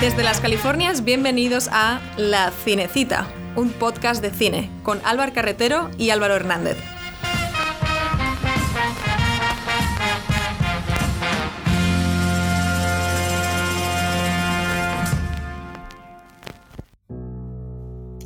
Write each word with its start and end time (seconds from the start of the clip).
Desde 0.00 0.22
las 0.22 0.40
Californias, 0.40 1.04
bienvenidos 1.04 1.68
a 1.72 2.00
La 2.16 2.52
Cinecita, 2.52 3.26
un 3.56 3.70
podcast 3.70 4.22
de 4.22 4.30
cine 4.30 4.70
con 4.84 5.00
Álvaro 5.04 5.32
Carretero 5.32 5.90
y 5.98 6.10
Álvaro 6.10 6.36
Hernández. 6.36 6.76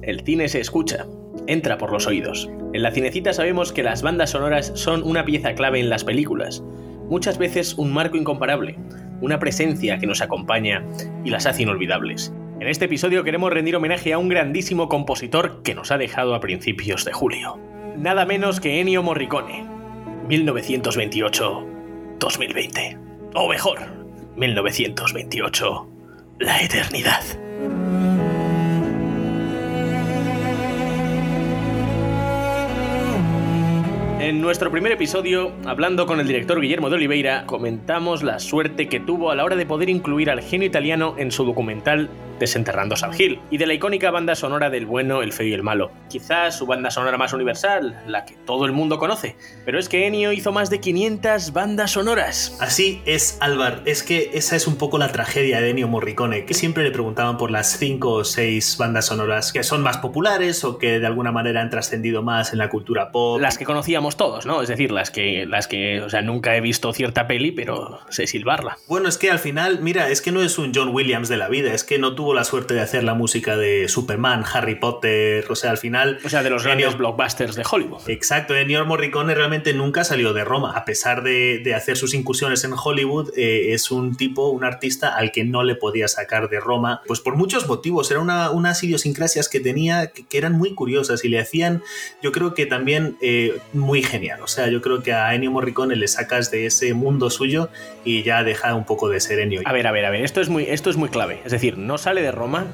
El 0.02 0.20
cine 0.26 0.48
se 0.50 0.60
escucha, 0.60 1.06
entra 1.46 1.78
por 1.78 1.90
los 1.90 2.06
oídos. 2.06 2.50
En 2.74 2.82
la 2.82 2.92
cinecita 2.92 3.32
sabemos 3.32 3.72
que 3.72 3.82
las 3.82 4.02
bandas 4.02 4.28
sonoras 4.28 4.72
son 4.74 5.02
una 5.04 5.24
pieza 5.24 5.54
clave 5.54 5.80
en 5.80 5.88
las 5.88 6.04
películas, 6.04 6.62
muchas 7.08 7.38
veces 7.38 7.74
un 7.78 7.94
marco 7.94 8.18
incomparable, 8.18 8.78
una 9.22 9.38
presencia 9.38 9.96
que 9.98 10.06
nos 10.06 10.20
acompaña 10.20 10.84
y 11.24 11.30
las 11.30 11.46
hace 11.46 11.62
inolvidables. 11.62 12.34
En 12.60 12.68
este 12.68 12.84
episodio 12.84 13.24
queremos 13.24 13.50
rendir 13.52 13.76
homenaje 13.76 14.12
a 14.12 14.18
un 14.18 14.28
grandísimo 14.28 14.88
compositor 14.88 15.62
que 15.62 15.74
nos 15.74 15.90
ha 15.90 15.96
dejado 15.96 16.34
a 16.34 16.40
principios 16.40 17.06
de 17.06 17.12
julio. 17.12 17.58
Nada 17.96 18.26
menos 18.26 18.60
que 18.60 18.80
Ennio 18.80 19.02
Morricone. 19.02 19.64
1928-2020. 20.28 22.98
O 23.34 23.48
mejor, 23.48 23.78
1928. 24.36 25.88
La 26.38 26.60
eternidad. 26.60 27.22
En 34.22 34.40
nuestro 34.40 34.70
primer 34.70 34.92
episodio, 34.92 35.50
hablando 35.64 36.06
con 36.06 36.20
el 36.20 36.28
director 36.28 36.60
Guillermo 36.60 36.88
de 36.88 36.94
Oliveira, 36.94 37.44
comentamos 37.44 38.22
la 38.22 38.38
suerte 38.38 38.86
que 38.86 39.00
tuvo 39.00 39.32
a 39.32 39.34
la 39.34 39.44
hora 39.44 39.56
de 39.56 39.66
poder 39.66 39.90
incluir 39.90 40.30
al 40.30 40.40
genio 40.40 40.68
italiano 40.68 41.16
en 41.18 41.32
su 41.32 41.44
documental 41.44 42.08
Desenterrando 42.38 42.96
San 42.96 43.12
Gil, 43.12 43.40
y 43.50 43.58
de 43.58 43.66
la 43.66 43.74
icónica 43.74 44.10
banda 44.10 44.34
sonora 44.34 44.70
del 44.70 44.86
bueno, 44.86 45.22
el 45.22 45.32
feo 45.32 45.46
y 45.46 45.52
el 45.52 45.62
malo. 45.62 45.90
Quizás 46.08 46.56
su 46.56 46.66
banda 46.66 46.90
sonora 46.90 47.18
más 47.18 47.32
universal, 47.32 48.02
la 48.06 48.24
que 48.24 48.34
todo 48.34 48.66
el 48.66 48.72
mundo 48.72 48.98
conoce, 48.98 49.36
pero 49.64 49.78
es 49.78 49.88
que 49.88 50.06
Ennio 50.06 50.32
hizo 50.32 50.52
más 50.52 50.70
de 50.70 50.80
500 50.80 51.52
bandas 51.52 51.92
sonoras. 51.92 52.56
Así 52.60 53.02
es, 53.06 53.38
Álvar, 53.40 53.82
es 53.84 54.02
que 54.02 54.30
esa 54.34 54.56
es 54.56 54.66
un 54.66 54.76
poco 54.76 54.98
la 54.98 55.12
tragedia 55.12 55.60
de 55.60 55.70
Ennio 55.70 55.88
Morricone, 55.88 56.44
que 56.44 56.54
siempre 56.54 56.84
le 56.84 56.90
preguntaban 56.90 57.36
por 57.36 57.50
las 57.50 57.78
5 57.78 58.10
o 58.10 58.24
6 58.24 58.76
bandas 58.78 59.06
sonoras 59.06 59.52
que 59.52 59.62
son 59.62 59.82
más 59.82 59.98
populares 59.98 60.64
o 60.64 60.78
que 60.78 60.98
de 60.98 61.06
alguna 61.06 61.32
manera 61.32 61.60
han 61.60 61.70
trascendido 61.70 62.22
más 62.22 62.52
en 62.52 62.58
la 62.58 62.68
cultura 62.68 63.10
pop. 63.10 63.40
Las 63.40 63.58
que 63.58 63.64
conocíamos 63.64 64.16
todos, 64.16 64.46
¿no? 64.46 64.62
Es 64.62 64.68
decir, 64.68 64.90
las 64.90 65.10
que, 65.10 65.46
las 65.46 65.68
que, 65.68 66.00
o 66.00 66.08
sea, 66.08 66.22
nunca 66.22 66.56
he 66.56 66.60
visto 66.60 66.92
cierta 66.92 67.26
peli, 67.26 67.52
pero 67.52 68.00
sé 68.08 68.26
silbarla. 68.26 68.78
Bueno, 68.88 69.08
es 69.08 69.18
que 69.18 69.30
al 69.30 69.38
final, 69.38 69.80
mira, 69.80 70.08
es 70.08 70.22
que 70.22 70.32
no 70.32 70.42
es 70.42 70.58
un 70.58 70.72
John 70.74 70.90
Williams 70.90 71.28
de 71.28 71.36
la 71.36 71.48
vida, 71.48 71.72
es 71.74 71.84
que 71.84 71.98
no 71.98 72.14
tuvo 72.14 72.21
la 72.32 72.44
suerte 72.44 72.74
de 72.74 72.80
hacer 72.80 73.04
la 73.04 73.14
música 73.14 73.56
de 73.56 73.88
Superman, 73.88 74.44
Harry 74.52 74.76
Potter, 74.76 75.44
o 75.50 75.56
sea, 75.56 75.70
al 75.70 75.78
final... 75.78 76.18
O 76.24 76.28
sea, 76.28 76.42
de 76.42 76.50
los 76.50 76.64
grandes 76.64 76.96
blockbusters 76.96 77.56
de 77.56 77.64
Hollywood. 77.68 78.02
Exacto, 78.08 78.54
Ennio 78.54 78.84
Morricone 78.86 79.34
realmente 79.34 79.74
nunca 79.74 80.04
salió 80.04 80.32
de 80.32 80.44
Roma, 80.44 80.72
a 80.76 80.84
pesar 80.84 81.22
de, 81.22 81.58
de 81.58 81.74
hacer 81.74 81.96
sus 81.96 82.14
incursiones 82.14 82.64
en 82.64 82.72
Hollywood, 82.72 83.32
eh, 83.36 83.72
es 83.72 83.90
un 83.90 84.16
tipo, 84.16 84.48
un 84.50 84.64
artista 84.64 85.16
al 85.16 85.32
que 85.32 85.44
no 85.44 85.62
le 85.62 85.74
podía 85.74 86.08
sacar 86.08 86.48
de 86.48 86.60
Roma, 86.60 87.02
pues 87.06 87.20
por 87.20 87.36
muchos 87.36 87.66
motivos, 87.66 88.10
era 88.10 88.20
una, 88.20 88.50
unas 88.50 88.82
idiosincrasias 88.82 89.48
que 89.48 89.60
tenía 89.60 90.08
que, 90.08 90.24
que, 90.26 90.38
eran 90.38 90.52
muy 90.52 90.74
curiosas 90.74 91.24
y 91.24 91.28
le 91.28 91.40
hacían, 91.40 91.82
yo 92.22 92.32
creo 92.32 92.54
que 92.54 92.66
también 92.66 93.16
eh, 93.20 93.58
muy 93.72 94.02
genial, 94.02 94.42
o 94.42 94.46
sea, 94.46 94.68
yo 94.68 94.82
creo 94.82 95.02
que 95.02 95.12
a 95.12 95.34
Ennio 95.34 95.50
Morricone 95.50 95.96
le 95.96 96.08
sacas 96.08 96.50
de 96.50 96.66
ese 96.66 96.94
mundo 96.94 97.30
suyo 97.30 97.68
y 98.04 98.22
ya 98.22 98.42
deja 98.44 98.74
un 98.74 98.84
poco 98.84 99.08
de 99.08 99.20
ser 99.20 99.38
Ennio. 99.38 99.62
A 99.64 99.72
ver, 99.72 99.86
a 99.86 99.92
ver, 99.92 100.04
a 100.04 100.10
ver, 100.10 100.24
esto 100.24 100.40
es 100.40 100.48
muy, 100.48 100.64
esto 100.64 100.90
es 100.90 100.96
muy 100.96 101.08
clave, 101.08 101.40
es 101.44 101.52
decir, 101.52 101.78
no 101.78 101.98
sale 102.12 102.20
de 102.24 102.30
Roma, 102.30 102.66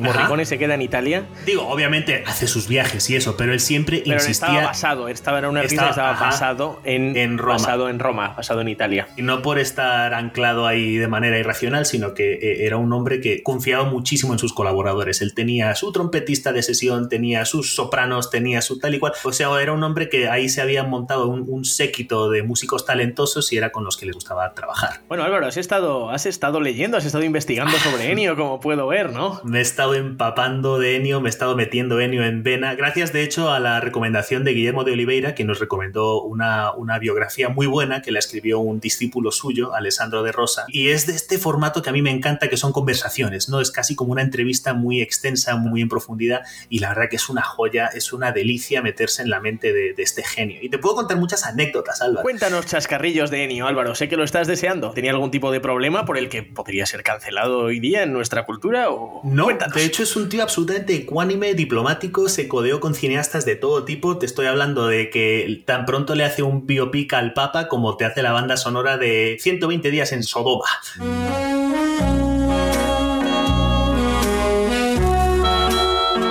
Morricone 0.00 0.44
se 0.44 0.58
queda 0.58 0.74
en 0.74 0.82
Italia. 0.82 1.24
Digo, 1.46 1.66
obviamente 1.68 2.24
hace 2.26 2.46
sus 2.46 2.68
viajes 2.68 3.08
y 3.10 3.16
eso, 3.16 3.36
pero 3.36 3.52
él 3.52 3.60
siempre 3.60 4.02
pero 4.04 4.16
insistía. 4.16 4.48
Estaba 4.48 4.66
basado, 4.66 5.08
estaba 5.08 5.38
en 5.38 5.44
una 5.46 5.62
estaba, 5.62 5.90
estaba 5.90 6.12
basado 6.12 6.80
en, 6.84 7.16
en 7.16 7.38
Roma. 7.38 7.54
Basado 7.54 7.88
en 7.88 7.98
Roma, 7.98 8.34
basado 8.36 8.60
en 8.60 8.68
Italia. 8.68 9.08
Y 9.16 9.22
no 9.22 9.42
por 9.42 9.58
estar 9.58 10.14
anclado 10.14 10.66
ahí 10.66 10.96
de 10.96 11.08
manera 11.08 11.38
irracional, 11.38 11.86
sino 11.86 12.14
que 12.14 12.34
eh, 12.34 12.66
era 12.66 12.76
un 12.76 12.92
hombre 12.92 13.20
que 13.20 13.42
confiaba 13.42 13.84
muchísimo 13.84 14.32
en 14.32 14.38
sus 14.38 14.52
colaboradores. 14.52 15.20
Él 15.22 15.34
tenía 15.34 15.74
su 15.74 15.92
trompetista 15.92 16.52
de 16.52 16.62
sesión, 16.62 17.08
tenía 17.08 17.44
sus 17.44 17.74
sopranos, 17.74 18.30
tenía 18.30 18.62
su 18.62 18.78
tal 18.78 18.94
y 18.94 18.98
cual. 18.98 19.12
O 19.22 19.32
sea, 19.32 19.48
era 19.60 19.72
un 19.72 19.82
hombre 19.82 20.08
que 20.08 20.28
ahí 20.28 20.48
se 20.48 20.60
había 20.60 20.84
montado 20.84 21.28
un, 21.28 21.44
un 21.48 21.64
séquito 21.64 22.30
de 22.30 22.42
músicos 22.42 22.84
talentosos 22.84 23.52
y 23.52 23.56
era 23.56 23.70
con 23.70 23.84
los 23.84 23.96
que 23.96 24.06
le 24.06 24.12
gustaba 24.12 24.52
trabajar. 24.54 25.00
Bueno, 25.08 25.24
Álvaro, 25.24 25.46
has 25.46 25.56
estado, 25.56 26.10
has 26.10 26.26
estado 26.26 26.60
leyendo, 26.60 26.96
has 26.96 27.04
estado 27.04 27.24
investigando 27.24 27.76
sobre 27.78 28.10
Ennio, 28.12 28.36
como 28.36 28.60
puedo 28.60 28.86
ver, 28.86 29.12
¿no? 29.12 29.40
Me 29.44 29.60
estado 29.74 29.94
empapando 29.94 30.78
de 30.78 30.94
Ennio, 30.94 31.20
me 31.20 31.28
he 31.28 31.30
estado 31.30 31.56
metiendo 31.56 31.98
Ennio 31.98 32.22
en 32.22 32.44
vena, 32.44 32.76
gracias 32.76 33.12
de 33.12 33.24
hecho 33.24 33.50
a 33.50 33.58
la 33.58 33.80
recomendación 33.80 34.44
de 34.44 34.52
Guillermo 34.52 34.84
de 34.84 34.92
Oliveira, 34.92 35.34
que 35.34 35.42
nos 35.42 35.58
recomendó 35.58 36.22
una, 36.22 36.72
una 36.74 37.00
biografía 37.00 37.48
muy 37.48 37.66
buena 37.66 38.00
que 38.00 38.12
la 38.12 38.20
escribió 38.20 38.60
un 38.60 38.78
discípulo 38.78 39.32
suyo, 39.32 39.74
Alessandro 39.74 40.22
de 40.22 40.30
Rosa, 40.30 40.64
y 40.68 40.90
es 40.90 41.08
de 41.08 41.14
este 41.14 41.38
formato 41.38 41.82
que 41.82 41.90
a 41.90 41.92
mí 41.92 42.02
me 42.02 42.12
encanta, 42.12 42.48
que 42.48 42.56
son 42.56 42.70
conversaciones, 42.70 43.48
¿no? 43.48 43.60
Es 43.60 43.72
casi 43.72 43.96
como 43.96 44.12
una 44.12 44.22
entrevista 44.22 44.74
muy 44.74 45.02
extensa, 45.02 45.56
muy 45.56 45.82
en 45.82 45.88
profundidad, 45.88 46.42
y 46.68 46.78
la 46.78 46.90
verdad 46.90 47.08
que 47.10 47.16
es 47.16 47.28
una 47.28 47.42
joya, 47.42 47.86
es 47.86 48.12
una 48.12 48.30
delicia 48.30 48.80
meterse 48.80 49.22
en 49.22 49.30
la 49.30 49.40
mente 49.40 49.72
de, 49.72 49.92
de 49.92 50.02
este 50.04 50.22
genio. 50.22 50.60
Y 50.62 50.68
te 50.68 50.78
puedo 50.78 50.94
contar 50.94 51.16
muchas 51.16 51.44
anécdotas, 51.46 52.00
Álvaro. 52.00 52.22
Cuéntanos 52.22 52.66
chascarrillos 52.66 53.28
de 53.32 53.42
Ennio, 53.42 53.66
Álvaro, 53.66 53.96
sé 53.96 54.08
que 54.08 54.16
lo 54.16 54.22
estás 54.22 54.46
deseando. 54.46 54.92
¿Tenía 54.92 55.10
algún 55.10 55.32
tipo 55.32 55.50
de 55.50 55.58
problema 55.58 56.04
por 56.04 56.16
el 56.16 56.28
que 56.28 56.44
podría 56.44 56.86
ser 56.86 57.02
cancelado 57.02 57.58
hoy 57.58 57.80
día 57.80 58.04
en 58.04 58.12
nuestra 58.12 58.46
cultura? 58.46 58.90
O... 58.90 59.20
No, 59.24 59.46
Cuéntanos. 59.46 59.63
De 59.72 59.84
hecho 59.84 60.02
es 60.02 60.16
un 60.16 60.28
tío 60.28 60.42
absolutamente 60.42 60.94
ecuánime, 60.94 61.54
diplomático, 61.54 62.28
se 62.28 62.48
codeó 62.48 62.80
con 62.80 62.94
cineastas 62.94 63.44
de 63.44 63.56
todo 63.56 63.84
tipo. 63.84 64.18
Te 64.18 64.26
estoy 64.26 64.46
hablando 64.46 64.86
de 64.86 65.10
que 65.10 65.62
tan 65.64 65.86
pronto 65.86 66.14
le 66.14 66.24
hace 66.24 66.42
un 66.42 66.66
biopic 66.66 67.12
al 67.14 67.32
Papa 67.32 67.68
como 67.68 67.96
te 67.96 68.04
hace 68.04 68.22
la 68.22 68.32
banda 68.32 68.56
sonora 68.56 68.98
de 68.98 69.36
120 69.40 69.90
días 69.90 70.12
en 70.12 70.22
Sodoma. 70.22 70.66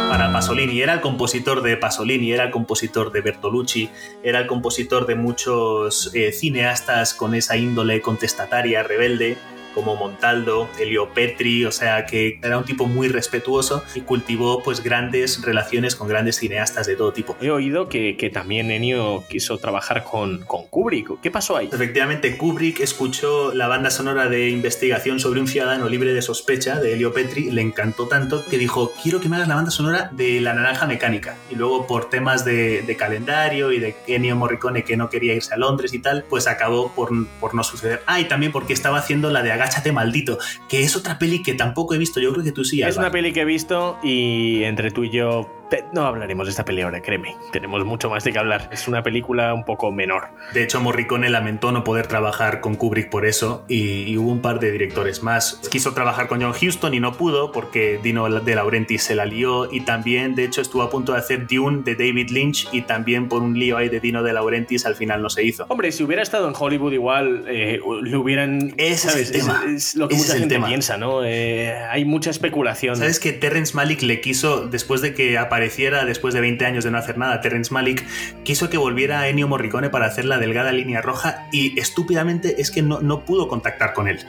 para 0.09 0.31
Pasolini. 0.31 0.79
Era 0.79 0.93
el 0.93 1.01
compositor 1.01 1.63
de 1.63 1.75
Pasolini, 1.75 2.33
era 2.33 2.43
el 2.43 2.51
compositor 2.51 3.11
de 3.11 3.21
Bertolucci, 3.21 3.89
era 4.21 4.41
el 4.41 4.45
compositor 4.45 5.07
de 5.07 5.15
muchos 5.15 6.11
eh, 6.13 6.31
cineastas 6.31 7.15
con 7.15 7.33
esa 7.33 7.57
índole 7.57 7.99
contestataria, 7.99 8.83
rebelde 8.83 9.39
como 9.73 9.95
Montaldo, 9.95 10.69
Elio 10.79 11.13
Petri, 11.13 11.65
o 11.65 11.71
sea 11.71 12.05
que 12.05 12.39
era 12.41 12.57
un 12.57 12.65
tipo 12.65 12.85
muy 12.85 13.07
respetuoso 13.07 13.83
y 13.95 14.01
cultivó 14.01 14.63
pues 14.63 14.83
grandes 14.83 15.41
relaciones 15.41 15.95
con 15.95 16.07
grandes 16.07 16.37
cineastas 16.37 16.87
de 16.87 16.95
todo 16.95 17.13
tipo. 17.13 17.35
He 17.41 17.51
oído 17.51 17.89
que, 17.89 18.17
que 18.17 18.29
también 18.29 18.71
Ennio 18.71 19.23
quiso 19.29 19.57
trabajar 19.57 20.03
con, 20.03 20.39
con, 20.45 20.67
Kubrick. 20.67 21.21
¿Qué 21.21 21.31
pasó 21.31 21.57
ahí? 21.57 21.69
Efectivamente, 21.71 22.37
Kubrick 22.37 22.79
escuchó 22.79 23.53
la 23.53 23.67
banda 23.67 23.89
sonora 23.89 24.27
de 24.27 24.49
investigación 24.49 25.19
sobre 25.19 25.39
un 25.39 25.47
ciudadano 25.47 25.89
libre 25.89 26.13
de 26.13 26.21
sospecha 26.21 26.79
de 26.79 26.93
Elio 26.93 27.13
Petri, 27.13 27.51
le 27.51 27.61
encantó 27.61 28.07
tanto 28.07 28.43
que 28.45 28.57
dijo, 28.57 28.91
quiero 29.01 29.19
que 29.19 29.29
me 29.29 29.35
hagas 29.35 29.47
la 29.47 29.55
banda 29.55 29.71
sonora 29.71 30.09
de 30.11 30.41
La 30.41 30.53
Naranja 30.53 30.85
Mecánica. 30.87 31.35
Y 31.49 31.55
luego 31.55 31.87
por 31.87 32.09
temas 32.09 32.45
de, 32.45 32.81
de 32.81 32.95
calendario 32.95 33.71
y 33.71 33.79
de 33.79 33.95
Ennio 34.07 34.35
Morricone 34.35 34.83
que 34.83 34.97
no 34.97 35.09
quería 35.09 35.33
irse 35.33 35.53
a 35.53 35.57
Londres 35.57 35.93
y 35.93 35.99
tal, 35.99 36.25
pues 36.29 36.47
acabó 36.47 36.91
por, 36.93 37.11
por 37.39 37.53
no 37.53 37.63
suceder. 37.63 38.01
Ah, 38.05 38.19
y 38.19 38.25
también 38.25 38.51
porque 38.51 38.73
estaba 38.73 38.99
haciendo 38.99 39.29
la 39.29 39.41
de 39.41 39.51
Agáchate 39.63 39.93
maldito, 39.93 40.37
que 40.67 40.83
es 40.83 40.95
otra 40.95 41.17
peli 41.17 41.41
que 41.41 41.53
tampoco 41.53 41.93
he 41.93 41.97
visto, 41.97 42.19
yo 42.19 42.33
creo 42.33 42.43
que 42.43 42.51
tú 42.51 42.65
sí. 42.65 42.81
Es 42.81 42.97
una 42.97 43.11
peli 43.11 43.31
que 43.31 43.41
he 43.41 43.45
visto 43.45 43.97
y 44.03 44.63
entre 44.63 44.91
tú 44.91 45.05
y 45.05 45.09
yo 45.09 45.49
no 45.93 46.05
hablaremos 46.05 46.47
de 46.47 46.51
esta 46.51 46.65
peli 46.65 46.81
ahora, 46.81 47.01
créeme. 47.01 47.35
Tenemos 47.51 47.83
mucho 47.85 48.09
más 48.09 48.23
de 48.23 48.31
qué 48.31 48.39
hablar. 48.39 48.69
Es 48.71 48.87
una 48.87 49.03
película 49.03 49.53
un 49.53 49.65
poco 49.65 49.91
menor. 49.91 50.29
De 50.53 50.63
hecho, 50.63 50.79
Morricone 50.81 51.29
lamentó 51.29 51.71
no 51.71 51.83
poder 51.83 52.07
trabajar 52.07 52.61
con 52.61 52.75
Kubrick 52.75 53.09
por 53.09 53.25
eso 53.25 53.65
y, 53.67 54.03
y, 54.03 54.17
hubo 54.17 54.31
un 54.31 54.41
par 54.41 54.59
de 54.59 54.71
directores 54.71 55.23
más. 55.23 55.59
Quiso 55.69 55.93
trabajar 55.93 56.27
con 56.27 56.41
John 56.41 56.53
Huston 56.59 56.93
y 56.93 56.99
no 56.99 57.13
pudo 57.13 57.51
porque 57.51 57.99
Dino 58.01 58.29
de 58.29 58.55
Laurentiis 58.55 59.03
se 59.03 59.15
la 59.15 59.25
lió 59.25 59.71
y 59.71 59.81
también, 59.81 60.35
de 60.35 60.45
hecho, 60.45 60.61
estuvo 60.61 60.81
a 60.83 60.89
punto 60.89 61.13
de 61.13 61.19
hacer 61.19 61.47
Dune 61.47 61.83
de 61.83 61.95
David 61.95 62.29
Lynch 62.29 62.69
y 62.71 62.83
también 62.83 63.27
por 63.27 63.41
un 63.41 63.57
lío 63.57 63.77
ahí 63.77 63.89
de 63.89 63.99
Dino 63.99 64.23
de 64.23 64.33
Laurentiis 64.33 64.85
al 64.85 64.95
final 64.95 65.21
no 65.21 65.29
se 65.29 65.43
hizo. 65.43 65.65
Hombre, 65.69 65.91
si 65.91 66.03
hubiera 66.03 66.21
estado 66.21 66.47
en 66.47 66.53
Hollywood 66.57 66.93
igual 66.93 67.45
eh, 67.47 67.79
le 68.01 68.17
hubieran... 68.17 68.73
Ese 68.77 69.09
¿sabes? 69.09 69.31
es, 69.31 69.95
lo 69.95 70.07
que 70.07 70.15
Ese 70.15 70.23
mucha 70.23 70.39
gente 70.39 70.55
tema. 70.55 70.67
piensa, 70.67 70.97
¿no? 70.97 71.23
Eh, 71.23 71.73
hay 71.89 72.05
mucha 72.05 72.29
especulación. 72.29 72.95
¿Sabes 72.95 73.19
que 73.19 73.33
Terrence 73.33 73.75
Malick 73.75 74.01
le 74.01 74.21
quiso, 74.21 74.67
después 74.67 75.01
de 75.01 75.13
que 75.13 75.37
apareció 75.37 75.62
apareciera 75.63 76.03
después 76.03 76.33
de 76.33 76.41
20 76.41 76.65
años 76.65 76.83
de 76.83 76.91
no 76.91 76.97
hacer 76.97 77.17
nada 77.17 77.39
Terence 77.39 77.73
Malick, 77.73 78.05
quiso 78.43 78.69
que 78.69 78.77
volviera 78.77 79.29
Ennio 79.29 79.47
Morricone 79.47 79.89
para 79.89 80.07
hacer 80.07 80.25
la 80.25 80.37
delgada 80.37 80.73
línea 80.73 81.01
roja 81.01 81.47
y 81.53 81.79
estúpidamente 81.79 82.59
es 82.61 82.69
que 82.69 82.81
no, 82.81 82.99
no 82.99 83.23
pudo 83.23 83.47
contactar 83.47 83.93
con 83.93 84.09
él. 84.09 84.19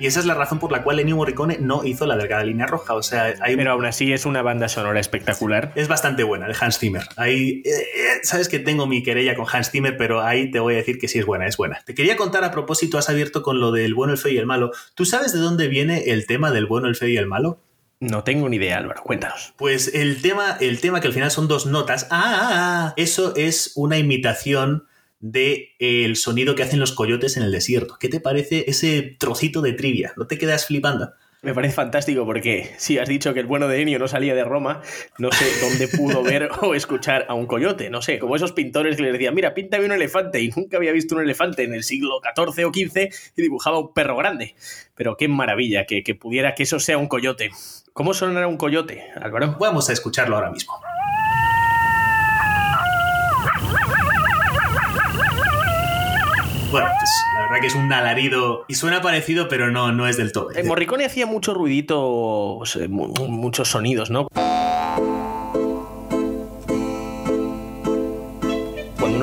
Y 0.00 0.06
esa 0.06 0.18
es 0.18 0.26
la 0.26 0.34
razón 0.34 0.58
por 0.58 0.72
la 0.72 0.82
cual 0.82 0.98
Ennio 0.98 1.14
Morricone 1.14 1.58
no 1.60 1.84
hizo 1.84 2.06
la 2.06 2.16
delgada 2.16 2.42
línea 2.42 2.66
roja. 2.66 2.94
O 2.94 3.04
sea, 3.04 3.34
hay... 3.40 3.54
Pero 3.54 3.70
aún 3.70 3.84
así 3.84 4.12
es 4.12 4.26
una 4.26 4.42
banda 4.42 4.68
sonora 4.68 4.98
espectacular. 4.98 5.72
Es 5.76 5.86
bastante 5.86 6.24
buena, 6.24 6.48
de 6.48 6.56
Hans 6.58 6.78
Zimmer. 6.78 7.04
Ahí, 7.16 7.62
eh, 7.64 7.70
eh, 7.70 8.20
sabes 8.24 8.48
que 8.48 8.58
tengo 8.58 8.88
mi 8.88 9.04
querella 9.04 9.36
con 9.36 9.46
Hans 9.52 9.70
Zimmer, 9.70 9.96
pero 9.96 10.22
ahí 10.22 10.50
te 10.50 10.58
voy 10.58 10.74
a 10.74 10.78
decir 10.78 10.98
que 10.98 11.06
sí 11.06 11.20
es 11.20 11.26
buena, 11.26 11.46
es 11.46 11.56
buena. 11.56 11.82
Te 11.84 11.94
quería 11.94 12.16
contar 12.16 12.42
a 12.42 12.50
propósito, 12.50 12.98
has 12.98 13.10
abierto 13.10 13.42
con 13.42 13.60
lo 13.60 13.70
del 13.70 13.94
bueno, 13.94 14.14
el 14.14 14.18
feo 14.18 14.32
y 14.32 14.38
el 14.38 14.46
malo. 14.46 14.72
¿Tú 14.96 15.04
sabes 15.04 15.32
de 15.32 15.38
dónde 15.38 15.68
viene 15.68 16.04
el 16.06 16.26
tema 16.26 16.50
del 16.50 16.66
bueno, 16.66 16.88
el 16.88 16.96
feo 16.96 17.08
y 17.08 17.16
el 17.16 17.26
malo? 17.26 17.60
No 18.00 18.24
tengo 18.24 18.48
ni 18.48 18.56
idea, 18.56 18.78
Álvaro, 18.78 19.02
cuéntanos. 19.02 19.52
Pues 19.58 19.94
el 19.94 20.22
tema, 20.22 20.56
el 20.58 20.80
tema 20.80 21.02
que 21.02 21.08
al 21.08 21.12
final 21.12 21.30
son 21.30 21.48
dos 21.48 21.66
notas. 21.66 22.06
Ah, 22.10 22.22
ah, 22.24 22.48
ah 22.50 22.94
eso 22.96 23.36
es 23.36 23.72
una 23.76 23.98
imitación 23.98 24.86
de 25.20 25.74
eh, 25.78 26.06
el 26.06 26.16
sonido 26.16 26.54
que 26.54 26.62
hacen 26.62 26.80
los 26.80 26.92
coyotes 26.92 27.36
en 27.36 27.42
el 27.42 27.52
desierto. 27.52 27.98
¿Qué 28.00 28.08
te 28.08 28.20
parece 28.20 28.64
ese 28.68 29.02
trocito 29.02 29.60
de 29.60 29.74
trivia? 29.74 30.14
¿No 30.16 30.26
te 30.26 30.38
quedas 30.38 30.66
flipando? 30.66 31.12
Me 31.42 31.54
parece 31.54 31.74
fantástico 31.74 32.26
porque 32.26 32.74
si 32.76 32.98
has 32.98 33.08
dicho 33.08 33.32
que 33.32 33.40
el 33.40 33.46
bueno 33.46 33.66
de 33.66 33.80
Ennio 33.80 33.98
no 33.98 34.08
salía 34.08 34.34
de 34.34 34.44
Roma, 34.44 34.82
no 35.16 35.32
sé 35.32 35.46
dónde 35.62 35.88
pudo 35.88 36.22
ver 36.24 36.50
o 36.60 36.74
escuchar 36.74 37.24
a 37.30 37.34
un 37.34 37.46
coyote, 37.46 37.88
no 37.88 38.02
sé, 38.02 38.18
como 38.18 38.36
esos 38.36 38.52
pintores 38.52 38.96
que 38.96 39.02
le 39.02 39.12
decían, 39.12 39.34
mira, 39.34 39.54
píntame 39.54 39.86
un 39.86 39.92
elefante 39.92 40.42
y 40.42 40.50
nunca 40.54 40.76
había 40.76 40.92
visto 40.92 41.14
un 41.14 41.22
elefante 41.22 41.64
en 41.64 41.72
el 41.72 41.82
siglo 41.82 42.20
XIV 42.22 42.66
o 42.66 42.72
XV 42.74 43.08
y 43.36 43.42
dibujaba 43.42 43.78
un 43.78 43.94
perro 43.94 44.18
grande. 44.18 44.54
Pero 44.94 45.16
qué 45.16 45.28
maravilla 45.28 45.86
que, 45.86 46.02
que 46.02 46.14
pudiera 46.14 46.54
que 46.54 46.64
eso 46.64 46.78
sea 46.78 46.98
un 46.98 47.08
coyote. 47.08 47.50
¿Cómo 47.94 48.12
sonará 48.12 48.46
un 48.46 48.58
coyote, 48.58 49.06
Álvaro? 49.16 49.56
Vamos 49.58 49.88
a 49.88 49.94
escucharlo 49.94 50.36
ahora 50.36 50.50
mismo. 50.50 50.74
Bueno, 56.70 56.88
pues 56.98 57.10
la 57.34 57.48
que 57.60 57.66
es 57.66 57.74
un 57.74 57.92
alarido 57.92 58.64
y 58.68 58.74
suena 58.74 59.00
parecido, 59.00 59.48
pero 59.48 59.70
no, 59.70 59.92
no 59.92 60.08
es 60.08 60.16
del 60.16 60.32
todo. 60.32 60.50
El 60.50 60.66
Morricone 60.66 61.04
hacía 61.04 61.26
mucho 61.26 61.54
ruidito, 61.54 62.60
muchos 62.88 63.68
sonidos, 63.68 64.10
¿no? 64.10 64.28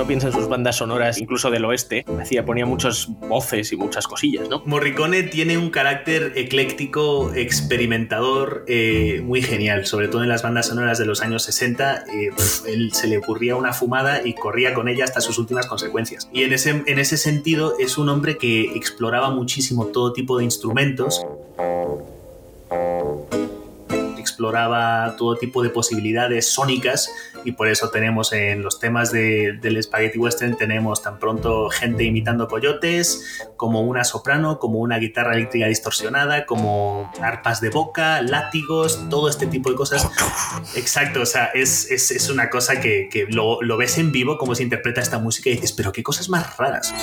Piensa 0.08 0.28
en 0.28 0.34
sus 0.34 0.48
bandas 0.48 0.78
sonoras, 0.78 1.20
incluso 1.20 1.52
del 1.52 1.66
oeste, 1.66 2.06
hacía, 2.20 2.46
ponía 2.46 2.66
muchas 2.66 3.08
voces 3.28 3.72
y 3.72 3.76
muchas 3.76 4.08
cosillas, 4.08 4.50
¿no? 4.50 4.64
Morricone 4.66 5.24
tiene 5.24 5.58
un 5.58 5.70
carácter 5.70 6.34
ecléctico, 6.36 7.34
experimentador, 7.34 8.64
eh, 8.68 9.22
muy 9.24 9.42
genial, 9.42 9.86
sobre 9.86 10.08
todo 10.08 10.24
en 10.24 10.30
las 10.30 10.42
bandas 10.42 10.68
sonoras 10.68 10.98
de 10.98 11.06
los 11.06 11.22
años 11.22 11.44
60. 11.44 12.06
Eh, 12.06 12.30
él 12.68 12.94
se 12.94 13.08
le 13.08 13.18
ocurría 13.18 13.56
una 13.56 13.74
fumada 13.74 14.26
y 14.26 14.34
corría 14.34 14.74
con 14.74 14.88
ella 14.88 15.04
hasta 15.04 15.22
sus 15.22 15.38
últimas 15.38 15.68
consecuencias. 15.68 16.30
Y 16.32 16.44
en 16.44 16.54
ese, 16.54 16.84
en 16.86 17.00
ese 17.00 17.18
sentido 17.18 17.76
es 17.80 17.98
un 17.98 18.10
hombre 18.10 18.38
que 18.38 18.76
exploraba 18.76 19.30
muchísimo 19.30 19.88
todo 19.88 20.14
tipo 20.14 20.38
de 20.38 20.46
instrumentos 20.46 21.26
exploraba 24.38 25.16
todo 25.18 25.36
tipo 25.36 25.64
de 25.64 25.72
posibilidades 25.72 26.48
sónicas 26.54 27.12
y 27.44 27.54
por 27.54 27.68
eso 27.70 27.90
tenemos 27.90 28.32
en 28.34 28.62
los 28.62 28.80
temas 28.80 29.12
del 29.12 29.82
Spaghetti 29.82 30.20
Western 30.20 30.56
tenemos 30.56 31.02
tan 31.02 31.18
pronto 31.18 31.70
gente 31.72 32.04
imitando 32.04 32.48
coyotes, 32.48 33.48
como 33.58 33.82
una 33.82 34.04
soprano, 34.04 34.60
como 34.60 34.78
una 34.78 35.00
guitarra 35.00 35.34
eléctrica 35.34 35.66
distorsionada, 35.66 36.46
como 36.46 37.12
arpas 37.20 37.62
de 37.62 37.72
boca, 37.72 38.22
látigos, 38.22 39.10
todo 39.10 39.28
este 39.28 39.48
tipo 39.48 39.72
de 39.72 39.76
cosas. 39.76 40.08
Exacto, 40.76 41.22
o 41.22 41.26
sea, 41.26 41.46
es, 41.56 41.90
es, 41.90 42.30
una 42.30 42.52
cosa 42.52 42.80
que, 42.80 43.10
que 43.10 43.26
lo, 43.28 43.62
lo 43.64 43.78
ves 43.78 43.98
en 43.98 44.12
vivo, 44.12 44.38
como 44.38 44.54
se 44.54 44.62
interpreta 44.62 45.02
esta 45.02 45.18
música 45.18 45.50
y 45.50 45.54
dices, 45.54 45.74
pero 45.74 45.92
qué 45.92 46.04
cosas 46.04 46.30
más 46.30 46.58
raras. 46.58 46.94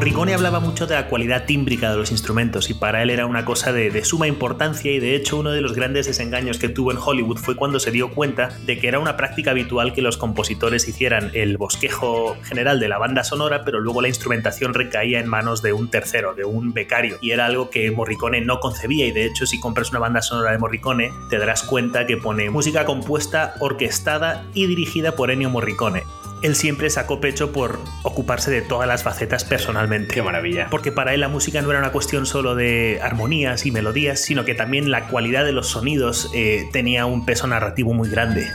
Morricone 0.00 0.32
hablaba 0.32 0.60
mucho 0.60 0.86
de 0.86 0.94
la 0.94 1.08
cualidad 1.08 1.44
tímbrica 1.44 1.90
de 1.90 1.98
los 1.98 2.10
instrumentos 2.10 2.70
y 2.70 2.74
para 2.74 3.02
él 3.02 3.10
era 3.10 3.26
una 3.26 3.44
cosa 3.44 3.70
de, 3.70 4.02
suma 4.02 4.26
importancia 4.26 4.90
y 4.90 4.98
de 4.98 5.14
hecho 5.14 5.36
uno 5.36 5.50
de 5.50 5.60
los 5.60 5.74
grandes 5.74 6.06
desengaños 6.06 6.56
que 6.56 6.70
tuvo 6.70 6.90
en 6.90 6.96
Hollywood 6.96 7.36
fue 7.36 7.54
cuando 7.54 7.78
se 7.80 7.90
dio 7.90 8.10
cuenta 8.10 8.48
de 8.64 8.78
que 8.78 8.88
era 8.88 8.98
una 8.98 9.18
práctica 9.18 9.50
habitual 9.50 9.92
que 9.92 10.00
los 10.00 10.16
compositores 10.16 10.88
hicieran 10.88 11.30
el 11.34 11.58
bosquejo 11.58 12.34
general 12.44 12.80
de 12.80 12.88
la 12.88 12.96
banda 12.96 13.24
sonora 13.24 13.62
pero 13.62 13.78
luego 13.78 14.00
la 14.00 14.08
instrumentación 14.08 14.72
recaía 14.72 15.20
en 15.20 15.28
manos 15.28 15.60
de 15.60 15.74
un 15.74 15.90
tercero, 15.90 16.32
de 16.32 16.46
un 16.46 16.72
becario 16.72 17.18
y 17.20 17.32
era 17.32 17.44
algo 17.44 17.68
que 17.68 17.90
Morricone 17.90 18.40
no 18.40 18.58
concebía 18.58 19.04
y 19.04 19.12
de 19.12 19.26
hecho 19.26 19.44
si 19.44 19.60
compras 19.60 19.90
una 19.90 19.98
banda 19.98 20.22
sonora 20.22 20.52
de 20.52 20.56
Morricone 20.56 21.12
te 21.28 21.36
darás 21.36 21.62
cuenta 21.62 22.06
que 22.06 22.16
pone 22.16 22.48
música 22.48 22.86
compuesta, 22.86 23.52
orquestada 23.60 24.46
y 24.54 24.64
dirigida 24.66 25.12
por 25.12 25.30
Ennio 25.30 25.50
Morricone 25.50 26.04
él 26.42 26.56
siempre 26.56 26.88
sacó 26.90 27.20
pecho 27.20 27.52
por 27.52 27.80
ocuparse 28.02 28.50
de 28.50 28.62
todas 28.62 28.88
las 28.88 29.02
facetas 29.02 29.44
personalmente. 29.44 30.14
Qué 30.14 30.22
maravilla. 30.22 30.68
Porque 30.70 30.92
para 30.92 31.14
él 31.14 31.20
la 31.20 31.28
música 31.28 31.60
no 31.62 31.70
era 31.70 31.80
una 31.80 31.92
cuestión 31.92 32.26
solo 32.26 32.54
de 32.54 32.98
armonías 33.02 33.66
y 33.66 33.72
melodías, 33.72 34.20
sino 34.20 34.44
que 34.44 34.54
también 34.54 34.90
la 34.90 35.08
cualidad 35.08 35.44
de 35.44 35.52
los 35.52 35.68
sonidos 35.68 36.30
eh, 36.34 36.68
tenía 36.72 37.06
un 37.06 37.26
peso 37.26 37.46
narrativo 37.46 37.92
muy 37.92 38.08
grande. 38.08 38.46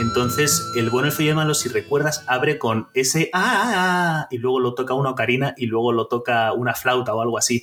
Entonces, 0.00 0.70
el 0.76 0.90
bueno, 0.90 1.06
el 1.06 1.12
feo 1.12 1.26
y 1.26 1.28
el 1.30 1.36
malo, 1.36 1.54
si 1.54 1.68
recuerdas, 1.68 2.24
abre 2.26 2.58
con 2.58 2.88
ese 2.94 3.30
ah, 3.32 3.40
ah, 3.42 3.72
ah, 3.76 4.28
y 4.30 4.38
luego 4.38 4.60
lo 4.60 4.74
toca 4.74 4.92
una 4.92 5.10
ocarina 5.10 5.54
y 5.56 5.66
luego 5.66 5.92
lo 5.92 6.08
toca 6.08 6.52
una 6.52 6.74
flauta 6.74 7.14
o 7.14 7.22
algo 7.22 7.38
así. 7.38 7.62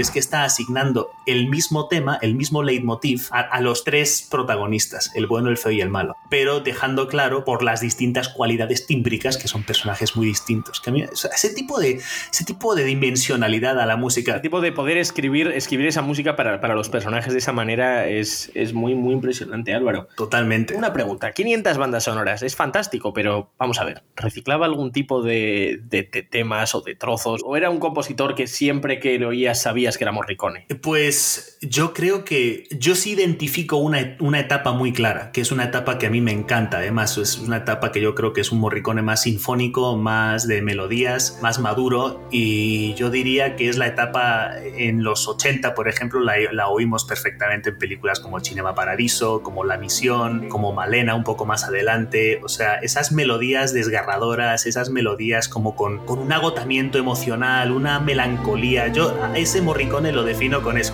Es 0.00 0.10
que 0.10 0.18
está 0.18 0.44
asignando 0.44 1.10
el 1.26 1.48
mismo 1.48 1.88
tema, 1.88 2.18
el 2.22 2.34
mismo 2.34 2.62
leitmotiv 2.62 3.28
a, 3.30 3.60
los 3.60 3.84
tres 3.84 4.26
protagonistas, 4.30 5.10
el 5.14 5.26
bueno, 5.26 5.48
el 5.50 5.58
feo 5.58 5.72
y 5.72 5.80
el 5.80 5.90
malo, 5.90 6.16
pero 6.28 6.60
dejando 6.60 7.08
claro 7.08 7.44
por 7.44 7.62
las 7.62 7.80
distintas 7.80 8.28
cualidades 8.28 8.86
tímbricas 8.86 9.36
que 9.36 9.48
son 9.48 9.62
personajes 9.62 10.16
muy 10.16 10.26
distintos. 10.26 10.80
Que 10.80 11.08
ese, 11.12 11.54
tipo 11.54 11.78
de, 11.78 12.00
ese 12.32 12.44
tipo 12.44 12.74
de 12.74 12.84
dimensionalidad 12.84 13.78
a 13.78 13.86
la 13.86 13.96
música. 13.96 14.34
El 14.34 14.40
tipo 14.40 14.60
de 14.60 14.72
poder 14.72 14.96
escribir, 14.96 15.48
escribir 15.48 15.86
esa 15.86 16.02
música 16.02 16.36
para, 16.36 16.60
para 16.60 16.74
los 16.74 16.88
personajes 16.88 17.32
de 17.32 17.38
esa 17.38 17.52
manera 17.52 18.08
es, 18.08 18.50
es 18.54 18.72
muy, 18.72 18.94
muy 18.94 19.14
impresionante, 19.14 19.74
Álvaro. 19.74 20.08
Totalmente. 20.16 20.74
Una 20.74 20.92
pregunta, 20.92 21.32
500 21.32 21.78
bandas 21.78 22.04
sonoras, 22.04 22.42
es 22.42 22.56
fantástico, 22.56 23.12
pero 23.12 23.52
vamos 23.58 23.80
a 23.80 23.84
ver, 23.84 24.02
¿reciclaba 24.16 24.66
algún 24.66 24.92
tipo 24.92 25.22
de, 25.22 25.80
de, 25.84 26.08
de 26.10 26.22
temas 26.22 26.74
o 26.74 26.80
de 26.80 26.94
trozos? 26.94 27.42
¿O 27.44 27.56
era 27.56 27.70
un 27.70 27.78
compositor 27.78 28.34
que 28.34 28.46
siempre 28.46 29.00
que 29.00 29.18
lo 29.18 29.28
oías 29.28 29.62
que 29.98 30.04
era 30.04 30.12
Morricone? 30.12 30.66
Pues 30.82 31.58
yo 31.60 31.92
creo 31.92 32.24
que 32.24 32.66
yo 32.70 32.94
sí 32.94 33.10
identifico 33.12 33.76
una, 33.76 34.16
una, 34.20 34.40
etapa 34.40 34.72
muy 34.72 34.92
clara, 34.92 35.30
que 35.32 35.40
es 35.40 35.52
una 35.52 35.64
etapa 35.64 35.98
que 35.98 36.06
a 36.06 36.10
mí 36.10 36.20
me 36.20 36.32
encanta. 36.32 36.78
Además, 36.78 37.18
es 37.18 37.38
una 37.38 37.58
etapa 37.58 37.92
que 37.92 38.00
yo 38.00 38.14
creo 38.14 38.32
que 38.32 38.40
es 38.40 38.52
un 38.52 38.60
Morricone 38.60 39.02
más 39.02 39.22
sinfónico, 39.22 39.96
más 39.96 40.46
de 40.46 40.62
melodías, 40.62 41.38
más 41.42 41.58
maduro. 41.58 42.26
Y 42.30 42.94
yo 42.94 43.10
diría 43.10 43.56
que 43.56 43.68
es 43.68 43.76
la 43.76 43.86
etapa 43.86 44.52
en 44.62 45.02
los 45.02 45.28
80, 45.28 45.74
por 45.74 45.88
ejemplo, 45.88 46.20
la, 46.20 46.34
la 46.52 46.68
oímos 46.68 47.04
perfectamente 47.04 47.70
en 47.70 47.78
películas 47.78 48.20
como 48.20 48.40
Cinema 48.40 48.74
Paradiso, 48.74 49.42
como 49.42 49.64
La 49.64 49.76
Misión, 49.76 50.48
como 50.48 50.72
Malena, 50.72 51.14
un 51.14 51.24
poco 51.24 51.44
más 51.44 51.64
adelante. 51.64 52.40
O 52.42 52.48
sea, 52.48 52.76
esas 52.76 53.12
melodías 53.12 53.72
desgarradoras, 53.72 54.66
esas 54.66 54.90
melodías 54.90 55.48
como 55.48 55.76
con, 55.76 56.04
con 56.06 56.18
un 56.18 56.32
agotamiento 56.32 56.98
emocional, 56.98 57.72
una 57.72 58.00
melancolía. 58.00 58.88
Yo 58.88 59.14
ese 59.34 59.60
Morricone 59.60 59.79
Morricone 59.80 60.12
lo 60.12 60.24
defino 60.24 60.60
con 60.60 60.76
eso. 60.76 60.92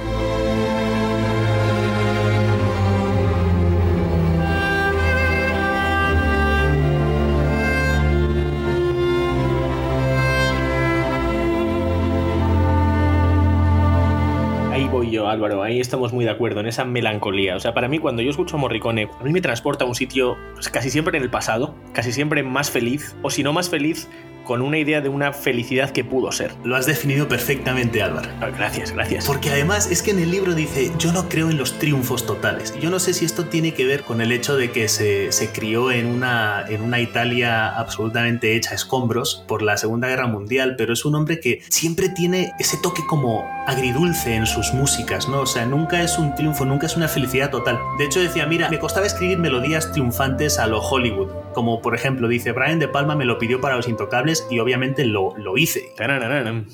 Ahí 14.71 14.87
voy 14.87 15.11
yo, 15.11 15.29
Álvaro, 15.29 15.65
ahí 15.65 15.81
estamos 15.81 16.13
muy 16.13 16.25
de 16.25 16.31
acuerdo, 16.31 16.61
en 16.61 16.67
esa 16.67 16.85
melancolía. 16.85 17.57
O 17.57 17.59
sea, 17.59 17.75
para 17.75 17.89
mí 17.89 17.99
cuando 17.99 18.23
yo 18.23 18.31
escucho 18.31 18.57
Morricone, 18.57 19.09
a 19.19 19.25
mí 19.25 19.33
me 19.33 19.41
transporta 19.41 19.85
a 19.85 19.89
un 19.89 19.97
sitio 19.97 20.37
pues, 20.55 20.69
casi 20.69 20.91
siempre 20.91 21.19
en 21.19 21.25
el 21.25 21.31
pasado, 21.31 21.75
casi 21.93 22.13
siempre 22.13 22.45
más 22.45 22.71
feliz, 22.71 23.17
o 23.23 23.31
si 23.31 23.43
no 23.43 23.53
más 23.53 23.69
feliz, 23.69 24.09
con 24.47 24.63
una 24.63 24.79
idea 24.79 25.01
de 25.01 25.09
una 25.09 25.33
felicidad 25.33 25.91
que 25.91 26.05
pudo 26.05 26.33
ser. 26.33 26.53
Lo 26.65 26.77
has 26.77 26.87
definido 26.87 27.29
perfectamente, 27.29 28.01
Álvaro. 28.01 28.31
Ah, 28.41 28.49
gracias, 28.49 28.93
gracias. 28.93 29.27
Porque 29.27 29.51
además 29.51 29.91
es 29.91 30.03
que 30.03 30.13
en 30.13 30.21
el 30.21 30.31
libro 30.31 30.55
dice, 30.55 30.93
yo 30.99 31.13
no 31.13 31.29
creo 31.29 31.51
en 31.51 31.59
los 31.59 31.79
triunfos 31.79 32.25
totales. 32.25 32.73
Yo 32.81 32.89
no 32.89 32.99
sé 33.01 33.13
si 33.13 33.25
esto 33.25 33.47
tiene 33.47 33.75
que 33.75 33.85
ver 33.85 34.05
con 34.05 34.21
el 34.21 34.33
hecho 34.33 34.57
de 34.57 34.71
que 34.71 34.89
se, 34.89 35.33
se 35.33 35.51
crió 35.51 35.91
en 35.91 36.07
una, 36.07 36.65
en 36.69 36.83
una 36.83 37.01
Italia 37.01 37.69
absolutamente 37.69 38.55
hecha 38.55 38.71
a 38.71 38.75
escombros 38.75 39.45
por 39.49 39.63
la 39.63 39.77
Segunda 39.77 40.09
Guerra 40.09 40.29
Mundial, 40.29 40.77
pero 40.79 40.93
es 40.93 41.05
un 41.05 41.17
hombre 41.17 41.41
que 41.41 41.63
siempre 41.69 42.09
tiene 42.09 42.53
ese 42.59 42.77
toque 42.79 43.03
como 43.09 43.45
agridulce 43.67 44.37
en 44.37 44.47
sus 44.47 44.73
músicas, 44.73 45.29
¿no? 45.29 45.41
O 45.41 45.47
sea, 45.47 45.67
nunca 45.67 46.03
es 46.03 46.19
un 46.19 46.35
triunfo, 46.37 46.65
nunca 46.65 46.87
es 46.87 46.97
una 46.97 47.09
felicidad 47.09 47.51
total. 47.51 47.81
De 47.99 48.05
hecho 48.05 48.21
decía, 48.21 48.47
mira, 48.47 48.71
me 48.71 48.79
costaba 48.79 49.07
escribir 49.07 49.39
melodías 49.39 49.91
triunfantes 49.91 50.61
a 50.61 50.69
lo 50.69 50.81
Hollywood, 50.81 51.31
como 51.53 51.83
por 51.83 51.97
ejemplo 51.97 52.29
dice, 52.29 52.53
Brian 52.53 52.79
De 52.79 52.87
Palma 52.87 53.17
me 53.17 53.25
lo 53.25 53.39
pidió 53.39 53.61
para 53.61 53.77
Los 53.77 53.89
Intocables 53.89 54.36
y 54.51 54.59
obviamente 54.59 55.05
lo, 55.05 55.37
lo 55.37 55.57
hice. 55.57 55.93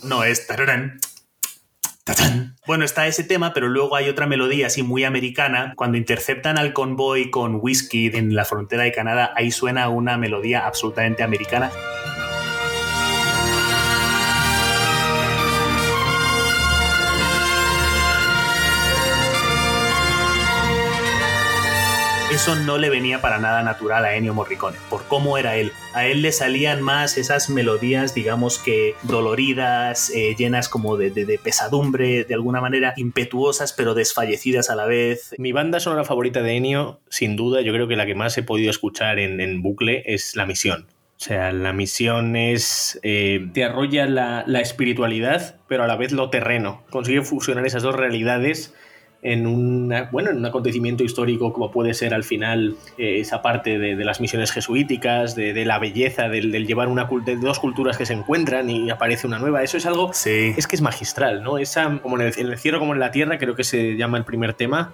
No 0.05 0.25
es 0.25 0.47
tararán. 0.47 1.01
Bueno, 2.67 2.85
está 2.85 3.07
ese 3.07 3.25
tema, 3.25 3.53
pero 3.55 3.69
luego 3.69 3.97
hay 3.97 4.09
otra 4.09 4.27
melodía 4.27 4.67
así 4.67 4.83
muy 4.83 5.05
americana. 5.05 5.73
Cuando 5.77 5.99
interceptan 5.99 6.59
al 6.59 6.73
convoy 6.73 7.31
con 7.31 7.59
whisky 7.61 8.11
en 8.15 8.35
la 8.35 8.45
frontera 8.45 8.85
de 8.85 8.93
Canadá, 8.93 9.33
ahí 9.37 9.51
suena 9.51 9.89
una 9.89 10.17
melodía 10.17 10.67
absolutamente 10.67 11.23
americana. 11.23 11.71
Eso 22.33 22.55
no 22.55 22.79
le 22.79 22.89
venía 22.89 23.21
para 23.21 23.39
nada 23.39 23.63
natural 23.63 24.07
a 24.07 24.17
Ennio 24.17 24.33
Morricone, 24.33 24.79
por 24.89 25.05
cómo 25.07 25.37
era 25.37 25.57
él. 25.57 25.71
A 25.93 26.07
él 26.07 26.23
le 26.23 26.33
salían 26.33 26.81
más 26.81 27.19
esas 27.19 27.51
melodías, 27.51 28.15
digamos 28.15 28.59
que 28.59 28.95
doloridas, 29.03 30.11
eh, 30.15 30.35
llenas 30.39 30.71
como 30.71 30.97
de, 30.97 31.39
pesadumbre, 31.43 32.25
de 32.25 32.35
alguna 32.35 32.63
manera 32.63 32.95
impetuosas, 32.97 33.75
pero 33.75 33.93
desfallecidas 33.93 34.71
a 34.71 34.77
la 34.77 34.87
vez. 34.87 35.35
Mi 35.37 35.53
banda 35.53 35.79
sonora 35.79 36.05
favorita 36.05 36.41
de 36.41 36.57
Ennio, 36.57 37.01
sin 37.11 37.37
duda, 37.37 37.61
yo 37.61 37.73
creo 37.75 37.87
que 37.87 37.97
la 37.97 38.07
que 38.07 38.15
más 38.15 38.37
he 38.39 38.43
podido 38.43 38.71
escuchar 38.71 39.19
en, 39.19 39.61
bucle 39.61 40.03
es 40.07 40.35
La 40.35 40.47
Misión. 40.47 40.87
O 41.19 41.25
sea, 41.25 41.53
la 41.53 41.73
misión 41.73 42.35
es. 42.35 42.99
Eh, 43.05 43.47
te 43.53 43.63
arrolla 43.63 44.07
la, 44.07 44.43
la, 44.45 44.61
espiritualidad, 44.61 45.61
pero 45.69 45.85
a 45.85 45.87
la 45.87 45.95
vez 45.95 46.11
lo 46.11 46.31
terreno. 46.31 46.83
Consigue 46.91 47.23
fusionar 47.23 47.65
esas 47.65 47.85
dos 47.85 47.95
realidades 47.95 48.75
en, 49.23 49.47
una, 49.47 50.09
bueno, 50.11 50.31
en 50.31 50.39
un 50.39 50.47
acontecimiento 50.47 51.05
histórico 51.05 51.53
como 51.53 51.71
puede 51.71 51.95
ser 51.95 52.13
al 52.13 52.25
final 52.25 52.75
eh, 52.99 53.21
esa 53.21 53.41
parte 53.41 53.79
de, 53.79 53.95
las 54.05 54.21
misiones 54.21 54.51
jesuíticas, 54.51 55.37
de, 55.37 55.65
la 55.65 55.79
belleza 55.79 56.29
del, 56.29 56.67
llevar 56.67 56.89
una 56.89 57.09
de 57.25 57.37
dos 57.37 57.61
culturas 57.61 57.97
que 57.97 58.05
se 58.05 58.15
encuentran 58.15 58.69
y 58.69 58.91
aparece 58.91 59.29
una 59.29 59.39
nueva. 59.39 59.63
Eso 59.63 59.77
es 59.77 59.87
algo, 59.87 60.13
sí. 60.13 60.53
es 60.57 60.67
que 60.67 60.75
es 60.75 60.83
magistral, 60.83 61.43
¿no? 61.45 61.59
Esa, 61.59 62.01
como 62.03 62.21
en 62.21 62.33
el, 62.37 62.59
cielo 62.59 62.81
como 62.81 62.95
en 62.95 63.01
la 63.01 63.13
tierra, 63.13 63.39
creo 63.39 63.55
que 63.55 63.65
se 63.65 63.97
llama 63.97 64.19
el 64.19 64.25
primer 64.25 64.55
tema, 64.55 64.93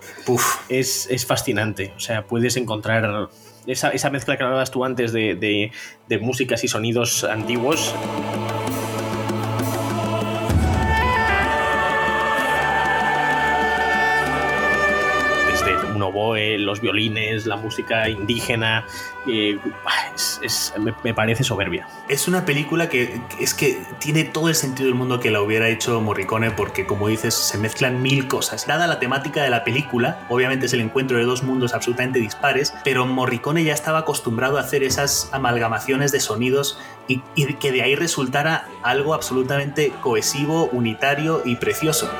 Es, 0.69 1.09
es 1.11 1.25
fascinante. 1.25 1.93
O 1.97 2.01
sea, 2.01 2.27
puedes 2.27 2.57
encontrar 2.59 3.31
esa, 3.67 3.91
esa 3.91 4.11
mezcla 4.11 4.37
que 4.37 4.45
hablabas 4.45 4.71
tú 4.71 4.85
antes 4.85 5.13
de, 5.13 5.71
de 6.09 6.19
músicas 6.19 6.63
y 6.65 6.69
sonidos 6.69 7.25
antiguos. 7.25 7.95
Los 16.37 16.81
violines, 16.81 17.47
la 17.47 17.57
música 17.57 18.09
indígena, 18.09 18.85
eh, 19.27 19.59
me, 21.05 21.15
parece 21.15 21.45
soberbia. 21.45 21.87
Es 22.09 22.29
una 22.29 22.45
película 22.45 22.89
que 22.89 23.21
es 23.39 23.53
que 23.53 23.81
tiene 23.99 24.25
todo 24.25 24.49
el 24.49 24.55
sentido 24.55 24.87
del 24.87 24.95
mundo 24.95 25.21
que 25.21 25.31
la 25.31 25.43
hubiera 25.43 25.69
hecho 25.69 26.01
Morricone 26.01 26.51
porque 26.51 26.87
como 26.87 27.09
dices 27.09 27.35
se 27.35 27.59
mezclan 27.59 28.01
mil 28.01 28.27
cosas. 28.29 28.67
Dada 28.67 28.87
la 28.87 28.99
temática 29.01 29.43
de 29.43 29.51
la 29.51 29.65
película, 29.65 30.27
obviamente 30.29 30.67
es 30.67 30.73
el 30.73 30.81
encuentro 30.81 31.19
de 31.19 31.25
dos 31.25 31.43
mundos 31.43 31.75
absolutamente 31.75 32.19
dispares, 32.19 32.73
pero 32.85 33.05
Morricone 33.07 33.65
ya 33.65 33.75
estaba 33.75 33.99
acostumbrado 34.01 34.57
a 34.57 34.61
hacer 34.63 34.83
esas 34.83 35.29
amalgamaciones 35.33 36.13
de 36.13 36.21
sonidos 36.21 36.79
y 37.07 37.21
que 37.55 37.73
de 37.73 37.83
ahí 37.83 37.95
resultara 37.95 38.69
algo 38.83 39.15
absolutamente 39.15 39.93
cohesivo, 40.03 40.69
unitario 40.73 41.43
y 41.45 41.57
precioso. 41.57 42.11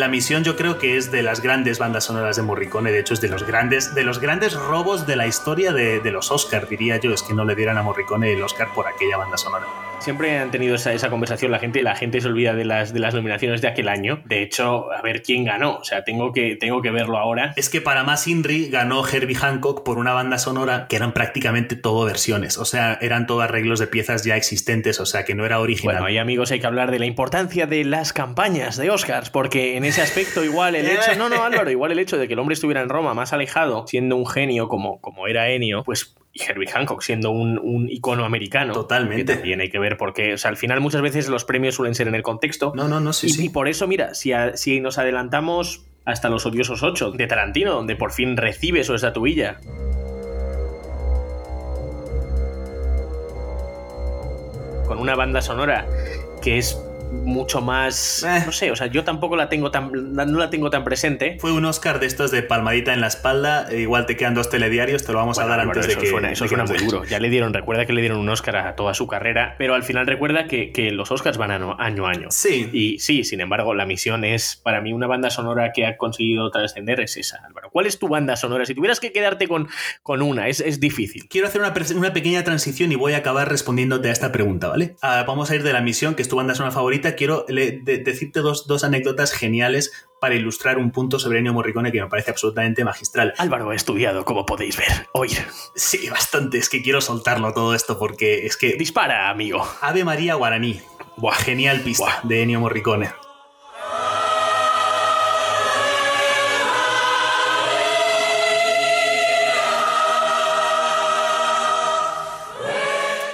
La 0.00 0.08
misión 0.08 0.44
yo 0.44 0.56
creo 0.56 0.78
que 0.78 0.96
es 0.96 1.10
de 1.10 1.22
las 1.22 1.42
grandes 1.42 1.78
bandas 1.78 2.04
sonoras 2.04 2.34
de 2.36 2.40
Morricone, 2.40 2.90
de 2.90 3.00
hecho 3.00 3.12
es 3.12 3.20
de 3.20 3.28
los 3.28 3.46
grandes, 3.46 3.94
de 3.94 4.02
los 4.02 4.18
grandes 4.18 4.54
robos 4.54 5.06
de 5.06 5.14
la 5.14 5.26
historia 5.26 5.74
de, 5.74 6.00
de 6.00 6.10
los 6.10 6.30
Oscar, 6.30 6.66
diría 6.66 6.96
yo, 6.96 7.12
es 7.12 7.22
que 7.22 7.34
no 7.34 7.44
le 7.44 7.54
dieran 7.54 7.76
a 7.76 7.82
Morricone 7.82 8.32
el 8.32 8.42
Oscar 8.42 8.72
por 8.72 8.88
aquella 8.88 9.18
banda 9.18 9.36
sonora. 9.36 9.89
Siempre 10.00 10.38
han 10.38 10.50
tenido 10.50 10.74
esa, 10.76 10.92
esa, 10.92 11.10
conversación 11.10 11.52
la 11.52 11.58
gente, 11.58 11.82
la 11.82 11.94
gente 11.94 12.20
se 12.20 12.28
olvida 12.28 12.54
de 12.54 12.64
las, 12.64 12.92
de 12.92 13.00
las 13.00 13.14
nominaciones 13.14 13.60
de 13.60 13.68
aquel 13.68 13.88
año. 13.88 14.22
De 14.24 14.42
hecho, 14.42 14.92
a 14.92 15.02
ver 15.02 15.22
quién 15.22 15.44
ganó. 15.44 15.76
O 15.76 15.84
sea, 15.84 16.04
tengo 16.04 16.32
que, 16.32 16.56
tengo 16.56 16.80
que 16.82 16.90
verlo 16.90 17.18
ahora. 17.18 17.52
Es 17.56 17.68
que 17.68 17.80
para 17.80 18.02
más 18.02 18.26
Inri 18.26 18.68
ganó 18.68 19.06
Herbie 19.06 19.36
Hancock 19.36 19.84
por 19.84 19.98
una 19.98 20.12
banda 20.12 20.38
sonora 20.38 20.86
que 20.88 20.96
eran 20.96 21.12
prácticamente 21.12 21.76
todo 21.76 22.04
versiones. 22.06 22.58
O 22.58 22.64
sea, 22.64 22.98
eran 23.00 23.26
todos 23.26 23.44
arreglos 23.44 23.78
de 23.78 23.86
piezas 23.86 24.24
ya 24.24 24.36
existentes, 24.36 25.00
o 25.00 25.06
sea, 25.06 25.24
que 25.24 25.34
no 25.34 25.44
era 25.44 25.60
original. 25.60 25.96
Bueno, 25.96 26.06
ahí 26.06 26.18
amigos 26.18 26.50
hay 26.50 26.60
que 26.60 26.66
hablar 26.66 26.90
de 26.90 26.98
la 26.98 27.06
importancia 27.06 27.66
de 27.66 27.84
las 27.84 28.12
campañas 28.12 28.76
de 28.76 28.90
Oscars, 28.90 29.30
porque 29.30 29.76
en 29.76 29.84
ese 29.84 30.02
aspecto 30.02 30.44
igual 30.44 30.76
el 30.76 30.86
hecho, 30.88 31.14
no, 31.16 31.28
no 31.28 31.44
Álvaro, 31.44 31.70
igual 31.70 31.92
el 31.92 31.98
hecho 31.98 32.16
de 32.16 32.26
que 32.26 32.34
el 32.34 32.38
hombre 32.38 32.54
estuviera 32.54 32.80
en 32.80 32.88
Roma 32.88 33.14
más 33.14 33.32
alejado, 33.32 33.86
siendo 33.86 34.16
un 34.16 34.26
genio 34.26 34.68
como, 34.68 35.00
como 35.00 35.26
era 35.26 35.50
Enio, 35.50 35.82
pues 35.84 36.14
y 36.29 36.29
Herbie 36.46 36.68
Hancock 36.68 37.02
siendo 37.02 37.30
un, 37.30 37.88
icono 37.88 38.24
americano. 38.24 38.72
Totalmente. 38.72 39.24
Que 39.24 39.34
también 39.34 39.60
hay 39.60 39.70
que 39.70 39.78
ver 39.78 39.96
porque, 39.96 40.34
o 40.34 40.38
sea, 40.38 40.50
al 40.50 40.56
final 40.56 40.80
muchas 40.80 41.02
veces 41.02 41.28
los 41.28 41.44
premios 41.44 41.74
suelen 41.74 41.94
ser 41.94 42.08
en 42.08 42.14
el 42.14 42.22
contexto. 42.22 42.72
No, 42.74 42.88
no, 42.88 43.00
no, 43.00 43.12
sí, 43.12 43.28
y, 43.28 43.30
sí. 43.30 43.46
Y 43.46 43.48
por 43.48 43.68
eso, 43.68 43.86
mira, 43.86 44.14
si, 44.14 44.32
si 44.54 44.80
nos 44.80 44.98
adelantamos 44.98 45.84
hasta 46.04 46.28
Los 46.28 46.46
Odiosos 46.46 46.82
8 46.82 47.12
de 47.12 47.26
Tarantino, 47.26 47.72
donde 47.72 47.96
por 47.96 48.12
fin 48.12 48.36
recibe 48.36 48.84
su 48.84 48.94
estatuilla. 48.94 49.60
Con 54.86 54.98
una 54.98 55.14
banda 55.14 55.40
sonora 55.40 55.86
que 56.42 56.58
es 56.58 56.82
mucho 57.10 57.60
más. 57.60 58.22
Eh. 58.22 58.42
No 58.46 58.52
sé, 58.52 58.70
o 58.70 58.76
sea, 58.76 58.86
yo 58.86 59.04
tampoco 59.04 59.36
la 59.36 59.48
tengo 59.48 59.70
tan. 59.70 59.90
no 59.92 60.38
la 60.38 60.50
tengo 60.50 60.70
tan 60.70 60.84
presente. 60.84 61.36
Fue 61.40 61.52
un 61.52 61.64
Oscar 61.64 62.00
de 62.00 62.06
estos 62.06 62.30
de 62.30 62.42
palmadita 62.42 62.92
en 62.92 63.00
la 63.00 63.08
espalda. 63.08 63.66
E 63.70 63.80
igual 63.80 64.06
te 64.06 64.16
quedan 64.16 64.34
dos 64.34 64.50
telediarios, 64.50 65.04
te 65.04 65.12
lo 65.12 65.18
vamos 65.18 65.38
a 65.38 65.46
dar 65.46 65.60
antes 65.60 65.86
de 65.86 65.96
que. 65.96 66.06
Suena, 66.06 66.32
eso 66.32 66.46
suena 66.48 66.64
muy 66.64 66.78
duro. 66.78 67.04
Ya 67.04 67.18
le 67.18 67.30
dieron, 67.30 67.52
recuerda 67.52 67.86
que 67.86 67.92
le 67.92 68.00
dieron 68.00 68.18
un 68.18 68.28
Oscar 68.28 68.56
a 68.56 68.76
toda 68.76 68.94
su 68.94 69.06
carrera, 69.06 69.54
pero 69.58 69.74
al 69.74 69.82
final 69.82 70.06
recuerda 70.06 70.46
que, 70.46 70.72
que 70.72 70.90
los 70.90 71.10
Oscars 71.10 71.38
van 71.38 71.50
año, 71.50 71.76
año 71.78 72.06
a 72.06 72.10
año. 72.10 72.28
Sí. 72.30 72.68
Y 72.72 72.98
sí, 72.98 73.24
sin 73.24 73.40
embargo, 73.40 73.74
la 73.74 73.86
misión 73.86 74.24
es, 74.24 74.56
para 74.56 74.80
mí, 74.80 74.92
una 74.92 75.06
banda 75.06 75.30
sonora 75.30 75.72
que 75.72 75.86
ha 75.86 75.96
conseguido 75.96 76.50
trascender 76.50 77.00
es 77.00 77.16
esa, 77.16 77.40
Álvaro. 77.44 77.70
¿Cuál 77.70 77.86
es 77.86 77.98
tu 77.98 78.08
banda 78.08 78.36
sonora? 78.36 78.64
Si 78.64 78.74
tuvieras 78.74 79.00
que 79.00 79.12
quedarte 79.12 79.48
con, 79.48 79.68
con 80.02 80.22
una, 80.22 80.48
es, 80.48 80.60
es 80.60 80.80
difícil. 80.80 81.28
Quiero 81.28 81.46
hacer 81.46 81.60
una, 81.60 81.72
una, 81.96 82.12
pequeña 82.12 82.42
transición 82.44 82.92
y 82.92 82.96
voy 82.96 83.12
a 83.12 83.18
acabar 83.18 83.48
respondiéndote 83.48 84.08
a 84.08 84.12
esta 84.12 84.32
pregunta, 84.32 84.68
¿vale? 84.68 84.96
Ah, 85.02 85.24
vamos 85.26 85.50
a 85.50 85.54
ir 85.54 85.62
de 85.62 85.72
la 85.72 85.80
misión, 85.80 86.14
que 86.14 86.22
es 86.22 86.28
tu 86.28 86.36
banda 86.36 86.54
sonora 86.54 86.72
favorita. 86.72 86.99
Quiero 87.16 87.44
decirte 87.48 88.40
dos, 88.40 88.66
dos 88.66 88.84
anécdotas 88.84 89.32
geniales 89.32 90.08
para 90.20 90.34
ilustrar 90.34 90.78
un 90.78 90.90
punto 90.90 91.18
sobre 91.18 91.38
Ennio 91.38 91.52
Morricone 91.52 91.92
que 91.92 92.00
me 92.00 92.08
parece 92.08 92.30
absolutamente 92.30 92.84
magistral. 92.84 93.34
Álvaro 93.38 93.70
ha 93.70 93.74
estudiado, 93.74 94.24
como 94.24 94.44
podéis 94.46 94.76
ver, 94.76 95.08
oír. 95.12 95.38
Sí, 95.74 96.08
bastante. 96.10 96.58
Es 96.58 96.68
que 96.68 96.82
quiero 96.82 97.00
soltarlo 97.00 97.52
todo 97.54 97.74
esto 97.74 97.98
porque 97.98 98.46
es 98.46 98.56
que... 98.56 98.74
Dispara, 98.74 99.30
amigo. 99.30 99.66
Ave 99.80 100.04
María 100.04 100.34
Guaraní. 100.34 100.80
Buah, 101.16 101.34
genial 101.34 101.80
pista 101.80 102.20
de 102.22 102.42
Ennio 102.42 102.60
Morricone. 102.60 103.10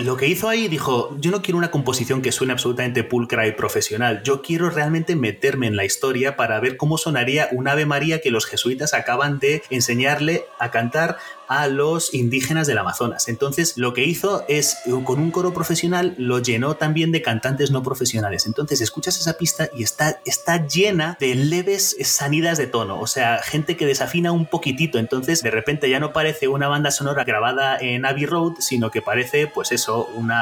Lo 0.00 0.16
que 0.16 0.26
hizo 0.26 0.48
ahí 0.48 0.68
dijo, 0.68 1.16
yo 1.18 1.30
no 1.30 1.42
quiero 1.42 1.58
una 1.58 1.70
composición 1.70 2.22
que 2.22 2.32
suene 2.32 2.52
absolutamente 2.52 3.04
pulcra 3.04 3.46
y 3.46 3.52
profesional, 3.52 4.22
yo 4.22 4.42
quiero 4.42 4.70
realmente 4.70 5.16
meterme 5.16 5.66
en 5.66 5.76
la 5.76 5.84
historia 5.84 6.36
para 6.36 6.60
ver 6.60 6.76
cómo 6.76 6.98
sonaría 6.98 7.48
un 7.52 7.68
Ave 7.68 7.86
María 7.86 8.20
que 8.20 8.30
los 8.30 8.46
jesuitas 8.46 8.94
acaban 8.94 9.38
de 9.38 9.62
enseñarle 9.70 10.44
a 10.58 10.70
cantar 10.70 11.18
a 11.48 11.68
los 11.68 12.12
indígenas 12.12 12.66
del 12.66 12.78
Amazonas. 12.78 13.28
Entonces 13.28 13.74
lo 13.76 13.94
que 13.94 14.04
hizo 14.04 14.44
es, 14.48 14.78
con 15.04 15.20
un 15.20 15.30
coro 15.30 15.52
profesional, 15.52 16.14
lo 16.18 16.40
llenó 16.40 16.76
también 16.76 17.12
de 17.12 17.22
cantantes 17.22 17.70
no 17.70 17.82
profesionales. 17.82 18.46
Entonces 18.46 18.80
escuchas 18.80 19.18
esa 19.20 19.34
pista 19.34 19.68
y 19.74 19.82
está, 19.82 20.20
está 20.24 20.66
llena 20.66 21.16
de 21.20 21.34
leves 21.34 21.96
sanidas 22.02 22.58
de 22.58 22.66
tono, 22.66 23.00
o 23.00 23.06
sea, 23.06 23.38
gente 23.42 23.76
que 23.76 23.86
desafina 23.86 24.32
un 24.32 24.46
poquitito. 24.46 24.98
Entonces 24.98 25.42
de 25.42 25.50
repente 25.50 25.88
ya 25.88 26.00
no 26.00 26.12
parece 26.12 26.48
una 26.48 26.68
banda 26.68 26.90
sonora 26.90 27.24
grabada 27.24 27.78
en 27.78 28.04
Abbey 28.04 28.26
Road, 28.26 28.54
sino 28.58 28.90
que 28.90 29.02
parece, 29.02 29.46
pues 29.46 29.72
eso, 29.72 29.85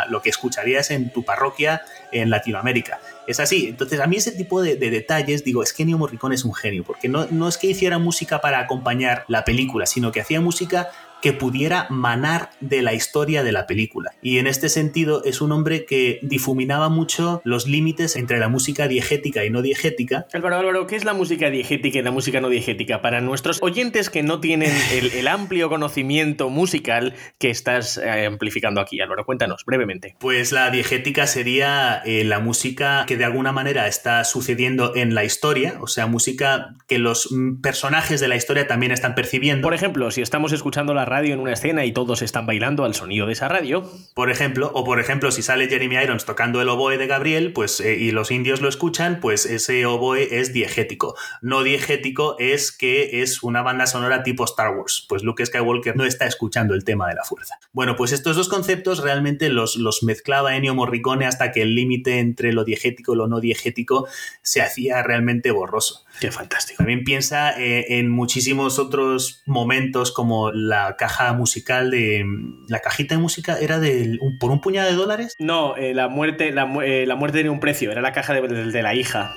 lo 0.08 0.22
que 0.22 0.30
escucharías 0.30 0.90
en 0.90 1.10
tu 1.10 1.24
parroquia 1.24 1.82
en 2.12 2.30
Latinoamérica. 2.30 3.00
Es 3.26 3.40
así. 3.40 3.68
Entonces, 3.68 4.00
a 4.00 4.06
mí 4.06 4.16
ese 4.16 4.32
tipo 4.32 4.62
de, 4.62 4.76
detalles, 4.76 5.44
digo, 5.44 5.62
es 5.62 5.72
que 5.72 5.82
Ennio 5.82 5.98
Morricone 5.98 6.34
es 6.34 6.44
un 6.44 6.54
genio, 6.54 6.84
porque 6.84 7.08
no, 7.08 7.26
no 7.30 7.48
es 7.48 7.58
que 7.58 7.68
hiciera 7.68 7.98
música 7.98 8.40
para 8.40 8.58
acompañar 8.58 9.24
la 9.28 9.44
película, 9.44 9.86
sino 9.86 10.12
que 10.12 10.20
hacía 10.20 10.40
música 10.40 10.90
que 11.24 11.32
pudiera 11.32 11.86
manar 11.88 12.50
de 12.60 12.82
la 12.82 12.92
historia 12.92 13.42
de 13.42 13.50
la 13.50 13.66
película. 13.66 14.12
Y 14.20 14.36
en 14.36 14.46
este 14.46 14.68
sentido 14.68 15.24
es 15.24 15.40
un 15.40 15.52
hombre 15.52 15.86
que 15.86 16.18
difuminaba 16.20 16.90
mucho 16.90 17.40
los 17.44 17.66
límites 17.66 18.16
entre 18.16 18.38
la 18.38 18.50
música 18.50 18.88
diegética 18.88 19.42
y 19.42 19.48
no 19.48 19.62
diegética. 19.62 20.26
Álvaro, 20.34 20.58
Álvaro, 20.58 20.86
¿qué 20.86 20.96
es 20.96 21.06
la 21.06 21.14
música 21.14 21.48
diegética 21.48 21.98
y 21.98 22.02
la 22.02 22.10
música 22.10 22.42
no 22.42 22.50
diegética? 22.50 23.00
Para 23.00 23.22
nuestros 23.22 23.62
oyentes 23.62 24.10
que 24.10 24.22
no 24.22 24.40
tienen 24.40 24.70
el, 24.92 25.26
amplio 25.26 25.70
conocimiento 25.70 26.50
musical 26.50 27.14
que 27.38 27.48
estás 27.48 27.96
eh, 27.96 28.26
amplificando 28.26 28.82
aquí, 28.82 29.00
Álvaro, 29.00 29.24
cuéntanos 29.24 29.64
brevemente. 29.64 30.16
Pues 30.20 30.52
la 30.52 30.70
diegética 30.70 31.26
sería 31.26 32.02
eh, 32.04 32.24
la 32.24 32.38
música 32.40 33.06
que 33.06 33.16
de 33.16 33.24
alguna 33.24 33.50
manera 33.50 33.88
está 33.88 34.24
sucediendo 34.24 34.94
en 34.94 35.14
la 35.14 35.24
historia, 35.24 35.78
o 35.80 35.86
sea, 35.86 36.06
música 36.06 36.74
que 36.86 36.98
los 36.98 37.32
mm, 37.32 37.62
personajes 37.62 38.20
de 38.20 38.28
la 38.28 38.36
historia 38.36 38.66
también 38.66 38.92
están 38.92 39.14
percibiendo. 39.14 39.62
Por 39.62 39.72
ejemplo, 39.72 40.10
si 40.10 40.20
estamos 40.20 40.52
escuchando 40.52 40.92
la 40.92 41.13
radio 41.14 41.32
en 41.32 41.38
una 41.38 41.52
escena 41.52 41.84
y 41.84 41.92
todos 41.92 42.22
están 42.22 42.44
bailando 42.44 42.84
al 42.84 42.94
sonido 42.94 43.26
de 43.26 43.34
esa 43.34 43.46
radio. 43.46 43.88
Por 44.14 44.32
ejemplo, 44.32 44.72
o 44.74 44.84
por 44.84 44.98
ejemplo, 44.98 45.30
si 45.30 45.42
sale 45.42 45.68
Jeremy 45.68 45.94
Irons 46.02 46.24
tocando 46.24 46.60
el 46.60 46.68
oboe 46.68 46.98
de 46.98 47.06
Gabriel, 47.06 47.52
pues 47.52 47.78
eh, 47.78 47.96
y 47.96 48.10
los 48.10 48.32
indios 48.32 48.60
lo 48.60 48.68
escuchan, 48.68 49.20
pues 49.20 49.46
ese 49.46 49.86
oboe 49.86 50.40
es 50.40 50.52
diegético. 50.52 51.14
No 51.40 51.62
diegético 51.62 52.34
es 52.40 52.72
que 52.72 53.22
es 53.22 53.44
una 53.44 53.62
banda 53.62 53.86
sonora 53.86 54.24
tipo 54.24 54.44
Star 54.44 54.76
Wars. 54.76 55.06
Pues 55.08 55.22
Luke 55.22 55.46
Skywalker 55.46 55.94
no 55.94 56.04
está 56.04 56.26
escuchando 56.26 56.74
el 56.74 56.82
tema 56.82 57.08
de 57.08 57.14
la 57.14 57.22
fuerza. 57.22 57.60
Bueno, 57.72 57.94
pues 57.94 58.10
estos 58.10 58.34
dos 58.34 58.48
conceptos 58.48 58.98
realmente 58.98 59.50
los, 59.50 59.76
los 59.76 60.02
mezclaba 60.02 60.56
Ennio 60.56 60.74
Morricone 60.74 61.26
hasta 61.26 61.52
que 61.52 61.62
el 61.62 61.76
límite 61.76 62.18
entre 62.18 62.52
lo 62.52 62.64
diegético 62.64 63.14
y 63.14 63.16
lo 63.16 63.28
no 63.28 63.38
diegético 63.38 64.08
se 64.42 64.62
hacía 64.62 65.00
realmente 65.04 65.52
borroso. 65.52 66.04
Qué 66.20 66.30
fantástico. 66.30 66.78
También 66.78 67.04
piensa 67.04 67.60
eh, 67.60 67.98
en 67.98 68.10
muchísimos 68.10 68.78
otros 68.78 69.42
momentos 69.46 70.12
como 70.12 70.52
la 70.52 70.96
caja 71.04 71.34
musical 71.34 71.90
de... 71.90 72.24
¿La 72.68 72.80
cajita 72.80 73.14
de 73.14 73.20
música 73.20 73.58
era 73.58 73.78
de, 73.78 74.18
por 74.40 74.50
un 74.50 74.62
puñado 74.62 74.88
de 74.88 74.96
dólares? 74.96 75.34
No, 75.38 75.76
eh, 75.76 75.92
la, 75.92 76.08
muerte, 76.08 76.50
la, 76.50 76.64
eh, 76.82 77.04
la, 77.06 77.14
muerte 77.14 77.38
tenía 77.38 77.52
un 77.52 77.60
precio, 77.60 77.92
era 77.92 78.00
la 78.00 78.12
caja 78.12 78.32
de 78.32 78.82
la 78.82 78.94
hija. 78.94 79.36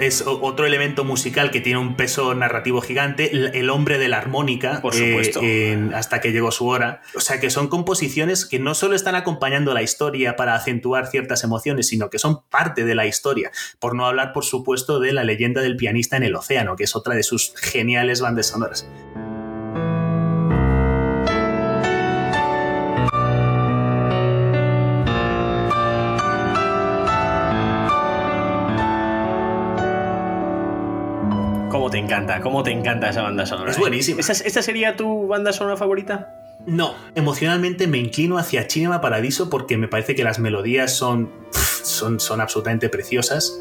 Es 0.00 0.24
otro 0.26 0.66
elemento 0.66 1.04
musical 1.04 1.50
que 1.50 1.60
tiene 1.60 1.78
un 1.78 1.94
peso 1.94 2.34
narrativo 2.34 2.80
gigante, 2.80 3.30
el 3.32 3.70
hombre 3.70 3.98
de 3.98 4.08
la 4.08 4.16
armónica, 4.16 4.80
por 4.80 4.94
supuesto, 4.94 5.40
eh, 5.42 5.90
hasta 5.94 6.20
que 6.20 6.32
llegó 6.32 6.50
su 6.50 6.66
hora. 6.66 7.02
O 7.14 7.20
sea 7.20 7.38
que 7.38 7.50
son 7.50 7.68
composiciones 7.68 8.46
que 8.46 8.58
no 8.58 8.74
solo 8.74 8.96
están 8.96 9.14
acompañando 9.14 9.74
la 9.74 9.82
historia 9.82 10.36
para 10.36 10.54
acentuar 10.54 11.06
ciertas 11.06 11.44
emociones, 11.44 11.88
sino 11.88 12.08
que 12.08 12.18
son 12.18 12.40
parte 12.50 12.84
de 12.84 12.94
la 12.94 13.06
historia. 13.06 13.50
Por 13.78 13.94
no 13.94 14.06
hablar, 14.06 14.32
por 14.32 14.44
supuesto, 14.44 15.00
de 15.00 15.12
la 15.12 15.22
leyenda 15.22 15.60
del 15.60 15.76
pianista 15.76 16.16
en 16.16 16.22
el 16.22 16.34
océano, 16.34 16.76
que 16.76 16.84
es 16.84 16.96
otra 16.96 17.14
de 17.14 17.22
sus 17.22 17.54
geniales 17.56 18.22
bandas 18.22 18.46
sonoras. 18.46 18.88
Encanta, 32.10 32.40
cómo 32.40 32.64
te 32.64 32.72
encanta 32.72 33.08
esa 33.08 33.22
banda 33.22 33.46
sonora. 33.46 33.70
Es 33.70 33.78
buenísima. 33.78 34.20
¿Esta, 34.20 34.62
sería 34.62 34.96
tu 34.96 35.28
banda 35.28 35.52
sonora 35.52 35.76
favorita? 35.76 36.34
No, 36.66 36.94
emocionalmente 37.14 37.86
me 37.86 37.98
inclino 37.98 38.36
hacia 38.36 38.68
Cinema 38.68 39.00
Paradiso 39.00 39.48
porque 39.48 39.76
me 39.76 39.86
parece 39.86 40.14
que 40.16 40.24
las 40.24 40.40
melodías 40.40 40.92
son, 40.92 41.30
son, 41.52 42.18
son 42.18 42.40
absolutamente 42.40 42.88
preciosas. 42.88 43.60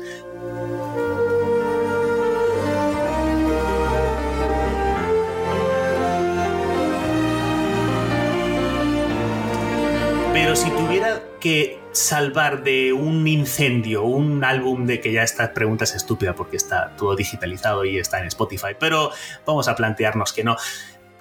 Pero 10.34 10.56
si 10.56 10.70
tuviera 10.72 11.22
que 11.40 11.79
salvar 11.92 12.64
de 12.64 12.94
un 12.94 13.28
incendio 13.28 14.04
un 14.04 14.44
álbum 14.44 14.86
de 14.86 15.02
que 15.02 15.12
ya 15.12 15.24
esta 15.24 15.54
pregunta 15.54 15.84
es 15.84 15.96
estúpida 15.96 16.36
porque 16.36 16.58
está 16.58 16.96
todo 16.96 17.16
digitalizado 17.16 17.86
y 17.86 17.98
está 17.98 18.20
en 18.20 18.26
Spotify, 18.28 18.76
pero 18.80 19.12
vamos 19.46 19.68
a 19.68 19.76
plantearnos 19.76 20.34
que 20.34 20.44
no. 20.44 20.56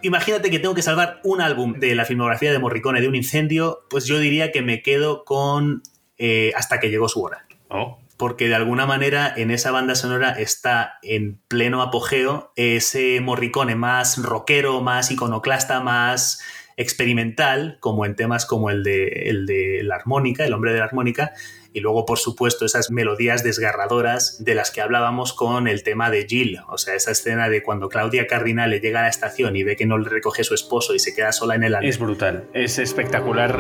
Imagínate 0.03 0.51
que 0.51 0.59
tengo 0.59 0.75
que 0.75 0.83
salvar 0.83 1.21
un 1.25 1.41
álbum 1.41 1.75
de 1.75 1.95
la 1.95 2.05
filmografía 2.05 2.53
de 2.53 2.59
Morricone 2.59 3.01
de 3.01 3.09
un 3.09 3.17
incendio, 3.17 3.85
pues 3.91 4.07
yo 4.07 4.19
diría 4.19 4.53
que 4.53 4.63
me 4.63 4.83
quedo 4.83 5.25
con 5.25 5.83
eh, 6.19 6.53
Hasta 6.57 6.81
que 6.81 6.91
llegó 6.91 7.09
su 7.09 7.23
hora. 7.23 7.47
Oh. 7.69 7.99
Porque 8.17 8.49
de 8.49 8.57
alguna 8.57 8.87
manera 8.87 9.33
en 9.37 9.53
esa 9.53 9.71
banda 9.71 9.95
sonora 9.95 10.33
está 10.33 10.99
en 11.03 11.41
pleno 11.47 11.81
apogeo 11.83 12.53
ese 12.57 13.21
Morricone 13.21 13.77
más 13.77 14.21
rockero, 14.21 14.81
más 14.81 15.11
iconoclasta, 15.13 15.81
más 15.81 16.41
experimental, 16.79 17.77
como 17.81 18.07
en 18.07 18.15
temas 18.15 18.47
como 18.47 18.71
el 18.71 18.83
de, 18.83 19.09
el 19.27 19.45
de 19.45 19.83
la 19.83 19.97
armónica, 19.97 20.47
el 20.47 20.55
hombre 20.55 20.73
de 20.73 20.79
la 20.79 20.85
armónica, 20.87 21.33
y 21.73 21.81
luego, 21.81 22.07
por 22.07 22.19
supuesto, 22.19 22.65
esas 22.65 22.91
melodías 22.91 23.45
desgarradoras 23.45 24.43
de 24.43 24.55
las 24.55 24.71
que 24.71 24.81
hablábamos 24.81 25.35
con 25.35 25.69
el 25.69 25.83
tema 25.83 26.11
de 26.11 26.27
Jill, 26.27 26.61
o 26.69 26.79
sea, 26.79 26.95
esa 26.95 27.11
escena 27.11 27.51
de 27.51 27.63
cuando 27.63 27.89
Claudia 27.89 28.27
Cardinal 28.27 28.71
le 28.71 28.81
llega 28.81 29.01
a 29.01 29.03
la 29.03 29.09
estación 29.09 29.57
y 29.57 29.65
ve 29.65 29.77
que 29.77 29.87
no 29.87 29.99
le 29.99 30.09
recoge 30.09 30.45
su 30.45 30.55
esposo 30.55 30.95
y 30.95 30.99
se 30.99 31.15
queda 31.15 31.33
sola 31.33 31.57
en 31.57 31.65
el 31.65 31.75
andén. 31.75 31.91
Es 31.91 31.99
brutal, 31.99 32.49
es 32.55 32.79
espectacular. 32.79 33.59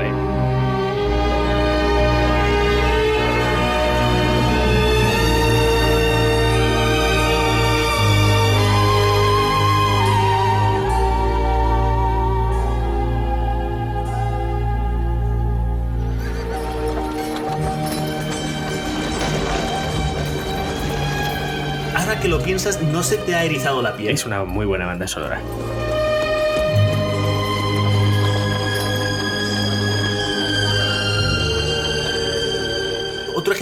No 22.92 23.02
se 23.04 23.18
te 23.18 23.36
ha 23.36 23.44
erizado 23.44 23.82
la 23.82 23.94
piel. 23.96 24.14
Es 24.14 24.26
una 24.26 24.44
muy 24.44 24.66
buena 24.66 24.86
banda 24.86 25.06
sonora. 25.06 25.40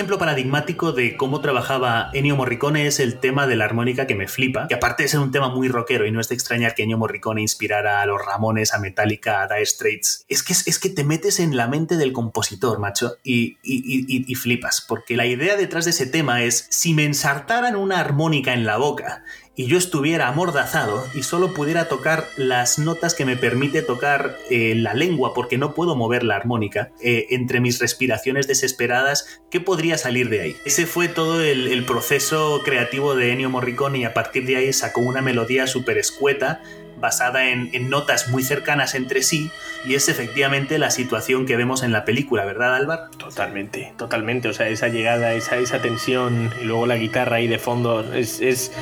Ejemplo 0.06 0.18
paradigmático 0.20 0.92
de 0.92 1.16
cómo 1.16 1.40
trabajaba 1.40 2.10
Ennio 2.12 2.36
Morricone 2.36 2.86
es 2.86 3.00
el 3.00 3.18
tema 3.18 3.48
de 3.48 3.56
la 3.56 3.64
armónica 3.64 4.06
que 4.06 4.14
me 4.14 4.28
flipa, 4.28 4.68
que 4.68 4.76
aparte 4.76 5.02
de 5.02 5.08
ser 5.08 5.18
un 5.18 5.32
tema 5.32 5.48
muy 5.48 5.66
rockero 5.66 6.06
y 6.06 6.12
no 6.12 6.20
es 6.20 6.28
de 6.28 6.36
extrañar 6.36 6.76
que 6.76 6.84
Ennio 6.84 6.96
Morricone 6.96 7.40
inspirara 7.40 8.02
a 8.02 8.06
los 8.06 8.24
Ramones, 8.24 8.72
a 8.72 8.78
Metallica, 8.78 9.42
a 9.42 9.48
Dire 9.48 9.66
Straits, 9.66 10.24
es 10.28 10.44
que, 10.44 10.52
es 10.52 10.78
que 10.78 10.90
te 10.90 11.02
metes 11.02 11.40
en 11.40 11.56
la 11.56 11.66
mente 11.66 11.96
del 11.96 12.12
compositor, 12.12 12.78
macho, 12.78 13.16
y, 13.24 13.56
y 13.64 14.34
flipas, 14.36 14.80
porque 14.86 15.16
la 15.16 15.26
idea 15.26 15.56
detrás 15.56 15.86
de 15.86 15.90
ese 15.90 16.06
tema 16.06 16.44
es, 16.44 16.68
si 16.70 16.94
me 16.94 17.04
ensartaran 17.04 17.74
una 17.74 17.98
armónica 17.98 18.54
en 18.54 18.64
la 18.64 18.76
boca 18.76 19.24
y 19.56 19.66
yo 19.66 19.78
estuviera 19.78 20.28
amordazado 20.28 21.08
y 21.14 21.22
solo 21.22 21.54
pudiera 21.54 21.88
tocar 21.88 22.28
las 22.36 22.78
notas 22.78 23.14
que 23.14 23.24
me 23.24 23.36
permite 23.36 23.80
tocar 23.80 24.36
eh, 24.50 24.74
la 24.76 24.92
lengua 24.92 25.32
porque 25.32 25.56
no 25.56 25.72
puedo 25.72 25.96
mover 25.96 26.22
la 26.22 26.36
armónica 26.36 26.92
eh, 27.02 27.26
entre 27.30 27.60
mis 27.60 27.80
respiraciones 27.80 28.46
desesperadas, 28.46 29.40
¿qué 29.50 29.60
podría 29.60 29.96
salir 29.96 30.28
de 30.28 30.42
ahí? 30.42 30.56
Ese 30.66 30.86
fue 30.86 31.08
todo 31.08 31.42
el, 31.42 31.84
proceso 31.86 32.62
creativo 32.64 33.14
de 33.14 33.32
Ennio 33.32 33.48
Morricone 33.48 33.98
y 33.98 34.04
a 34.04 34.12
partir 34.12 34.44
de 34.44 34.56
ahí 34.56 34.72
sacó 34.72 35.00
una 35.00 35.22
melodía 35.22 35.66
súper 35.66 35.98
escueta 35.98 36.60
basada 36.98 37.48
en, 37.48 37.88
notas 37.88 38.28
muy 38.28 38.42
cercanas 38.42 38.94
entre 38.94 39.22
sí 39.22 39.50
y 39.86 39.94
es 39.94 40.08
efectivamente 40.08 40.78
la 40.78 40.90
situación 40.90 41.46
que 41.46 41.56
vemos 41.56 41.82
en 41.82 41.92
la 41.92 42.04
película, 42.04 42.44
¿verdad 42.44 42.74
Álvaro? 42.74 43.10
Totalmente, 43.16 43.92
totalmente, 43.96 44.48
o 44.48 44.52
sea, 44.52 44.68
esa 44.68 44.88
llegada, 44.88 45.32
esa, 45.34 45.56
esa 45.58 45.80
tensión 45.80 46.50
y 46.60 46.64
luego 46.64 46.86
la 46.86 46.96
guitarra 46.96 47.36
ahí 47.36 47.46
de 47.46 47.58
fondo 47.58 48.12
es... 48.12 48.72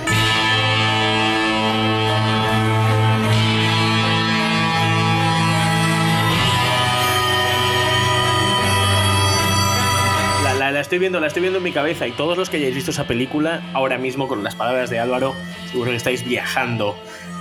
estoy 10.94 11.00
viendo, 11.00 11.18
la 11.18 11.26
estoy 11.26 11.40
viendo 11.42 11.58
en 11.58 11.64
mi 11.64 11.72
cabeza 11.72 12.06
y 12.06 12.12
todos 12.12 12.38
los 12.38 12.48
que 12.48 12.58
hayáis 12.58 12.72
visto 12.72 12.92
esa 12.92 13.04
película, 13.04 13.68
ahora 13.72 13.98
mismo 13.98 14.28
con 14.28 14.44
las 14.44 14.54
palabras 14.54 14.90
de 14.90 15.00
Álvaro, 15.00 15.34
seguro 15.68 15.90
que 15.90 15.96
estáis 15.96 16.24
viajando 16.24 16.96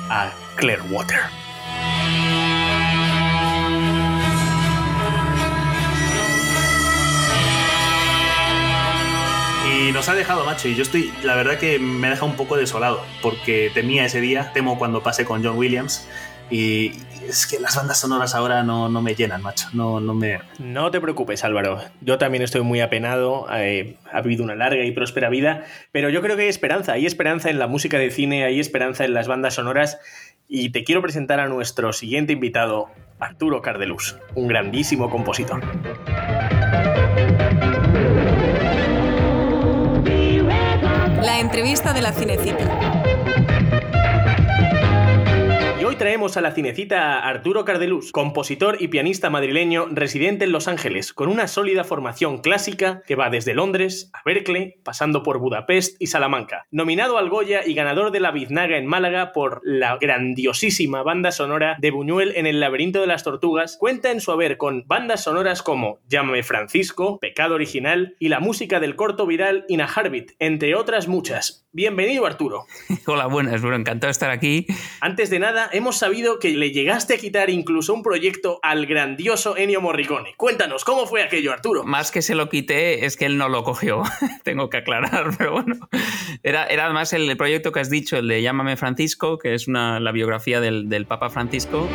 a 0.09 0.31
Clearwater. 0.55 1.19
Y 9.71 9.91
nos 9.91 10.09
ha 10.09 10.15
dejado, 10.15 10.45
macho, 10.45 10.67
y 10.67 10.73
yo 10.73 10.81
estoy, 10.81 11.13
la 11.21 11.35
verdad 11.35 11.59
que 11.59 11.77
me 11.77 12.07
ha 12.07 12.09
dejado 12.09 12.31
un 12.31 12.35
poco 12.35 12.57
desolado, 12.57 13.05
porque 13.21 13.69
temía 13.71 14.05
ese 14.05 14.19
día, 14.19 14.51
temo 14.51 14.79
cuando 14.79 15.03
pase 15.03 15.25
con 15.25 15.43
John 15.43 15.59
Williams, 15.59 16.07
y 16.49 16.91
es 17.27 17.47
que 17.47 17.59
las 17.59 17.75
bandas 17.75 17.99
sonoras 17.99 18.35
ahora 18.35 18.63
no, 18.63 18.89
no 18.89 19.01
me 19.01 19.15
llenan, 19.15 19.41
macho. 19.41 19.67
No, 19.73 19.99
no, 19.99 20.13
me... 20.13 20.39
no 20.59 20.91
te 20.91 20.99
preocupes, 20.99 21.43
Álvaro. 21.43 21.79
Yo 22.01 22.17
también 22.17 22.43
estoy 22.43 22.61
muy 22.61 22.81
apenado. 22.81 23.47
Eh, 23.53 23.95
ha 24.11 24.21
vivido 24.21 24.43
una 24.43 24.55
larga 24.55 24.83
y 24.83 24.91
próspera 24.91 25.29
vida. 25.29 25.63
Pero 25.91 26.09
yo 26.09 26.21
creo 26.21 26.35
que 26.35 26.43
hay 26.43 26.49
esperanza. 26.49 26.93
Hay 26.93 27.05
esperanza 27.05 27.49
en 27.49 27.59
la 27.59 27.67
música 27.67 27.97
de 27.97 28.11
cine, 28.11 28.43
hay 28.43 28.59
esperanza 28.59 29.05
en 29.05 29.13
las 29.13 29.27
bandas 29.27 29.55
sonoras. 29.55 29.99
Y 30.47 30.71
te 30.71 30.83
quiero 30.83 31.01
presentar 31.01 31.39
a 31.39 31.47
nuestro 31.47 31.93
siguiente 31.93 32.33
invitado, 32.33 32.89
Arturo 33.19 33.61
Cardelus, 33.61 34.17
un 34.35 34.47
grandísimo 34.47 35.09
compositor. 35.09 35.61
La 41.21 41.39
entrevista 41.39 41.93
de 41.93 42.01
la 42.01 42.11
Cinecita. 42.11 43.02
Hoy 45.93 45.99
traemos 45.99 46.37
a 46.37 46.41
la 46.41 46.53
cinecita 46.53 47.19
a 47.19 47.29
Arturo 47.29 47.65
Cardelus, 47.65 48.11
compositor 48.11 48.77
y 48.79 48.87
pianista 48.87 49.29
madrileño 49.29 49.85
residente 49.91 50.43
en 50.43 50.51
Los 50.51 50.67
Ángeles, 50.67 51.13
con 51.13 51.29
una 51.29 51.47
sólida 51.47 51.83
formación 51.83 52.39
clásica 52.39 53.03
que 53.05 53.13
va 53.15 53.29
desde 53.29 53.53
Londres 53.53 54.09
a 54.11 54.23
Berkeley, 54.25 54.73
pasando 54.83 55.21
por 55.21 55.37
Budapest 55.37 55.95
y 56.01 56.07
Salamanca. 56.07 56.65
Nominado 56.71 57.19
al 57.19 57.29
Goya 57.29 57.61
y 57.63 57.75
ganador 57.75 58.09
de 58.09 58.21
la 58.21 58.31
Biznaga 58.31 58.77
en 58.77 58.87
Málaga 58.87 59.33
por 59.33 59.61
la 59.63 59.97
grandiosísima 59.97 61.03
banda 61.03 61.31
sonora 61.31 61.77
de 61.79 61.91
Buñuel 61.91 62.33
en 62.37 62.47
El 62.47 62.59
laberinto 62.59 62.99
de 62.99 63.05
las 63.05 63.23
tortugas, 63.23 63.77
cuenta 63.77 64.09
en 64.09 64.19
su 64.19 64.31
haber 64.31 64.57
con 64.57 64.85
bandas 64.87 65.25
sonoras 65.25 65.61
como 65.61 65.99
Llámame 66.09 66.41
Francisco, 66.41 67.19
Pecado 67.19 67.53
Original 67.53 68.15
y 68.17 68.29
la 68.29 68.39
música 68.39 68.79
del 68.79 68.95
corto 68.95 69.27
viral 69.27 69.65
Ina 69.67 69.85
Harbit, 69.85 70.31
entre 70.39 70.73
otras 70.73 71.07
muchas. 71.07 71.67
Bienvenido 71.75 72.27
Arturo. 72.27 72.65
Hola, 73.07 73.25
buenas, 73.25 73.61
bueno, 73.61 73.75
encantado 73.75 74.09
de 74.09 74.11
estar 74.11 74.29
aquí. 74.29 74.67
Antes 75.01 75.31
de 75.31 75.39
nada, 75.39 75.69
hemos 75.71 75.82
sabido 75.91 76.39
que 76.39 76.49
le 76.49 76.71
llegaste 76.71 77.15
a 77.15 77.17
quitar 77.17 77.49
incluso 77.49 77.93
un 77.93 78.01
proyecto 78.01 78.59
al 78.63 78.85
grandioso 78.85 79.57
Ennio 79.57 79.81
Morricone. 79.81 80.33
Cuéntanos, 80.37 80.83
¿cómo 80.85 81.05
fue 81.05 81.21
aquello, 81.21 81.51
Arturo? 81.51 81.83
Más 81.83 82.11
que 82.11 82.21
se 82.21 82.35
lo 82.35 82.49
quité, 82.49 83.05
es 83.05 83.17
que 83.17 83.25
él 83.25 83.37
no 83.37 83.49
lo 83.49 83.63
cogió. 83.63 84.03
Tengo 84.43 84.69
que 84.69 84.77
aclarar, 84.77 85.35
pero 85.37 85.51
bueno. 85.51 85.89
Era, 86.43 86.65
era 86.67 86.85
además 86.85 87.13
el 87.13 87.35
proyecto 87.37 87.71
que 87.71 87.81
has 87.81 87.89
dicho, 87.89 88.17
el 88.17 88.27
de 88.27 88.41
Llámame 88.41 88.77
Francisco, 88.77 89.37
que 89.37 89.53
es 89.53 89.67
una, 89.67 89.99
la 89.99 90.11
biografía 90.11 90.61
del, 90.61 90.89
del 90.89 91.05
Papa 91.05 91.29
Francisco. 91.29 91.87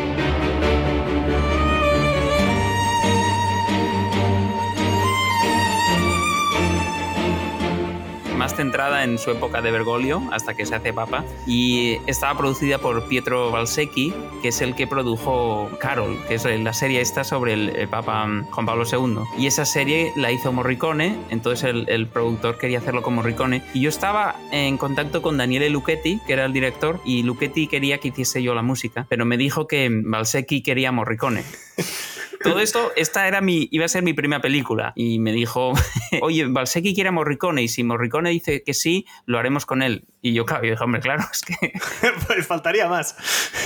Más 8.49 8.57
centrada 8.57 9.05
en 9.05 9.19
su 9.19 9.31
época 9.31 9.61
de 9.61 9.71
Bergoglio, 9.71 10.23
hasta 10.33 10.55
que 10.55 10.65
se 10.65 10.75
hace 10.75 10.95
papa, 10.95 11.23
y 11.47 11.99
estaba 12.07 12.39
producida 12.39 12.79
por 12.79 13.07
Pietro 13.07 13.51
Valsecchi, 13.51 14.15
que 14.41 14.49
es 14.49 14.61
el 14.63 14.75
que 14.75 14.87
produjo 14.87 15.71
Carol, 15.79 16.19
que 16.27 16.37
es 16.37 16.45
la 16.47 16.73
serie 16.73 17.03
esta 17.03 17.25
sobre 17.25 17.53
el, 17.53 17.89
papa 17.89 18.27
Juan 18.51 18.67
Pablo 18.67 18.85
II. 18.91 19.19
Y 19.37 19.49
esa 19.49 19.67
serie 19.67 20.13
la 20.17 20.33
hizo 20.33 20.51
Morricone, 20.51 21.19
entonces 21.29 21.69
el, 21.69 21.89
el, 21.91 22.07
productor 22.07 22.57
quería 22.57 22.79
hacerlo 22.79 23.03
con 23.03 23.17
Morricone, 23.17 23.63
y 23.75 23.81
yo 23.81 23.91
estaba 23.91 24.37
en 24.51 24.79
contacto 24.79 25.21
con 25.21 25.37
Daniele 25.37 25.69
Lucchetti, 25.69 26.19
que 26.27 26.33
era 26.33 26.47
el 26.47 26.55
director, 26.55 27.01
y 27.05 27.25
Lucchetti 27.25 27.67
quería 27.67 27.99
que 27.99 28.09
hiciese 28.09 28.43
yo 28.43 28.55
la 28.55 28.63
música, 28.63 29.05
pero 29.11 29.27
me 29.27 29.37
dijo 29.37 29.67
que 29.67 29.91
Valsecchi 29.93 30.63
quería 30.63 30.91
Morricone. 30.91 31.45
Todo 32.43 32.61
esto, 32.61 32.93
esta 32.97 33.27
era 33.27 33.41
mi, 33.41 33.69
iba 33.71 33.85
a 33.85 33.89
ser 33.89 34.03
mi 34.03 34.13
primera 34.13 34.41
película. 34.41 34.93
Y 34.95 35.19
me 35.19 35.33
dijo, 35.33 35.73
oye, 36.23 36.47
Valsecchi 36.47 36.95
quiere 36.95 37.09
a 37.09 37.13
Morricone 37.13 37.63
y 37.63 37.69
si 37.69 37.85
Morricone 37.85 38.31
dice 38.31 38.63
que 38.63 38.75
sí, 38.75 39.07
lo 39.27 39.39
haremos 39.39 39.67
con 39.67 39.83
él. 39.83 40.07
Y 40.21 40.33
yo, 40.33 40.45
claro, 40.45 40.65
yo 40.65 40.73
dije, 40.73 40.85
hombre, 40.85 41.01
claro, 41.01 41.25
es 41.33 41.43
que... 41.43 41.73
pues 42.27 42.47
faltaría 42.47 42.89
más. 42.89 43.17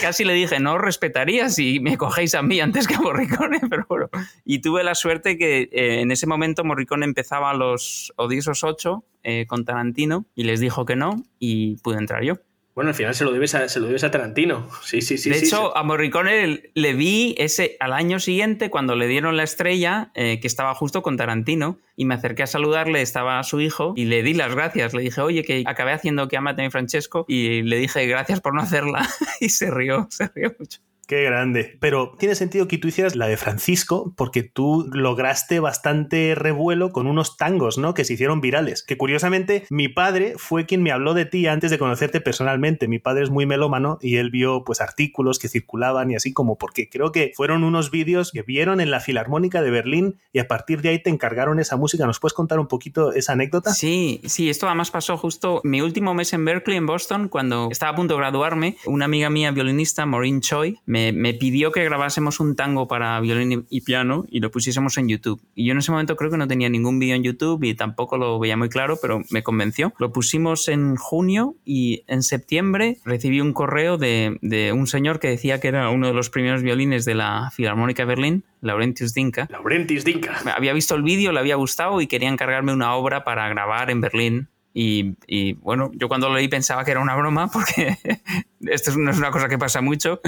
Casi 0.01 0.25
le 0.25 0.33
dije, 0.35 0.61
no 0.61 0.75
os 0.75 0.81
respetaría 0.81 1.49
si 1.49 1.81
me 1.81 1.97
cogéis 1.97 2.35
a 2.35 2.43
mí 2.43 2.61
antes 2.61 2.87
que 2.87 2.95
a 2.95 3.01
Morricone, 3.01 3.61
pero 3.71 3.85
bueno. 3.89 4.11
Y 4.45 4.61
tuve 4.61 4.85
la 4.85 4.95
suerte 4.95 5.39
que 5.39 5.69
eh, 5.73 6.01
en 6.01 6.11
ese 6.11 6.27
momento 6.27 6.65
Morricone 6.65 7.05
empezaba 7.05 7.55
los 7.55 8.13
Odiosos 8.17 8.65
8 8.65 9.05
eh, 9.25 9.47
con 9.47 9.65
Tarantino 9.65 10.27
y 10.35 10.45
les 10.45 10.61
dijo 10.61 10.85
que 10.85 10.97
no 10.97 11.25
y 11.39 11.77
pude 11.79 11.99
entrar 11.99 12.23
yo. 12.23 12.39
Bueno, 12.75 12.89
al 12.89 12.95
final 12.95 13.15
se 13.15 13.25
lo 13.25 13.33
debes 13.33 13.55
a, 13.55 13.69
se 13.69 13.81
lo 13.81 13.87
debes 13.87 14.03
a 14.03 14.11
Tarantino. 14.11 14.69
Sí, 14.83 15.03
sí, 15.03 15.19
sí. 15.19 15.29
De 15.29 15.37
sí, 15.37 15.47
hecho, 15.47 15.67
sí. 15.67 15.73
a 15.75 15.83
Morricone 15.83 16.71
le 16.73 16.95
vi 16.95 17.35
ese 17.37 17.77
al 17.81 17.93
año 17.93 18.19
siguiente 18.19 18.71
cuando 18.71 18.97
le 18.97 19.07
dieron 19.09 19.37
la 19.37 19.43
estrella, 19.43 20.11
eh, 20.15 20.41
que 20.41 20.47
estaba 20.47 20.75
justo 20.75 21.03
con 21.03 21.19
Tarantino, 21.19 21.79
y 21.97 22.07
me 22.07 22.15
acerqué 22.15 22.45
a 22.45 22.47
saludarle, 22.47 23.03
estaba 23.03 23.43
su 23.43 23.61
hijo, 23.61 23.93
y 23.95 24.07
le 24.07 24.23
di 24.23 24.33
las 24.33 24.55
gracias. 24.55 24.95
Le 24.95 25.03
dije, 25.03 25.21
oye, 25.21 25.45
que 25.45 25.65
acabé 25.67 25.93
haciendo 25.93 26.29
que 26.29 26.39
amate 26.39 26.63
a 26.63 26.65
mi 26.65 26.71
Francesco, 26.71 27.27
y 27.29 27.63
le 27.63 27.77
dije 27.77 28.07
gracias 28.07 28.41
por 28.41 28.55
no 28.55 28.63
hacerla, 28.63 29.07
y 29.41 29.51
se 29.51 29.71
rió, 29.71 30.07
se 30.11 30.29
rió 30.35 30.55
mucho. 30.59 30.81
Qué 31.07 31.25
grande. 31.25 31.77
Pero 31.81 32.15
tiene 32.19 32.35
sentido 32.35 32.69
que 32.69 32.79
tú 32.79 32.88
hicieras 32.88 33.17
la 33.17 33.27
de 33.27 33.37
Francisco 33.37 34.15
porque 34.17 34.43
tú 34.43 34.88
lograste 34.93 35.61
bastante 35.61 36.35
revuelo 36.35 36.91
con 36.91 37.07
unos 37.07 37.37
tangos, 37.37 37.77
¿no? 37.77 37.93
Que 37.93 38.05
se 38.05 38.15
hicieron 38.15 38.41
virales. 38.41 38.83
Que 38.83 38.97
curiosamente 38.97 39.65
mi 39.69 39.88
padre 39.88 40.35
fue 40.37 40.65
quien 40.65 40.83
me 40.83 40.93
habló 40.93 41.15
de 41.15 41.25
ti 41.25 41.47
antes 41.47 41.71
de 41.71 41.79
conocerte 41.79 42.21
personalmente. 42.21 42.88
Mi 42.88 42.99
padre 42.99 43.25
es 43.25 43.31
muy 43.31 43.47
melómano 43.47 43.99
y 44.01 44.17
él 44.17 44.31
vio 44.31 44.65
pues 44.65 44.81
artículos 44.81 45.38
que 45.38 45.49
circulaban 45.49 46.11
y 46.11 46.15
así 46.15 46.33
como 46.33 46.57
porque 46.57 46.88
creo 46.88 47.12
que 47.12 47.33
fueron 47.35 47.65
unos 47.65 47.91
vídeos 47.91 48.31
que 48.33 48.43
vieron 48.43 48.81
en 48.81 48.91
la 48.91 49.01
Filarmónica 49.01 49.61
de 49.61 49.71
Berlín 49.71 50.17
y 50.33 50.38
a 50.38 50.49
partir 50.49 50.83
de 50.83 50.91
ahí 50.91 51.03
te 51.03 51.11
encargaron 51.11 51.59
esa 51.59 51.77
música. 51.77 52.07
¿Nos 52.07 52.21
puedes 52.21 52.35
contar 52.35 52.59
un 52.59 52.69
poquito 52.69 53.12
esa 53.12 53.33
anécdota? 53.33 53.75
Sí, 53.75 54.21
sí, 54.25 54.49
esto 54.49 54.67
además 54.67 54.91
pasó 54.91 55.17
justo 55.17 55.61
mi 55.65 55.81
último 55.81 56.15
mes 56.15 56.33
en 56.33 56.45
Berkeley, 56.45 56.77
en 56.77 56.87
Boston, 56.87 57.29
cuando 57.29 57.69
estaba 57.71 57.93
a 57.93 57.97
punto 57.97 58.15
de 58.15 58.21
graduarme. 58.21 58.77
Una 58.87 59.07
amiga 59.07 59.31
mía, 59.31 59.51
violinista, 59.51 60.07
Maureen 60.07 60.41
Choi, 60.41 60.79
me 60.87 61.02
me, 61.11 61.35
pidió 61.35 61.73
que 61.73 61.83
grabásemos 61.83 62.38
un 62.38 62.55
tango 62.55 62.87
para 62.87 63.19
violín 63.21 63.67
y 63.69 63.81
piano 63.81 64.27
y 64.31 64.41
lo 64.41 64.51
pusiésemos 64.51 64.97
en 64.99 65.09
YouTube. 65.09 65.41
Y 65.55 65.65
yo 65.65 65.73
en 65.73 65.79
ese 65.79 65.91
momento 65.91 66.15
creo 66.17 66.31
que 66.31 66.37
no 66.37 66.47
tenía 66.47 66.69
ningún 66.69 66.99
vídeo 66.99 67.17
en 67.17 67.25
YouTube 67.25 67.65
y 67.65 67.75
tampoco 67.75 68.17
lo 68.19 68.38
veía 68.38 68.57
muy 68.57 68.69
claro, 68.69 68.99
pero 69.01 69.23
me 69.31 69.43
convenció. 69.43 69.93
Lo 69.99 70.12
pusimos 70.12 70.69
en 70.69 70.97
junio 70.97 71.57
y 71.65 72.05
en 72.07 72.23
septiembre 72.23 72.99
recibí 73.05 73.41
un 73.41 73.53
correo 73.53 73.97
de, 73.97 74.38
de 74.43 74.73
un 74.73 74.87
señor 74.87 75.19
que 75.19 75.29
decía 75.29 75.59
que 75.59 75.69
era 75.69 75.88
uno 75.91 76.07
de 76.07 76.12
los 76.12 76.31
primeros 76.31 76.62
violines 76.62 77.05
de 77.05 77.15
la 77.15 77.51
Filarmónica 77.53 78.03
de 78.03 78.07
Berlín, 78.07 78.45
Laurentius 78.61 79.15
Dinka. 79.15 79.49
Laurentius 79.51 80.05
Dinka. 80.05 80.38
Había 80.55 80.73
visto 80.73 80.95
el 80.95 81.03
vídeo, 81.03 81.33
le 81.33 81.41
había 81.41 81.57
gustado 81.57 82.01
y 82.01 82.07
quería 82.07 82.29
encargarme 82.29 82.73
una 82.73 82.95
obra 82.95 83.25
para 83.25 83.49
grabar 83.49 83.91
en 83.91 84.01
Berlín 84.01 84.49
y, 84.75 85.15
y, 85.27 85.55
bueno, 85.55 85.91
yo 85.95 86.09
cuando 86.09 86.29
lo 86.29 86.37
leí 86.37 86.49
pensaba 86.49 86.85
que 86.85 86.93
era 86.93 87.01
una 87.01 87.15
broma, 87.15 87.49
porque 87.49 87.97
esto 88.61 88.97
no 88.97 89.11
es 89.11 89.19
una 89.19 89.31
cosa 89.31 89.49
que 89.49 89.59
pasa 89.59 89.81
mucho, 89.81 90.21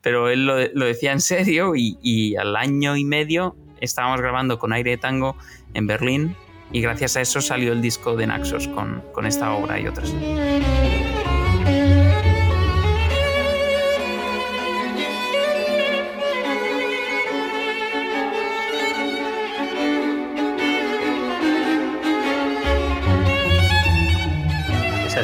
pero 0.00 0.28
él 0.28 0.46
lo, 0.46 0.56
lo 0.72 0.86
decía 0.86 1.12
en 1.12 1.20
serio 1.20 1.76
y, 1.76 1.98
y, 2.02 2.36
al 2.36 2.56
año 2.56 2.96
y 2.96 3.04
medio 3.04 3.56
estábamos 3.80 4.20
grabando 4.20 4.58
con 4.58 4.72
aire 4.72 4.92
de 4.92 4.96
tango 4.98 5.36
en 5.74 5.86
Berlín 5.86 6.36
y 6.72 6.80
gracias 6.80 7.16
a 7.16 7.20
eso 7.20 7.40
salió 7.40 7.72
el 7.72 7.82
disco 7.82 8.16
de 8.16 8.26
Naxos 8.26 8.68
con, 8.68 9.02
con 9.12 9.26
esta 9.26 9.52
obra 9.52 9.80
y 9.80 9.86
otras. 9.86 10.14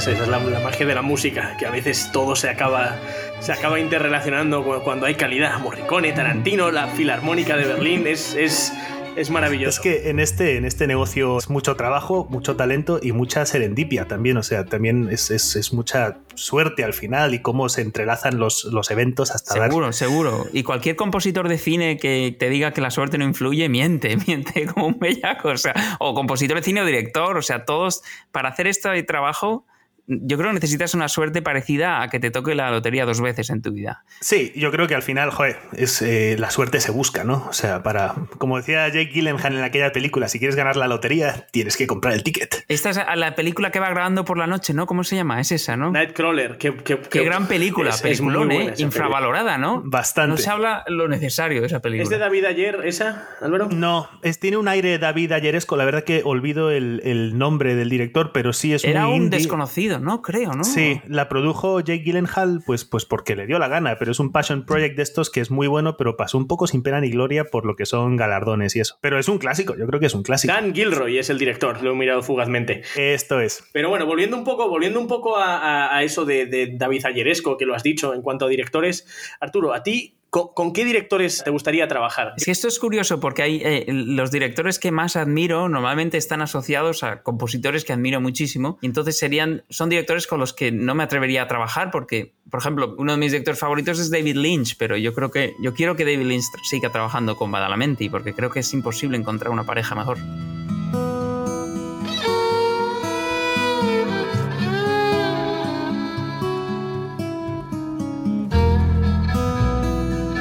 Esa 0.07 0.13
es, 0.13 0.21
esa 0.21 0.37
es 0.37 0.43
la, 0.45 0.51
la, 0.51 0.61
magia 0.61 0.87
de 0.87 0.95
la 0.95 1.03
música, 1.03 1.57
que 1.59 1.67
a 1.67 1.71
veces 1.73 2.11
todo 2.13 2.37
se 2.37 2.49
acaba, 2.49 2.95
se 3.41 3.53
acaba 3.53 3.81
interrelacionando 3.81 4.63
cuando 4.85 5.05
hay 5.05 5.17
calidad. 5.17 5.59
Morricone, 5.59 6.13
Tarantino, 6.13 6.71
la 6.71 6.87
Filarmónica 6.87 7.57
de 7.57 7.65
Berlín, 7.65 8.07
es, 8.07 8.37
es, 8.37 8.73
es 9.17 9.31
maravilloso. 9.31 9.71
Es 9.71 9.81
que 9.81 10.09
en 10.09 10.21
este, 10.21 10.59
en 10.59 10.65
este 10.65 10.87
negocio 10.87 11.37
es 11.39 11.51
mucho 11.51 11.75
trabajo, 11.75 12.25
mucho 12.31 12.55
talento 12.55 13.01
y 13.03 13.11
mucha 13.11 13.45
serendipia 13.47 14.07
también. 14.07 14.37
O 14.37 14.45
sea, 14.45 14.65
también 14.65 15.09
es, 15.11 15.33
es, 15.33 15.57
es 15.57 15.73
mucha 15.73 16.19
suerte 16.37 16.85
al 16.85 16.93
final 16.93 17.35
y 17.35 17.43
cómo 17.43 17.69
se 17.69 17.83
entrelazan 17.83 18.39
los, 18.39 18.63
los 18.67 18.93
eventos 18.93 19.33
hasta 19.33 19.55
Seguro, 19.55 19.87
dar... 19.87 19.93
seguro. 19.93 20.47
Y 20.53 20.63
cualquier 20.63 20.95
compositor 20.95 21.49
de 21.49 21.59
cine 21.59 21.97
que 21.97 22.37
te 22.39 22.49
diga 22.49 22.71
que 22.71 22.81
la 22.81 22.93
suerte 22.93 23.19
no 23.19 23.25
influye, 23.25 23.69
miente, 23.69 24.17
miente 24.29 24.67
como 24.67 24.87
un 24.87 25.01
bellaco. 25.01 25.49
O 25.49 25.57
sea, 25.57 25.75
o 25.99 26.15
compositor 26.15 26.59
de 26.59 26.63
cine 26.63 26.83
o 26.83 26.85
director. 26.87 27.37
O 27.37 27.43
sea, 27.43 27.65
todos, 27.65 28.05
para 28.31 28.51
hacer 28.51 28.69
este 28.69 29.03
trabajo 29.03 29.67
yo 30.07 30.37
creo 30.37 30.51
que 30.51 30.55
necesitas 30.55 30.95
una 30.95 31.09
suerte 31.09 31.43
parecida 31.43 32.03
a 32.03 32.09
que 32.09 32.21
te 32.21 32.31
toque 32.31 32.55
la 32.55 32.71
lotería 32.71 33.05
dos 33.05 33.21
veces 33.21 33.51
en 33.51 33.63
tu 33.63 33.73
vida. 33.73 34.05
Sí, 34.21 34.53
yo 34.55 34.71
creo 34.71 34.87
que 34.87 34.95
al 34.95 35.03
final, 35.03 35.31
joder, 35.31 35.59
es, 35.77 36.01
eh, 36.03 36.37
la 36.39 36.51
suerte 36.51 36.81
se 36.81 36.93
busca, 36.93 37.25
¿no? 37.25 37.47
O 37.49 37.53
sea, 37.53 37.83
para, 37.83 38.15
como 38.39 38.57
decía 38.57 38.87
Jake 38.89 39.11
Gyllenhaal 39.13 39.57
en 39.57 39.65
aquella 39.65 39.93
película, 39.93 40.29
si 40.29 40.39
quieres 40.39 40.57
ganar 40.57 40.77
la 40.77 40.87
lotería, 40.87 41.47
tienes 41.51 41.77
que 41.77 41.87
comprar 41.87 42.15
el 42.15 42.23
ticket. 42.23 42.65
Esta 42.69 42.91
es 42.91 43.01
la 43.17 43.35
película 43.35 43.71
que 43.71 43.81
va 43.81 43.91
grabando 43.91 44.25
por 44.25 44.39
la 44.39 44.47
noche, 44.47 44.75
¿no? 44.75 44.87
¿Cómo 44.87 45.05
se 45.05 45.17
llama? 45.17 45.41
Es 45.41 45.53
esa, 45.53 45.77
¿no? 45.77 45.91
Nightcrawler. 45.91 46.57
Qué, 46.59 46.75
qué, 46.77 47.25
gran 47.25 47.49
película, 47.49 47.91
es, 47.91 48.03
peliculón, 48.03 48.53
¿eh? 48.53 48.75
infravalorada, 48.79 49.59
¿no? 49.59 49.83
Bastante. 49.85 50.31
No 50.31 50.37
se 50.37 50.51
habla 50.51 50.85
lo 50.87 51.09
necesario 51.09 51.61
de 51.61 51.67
esa 51.67 51.81
película. 51.81 52.05
¿Es 52.05 52.11
de 52.11 52.19
David 52.19 52.45
Ayer 52.45 52.81
esa, 52.85 53.29
Álvaro? 53.41 53.69
No, 53.71 54.09
es, 54.23 54.39
tiene 54.39 54.57
un 54.57 54.69
aire 54.69 54.99
David 54.99 55.33
Ayeresco, 55.33 55.77
la 55.77 55.85
verdad 55.85 56.05
que 56.05 56.23
olvido 56.25 56.71
el, 56.71 57.01
el 57.05 57.37
nombre 57.39 57.75
del 57.75 57.91
director, 57.91 58.31
pero 58.33 58.53
sí 58.53 58.73
es 58.73 58.85
Era 58.85 59.09
un 59.09 59.31
desconocido, 59.31 59.96
¿no? 59.99 60.23
Creo, 60.23 60.53
¿no? 60.53 60.65
Sí, 60.65 61.01
la 61.07 61.29
produjo 61.29 61.81
Jake 61.81 62.03
Gyllenhaal, 62.03 62.63
pues, 62.65 62.85
pues 62.85 63.05
porque 63.05 63.37
le 63.37 63.47
dio 63.47 63.59
la 63.59 63.69
gana, 63.69 63.97
pero 63.99 64.13
es 64.13 64.21
un 64.21 64.33
passion 64.33 64.65
project 64.65 64.97
de 64.97 65.03
estos 65.03 65.31
que 65.31 65.41
es 65.41 65.51
muy 65.51 65.67
bueno, 65.67 65.97
pero 65.97 66.17
pasó 66.17 66.39
un 66.39 66.47
poco 66.47 66.67
sin 66.67 66.83
pena 66.83 67.01
ni 67.01 67.11
gloria 67.11 67.45
por 67.45 67.67
lo 67.67 67.77
que 67.77 67.87
son 67.87 68.17
galardones 68.17 68.77
y 68.77 68.81
eso. 68.81 68.99
Pero 69.01 69.19
es 69.19 69.29
un 69.29 69.39
clásico, 69.39 69.77
yo 69.77 69.87
creo 69.87 70.01
que 70.01 70.07
es 70.07 70.15
un 70.15 70.23
clásico. 70.23 70.53
Dan 70.53 70.75
Gilroy 70.75 71.19
es 71.19 71.31
el 71.31 71.39
director, 71.39 71.83
lo 71.83 71.93
he 71.93 71.95
mirado 71.95 72.23
fugazmente. 72.23 72.83
Esto 72.97 73.41
es. 73.41 73.65
Pero 73.73 73.89
bueno, 73.89 74.07
volviendo 74.07 74.37
un 74.37 74.45
poco, 74.45 74.69
volviendo 74.69 75.01
un 75.01 75.09
poco 75.09 75.37
a, 75.37 76.03
eso 76.03 76.25
de, 76.25 76.47
de 76.47 76.75
David 76.77 77.07
Ayeresco, 77.07 77.57
que 77.57 77.67
lo 77.67 77.75
has 77.75 77.83
dicho 77.83 78.15
en 78.15 78.23
cuanto 78.23 78.47
a 78.47 78.49
directores, 78.49 79.07
Arturo, 79.41 79.75
a 79.75 79.83
ti 79.83 80.16
¿Con, 80.37 80.73
qué 80.75 80.85
directores 80.85 81.43
te 81.43 81.51
gustaría 81.51 81.89
trabajar? 81.89 82.35
Que 82.43 82.51
esto 82.51 82.69
es 82.69 82.79
curioso 82.79 83.21
porque 83.21 83.43
hay, 83.43 83.63
eh, 83.65 83.87
los 83.89 84.31
directores 84.31 84.79
que 84.79 84.91
más 84.91 85.17
admiro 85.17 85.69
normalmente 85.71 86.19
están 86.19 86.43
asociados 86.43 87.03
a 87.03 87.23
compositores 87.23 87.85
que 87.85 87.95
admiro 87.95 88.21
muchísimo 88.21 88.79
y 88.83 88.87
entonces 88.87 89.19
serían, 89.19 89.65
son 89.71 89.89
directores 89.89 90.27
con 90.27 90.39
los 90.39 90.53
que 90.53 90.73
no 90.73 90.95
me 90.95 91.05
atrevería 91.05 91.43
a 91.43 91.49
trabajar 91.49 91.91
porque, 91.91 92.35
por 92.51 92.61
ejemplo, 92.61 92.95
uno 92.99 93.13
de 93.13 93.19
mis 93.19 93.33
directores 93.33 93.59
favoritos 93.59 93.99
es 93.99 94.11
David 94.11 94.37
Lynch, 94.37 94.77
pero 94.77 94.99
yo 94.99 95.15
creo 95.15 95.31
que 95.31 95.55
yo 95.63 95.73
quiero 95.73 95.97
que 95.97 96.05
David 96.05 96.27
Lynch 96.27 96.45
siga 96.69 96.91
trabajando 96.91 97.37
con 97.37 97.51
Badalamenti 97.51 98.11
porque 98.11 98.35
creo 98.35 98.51
que 98.51 98.61
es 98.61 98.75
imposible 98.75 99.17
encontrar 99.17 99.51
una 99.51 99.65
pareja 99.65 99.95
mejor. 99.95 100.19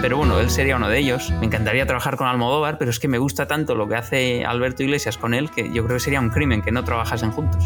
Pero 0.05 0.17
bueno, 0.17 0.39
él 0.39 0.51
sería 0.51 0.75
uno 0.75 0.87
de 0.87 0.99
ellos. 0.99 1.31
Me 1.39 1.47
encantaría 1.47 1.87
trabajar 1.87 2.15
con 2.15 2.27
Almodóvar, 2.27 2.77
pero 2.77 2.91
es 2.91 2.99
que 2.99 3.07
me 3.07 3.17
gusta 3.17 3.47
tanto 3.47 3.73
lo 3.73 3.87
que 3.87 3.95
hace 3.95 4.45
Alberto 4.45 4.83
Iglesias 4.83 5.17
con 5.17 5.33
él 5.33 5.49
que 5.49 5.73
yo 5.73 5.83
creo 5.83 5.95
que 5.95 5.99
sería 5.99 6.19
un 6.19 6.29
crimen 6.29 6.61
que 6.61 6.71
no 6.71 6.83
trabajasen 6.83 7.31
juntos. 7.31 7.65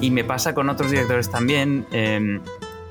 Y 0.00 0.10
me 0.10 0.24
pasa 0.24 0.54
con 0.54 0.70
otros 0.70 0.90
directores 0.90 1.30
también. 1.30 1.86
Em, 1.90 2.40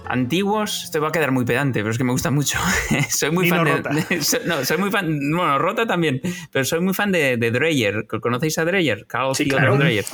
antiguos, 0.07 0.85
esto 0.85 1.01
va 1.01 1.09
a 1.09 1.11
quedar 1.11 1.31
muy 1.31 1.45
pedante, 1.45 1.79
pero 1.79 1.91
es 1.91 1.97
que 1.97 2.03
me 2.03 2.11
gusta 2.11 2.31
mucho. 2.31 2.57
soy 3.09 3.31
muy 3.31 3.47
fan 3.49 3.63
de, 3.63 4.19
No, 4.45 4.63
soy 4.65 4.77
muy 4.77 4.91
fan. 4.91 5.19
Bueno, 5.31 5.57
Rota 5.57 5.85
también, 5.85 6.21
pero 6.51 6.65
soy 6.65 6.79
muy 6.79 6.93
fan 6.93 7.11
de, 7.11 7.37
de 7.37 7.51
Dreyer. 7.51 8.07
¿Conocéis 8.07 8.57
a 8.57 8.65
Dreyer? 8.65 9.05
Carl 9.07 9.35
sí, 9.35 9.47
claro. 9.47 9.77
Dreyer. 9.77 10.05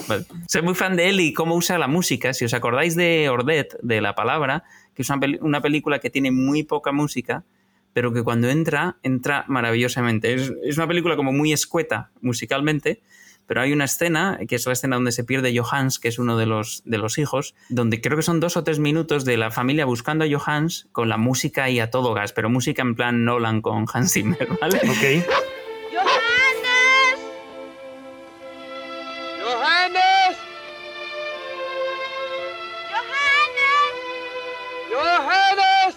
Soy 0.48 0.62
muy 0.62 0.76
fan 0.76 0.96
de 0.96 1.10
él 1.10 1.20
y 1.20 1.34
cómo 1.34 1.56
usa 1.56 1.78
la 1.78 1.88
música. 1.88 2.34
Si 2.34 2.46
os 2.46 2.54
acordáis 2.54 2.96
de 2.96 3.30
Ordet, 3.30 3.78
de 3.82 4.02
la 4.02 4.16
palabra, 4.16 4.64
que 4.94 5.02
es 5.02 5.10
una, 5.10 5.62
película 5.62 6.00
que 6.00 6.10
tiene 6.10 6.32
muy 6.32 6.64
poca 6.64 6.92
música, 6.92 7.44
pero 7.94 8.14
que 8.14 8.24
cuando 8.24 8.50
entra, 8.50 8.98
entra 9.04 9.46
maravillosamente. 9.48 10.34
Es, 10.34 10.54
es 10.64 10.78
una 10.78 10.88
película 10.88 11.16
como 11.16 11.32
muy 11.32 11.54
escueta 11.54 12.12
musicalmente 12.22 13.02
pero 13.52 13.64
hay 13.64 13.74
una 13.74 13.84
escena, 13.84 14.40
que 14.48 14.56
es 14.56 14.66
la 14.66 14.72
escena 14.72 14.96
donde 14.96 15.12
se 15.12 15.26
pierde 15.26 15.54
Johannes, 15.54 16.00
que 16.00 16.08
es 16.08 16.20
uno 16.20 16.38
de 16.38 16.46
los, 16.46 16.84
de 16.86 16.98
los 16.98 17.18
hijos, 17.18 17.54
donde 17.68 18.00
creo 18.00 18.16
que 18.16 18.24
son 18.24 18.40
dos 18.40 18.56
o 18.56 18.64
tres 18.64 18.80
minutos 18.80 19.26
de 19.26 19.36
la 19.36 19.52
familia 19.52 19.84
buscando 19.84 20.24
a 20.24 20.28
Johannes 20.32 20.88
con 20.94 21.10
la 21.10 21.18
música 21.18 21.70
y 21.70 21.82
a 21.82 21.92
todo 21.92 22.14
gas, 22.14 22.32
pero 22.32 22.50
música 22.50 22.82
en 22.82 22.96
plan 22.96 23.26
Nolan 23.26 23.62
con 23.62 23.88
Hans 23.92 24.14
Zimmer, 24.14 24.48
¿vale? 24.62 24.78
Ok. 24.78 25.28
¡Johannes! 25.92 27.20
¡Johannes! 29.44 30.38
¡Johannes! 32.94 33.98
¡Johannes! 34.94 35.96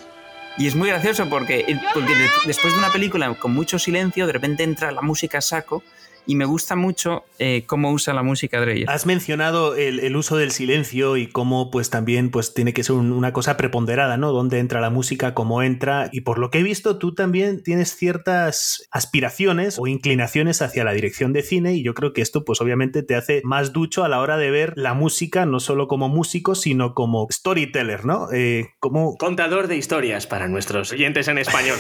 Y 0.59 0.67
es 0.67 0.75
muy 0.75 0.89
gracioso 0.89 1.29
porque, 1.29 1.79
porque 1.95 2.17
después 2.47 2.73
de 2.73 2.81
una 2.81 2.91
película 2.91 3.33
con 3.35 3.55
mucho 3.55 3.79
silencio, 3.79 4.27
de 4.27 4.33
repente 4.33 4.65
entra 4.65 4.91
la 4.91 5.03
música 5.03 5.39
a 5.39 5.41
saco 5.41 5.85
y 6.27 6.37
me 6.37 6.45
gusta 6.45 6.77
mucho 6.77 7.25
eh, 7.39 7.65
cómo 7.67 7.93
usa 7.93 8.15
la 8.15 8.23
música 8.23 8.61
Dreyer. 8.61 8.89
Has 8.89 9.07
mencionado 9.07 9.75
el, 9.77 10.15
uso 10.17 10.37
del 10.37 10.53
silencio 10.53 11.17
y 11.17 11.27
cómo 11.27 11.71
pues 11.71 11.91
también 11.91 12.31
pues 12.31 12.55
tiene 12.55 12.73
que 12.73 12.85
ser 12.85 12.97
una 12.97 13.33
cosa 13.33 13.57
preponderada, 13.57 14.17
¿no? 14.17 14.33
Dónde 14.33 14.59
entra 14.59 14.81
la 14.81 14.91
música, 14.91 15.35
cómo 15.35 15.63
entra 15.63 16.09
y 16.13 16.21
por 16.21 16.39
lo 16.39 16.51
que 16.51 16.59
he 16.59 16.63
visto 16.63 16.99
tú 16.99 17.15
también 17.15 17.63
tienes 17.63 17.97
ciertas 17.97 18.87
aspiraciones 18.91 19.79
o 19.79 19.87
inclinaciones 19.87 20.63
hacia 20.63 20.85
la 20.85 20.93
dirección 20.93 21.33
de 21.33 21.43
cine 21.43 21.75
y 21.75 21.83
yo 21.83 21.95
creo 21.95 22.13
que 22.13 22.23
esto 22.23 22.45
pues 22.45 22.61
obviamente 22.61 23.03
te 23.03 23.17
hace 23.17 23.41
más 23.45 23.73
ducho 23.73 24.05
a 24.05 24.09
la 24.09 24.21
hora 24.21 24.37
de 24.37 24.51
ver 24.51 24.73
la 24.77 24.95
música 24.95 25.47
no 25.47 25.61
solo 25.61 25.89
como 25.89 26.09
músico 26.09 26.55
sino 26.55 26.95
como 26.95 27.27
storyteller, 27.31 28.05
¿no? 28.05 28.29
Eh, 28.33 28.71
como 28.79 29.17
contador 29.17 29.69
de 29.69 29.77
historias 29.77 30.27
para 30.27 30.49
nuestros 30.49 30.93
oyentes 30.93 31.29
en 31.29 31.39
español. 31.39 31.79